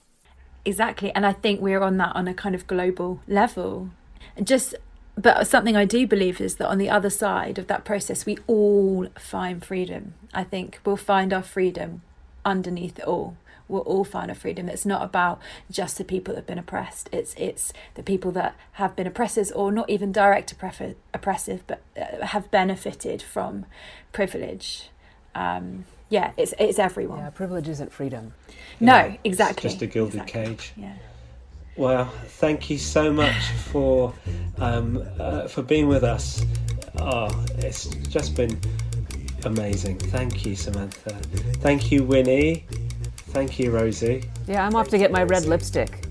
Exactly. 0.65 1.11
And 1.15 1.25
I 1.25 1.33
think 1.33 1.61
we're 1.61 1.81
on 1.81 1.97
that 1.97 2.15
on 2.15 2.27
a 2.27 2.33
kind 2.33 2.53
of 2.53 2.67
global 2.67 3.21
level. 3.27 3.89
And 4.35 4.45
just 4.45 4.75
but 5.15 5.47
something 5.47 5.75
I 5.75 5.85
do 5.85 6.07
believe 6.07 6.39
is 6.39 6.55
that 6.55 6.67
on 6.67 6.77
the 6.77 6.89
other 6.89 7.09
side 7.09 7.57
of 7.57 7.67
that 7.67 7.83
process 7.83 8.25
we 8.25 8.37
all 8.47 9.07
find 9.17 9.63
freedom. 9.63 10.13
I 10.33 10.43
think 10.43 10.79
we'll 10.85 10.97
find 10.97 11.33
our 11.33 11.43
freedom 11.43 12.01
underneath 12.45 12.99
it 12.99 13.05
all. 13.05 13.35
we're 13.67 13.81
all 13.81 14.03
find 14.03 14.31
our 14.31 14.35
freedom. 14.35 14.67
It's 14.67 14.85
not 14.85 15.03
about 15.03 15.39
just 15.69 15.97
the 15.99 16.03
people 16.03 16.33
that 16.33 16.39
have 16.41 16.47
been 16.47 16.57
oppressed. 16.57 17.07
It's 17.11 17.35
it's 17.37 17.71
the 17.93 18.01
people 18.03 18.31
that 18.31 18.55
have 18.73 18.95
been 18.95 19.05
oppressors 19.07 19.51
or 19.51 19.71
not 19.71 19.87
even 19.89 20.11
direct 20.11 20.57
oppre- 20.57 20.95
oppressive, 21.13 21.61
but 21.67 21.81
uh, 21.95 22.25
have 22.25 22.49
benefited 22.49 23.21
from 23.21 23.65
privilege. 24.11 24.89
Um, 25.35 25.85
yeah, 26.09 26.31
it's 26.37 26.53
it's 26.57 26.79
everyone. 26.79 27.19
Yeah, 27.19 27.29
privilege 27.29 27.67
isn't 27.69 27.91
freedom. 27.93 28.33
No, 28.79 28.95
Yeah, 28.95 29.05
it's 29.05 29.19
exactly. 29.23 29.69
just 29.69 29.81
a 29.83 29.87
gilded 29.87 30.15
exactly. 30.21 30.45
cage. 30.45 30.73
Yeah. 30.75 30.93
Well, 31.75 32.05
thank 32.25 32.69
you 32.71 32.77
so 32.79 33.13
much 33.13 33.51
for 33.71 34.13
um, 34.57 35.03
uh, 35.19 35.47
for 35.47 35.61
being 35.61 35.87
with 35.87 36.03
us. 36.03 36.43
Oh, 36.97 37.29
it's 37.59 37.85
just 38.09 38.35
been 38.35 38.59
amazing. 39.45 39.97
Thank 39.97 40.45
you, 40.45 40.55
Samantha. 40.55 41.11
Thank 41.61 41.91
you, 41.91 42.03
Winnie. 42.03 42.65
Thank 43.29 43.59
you, 43.59 43.71
Rosie. 43.71 44.29
Yeah, 44.47 44.65
I'm 44.65 44.75
off 44.75 44.87
to 44.89 44.97
get 44.97 45.11
my 45.11 45.23
red 45.23 45.45
lipstick. 45.45 46.05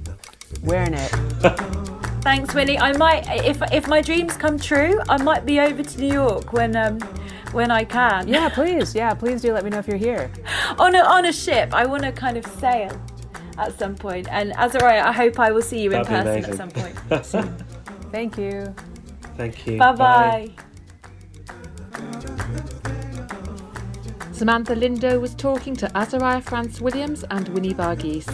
Wearing 0.62 0.94
it. 0.94 1.08
Thanks, 2.22 2.54
Winnie. 2.54 2.78
I 2.78 2.92
might, 2.96 3.26
if 3.44 3.60
if 3.72 3.88
my 3.88 4.00
dreams 4.00 4.36
come 4.36 4.58
true, 4.58 5.00
I 5.08 5.22
might 5.22 5.46
be 5.46 5.60
over 5.60 5.82
to 5.82 6.00
New 6.00 6.12
York 6.12 6.52
when 6.52 6.76
um 6.76 7.00
when 7.52 7.70
I 7.70 7.84
can. 7.84 8.28
Yeah, 8.28 8.48
please. 8.48 8.94
Yeah, 8.94 9.14
please 9.14 9.42
do 9.42 9.52
let 9.52 9.64
me 9.64 9.70
know 9.70 9.78
if 9.78 9.88
you're 9.88 9.96
here. 9.96 10.30
On 10.78 10.94
a 10.94 10.98
on 10.98 11.24
a 11.24 11.32
ship. 11.32 11.72
I 11.72 11.86
want 11.86 12.02
to 12.02 12.12
kind 12.12 12.36
of 12.36 12.46
sail 12.46 12.90
at 13.56 13.78
some 13.78 13.94
point. 13.94 14.28
And 14.30 14.52
Azariah, 14.52 15.04
I 15.04 15.12
hope 15.12 15.38
I 15.40 15.50
will 15.50 15.62
see 15.62 15.80
you 15.80 15.92
in 15.92 16.02
That'd 16.02 16.44
be 16.44 16.46
person 16.46 16.50
at 16.50 16.56
some 16.56 16.70
point. 16.70 17.54
Thank 18.12 18.38
you. 18.38 18.74
Thank 19.36 19.66
you. 19.66 19.78
bye 19.78 19.92
bye. 19.92 20.50
Samantha 24.38 24.72
Lindo 24.72 25.20
was 25.20 25.34
talking 25.34 25.74
to 25.74 25.90
Azariah 25.98 26.40
France 26.40 26.80
Williams 26.80 27.24
and 27.28 27.48
Winnie 27.48 27.74
Varghese. 27.74 28.30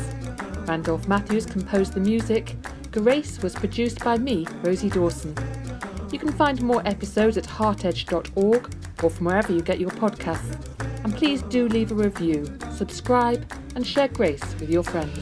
Randolph 0.68 1.08
Matthews 1.08 1.46
composed 1.46 1.94
the 1.94 2.00
music. 2.00 2.56
Grace 2.92 3.42
was 3.42 3.54
produced 3.54 4.04
by 4.04 4.18
me, 4.18 4.46
Rosie 4.62 4.90
Dawson. 4.90 5.34
You 6.12 6.18
can 6.18 6.30
find 6.30 6.60
more 6.60 6.86
episodes 6.86 7.38
at 7.38 7.44
heartedge.org 7.44 8.74
or 9.02 9.08
from 9.08 9.24
wherever 9.24 9.50
you 9.50 9.62
get 9.62 9.80
your 9.80 9.92
podcasts. 9.92 10.58
And 11.04 11.16
please 11.16 11.40
do 11.40 11.68
leave 11.68 11.90
a 11.90 11.94
review, 11.94 12.44
subscribe, 12.70 13.50
and 13.74 13.86
share 13.86 14.08
Grace 14.08 14.44
with 14.60 14.68
your 14.68 14.82
friends. 14.82 15.18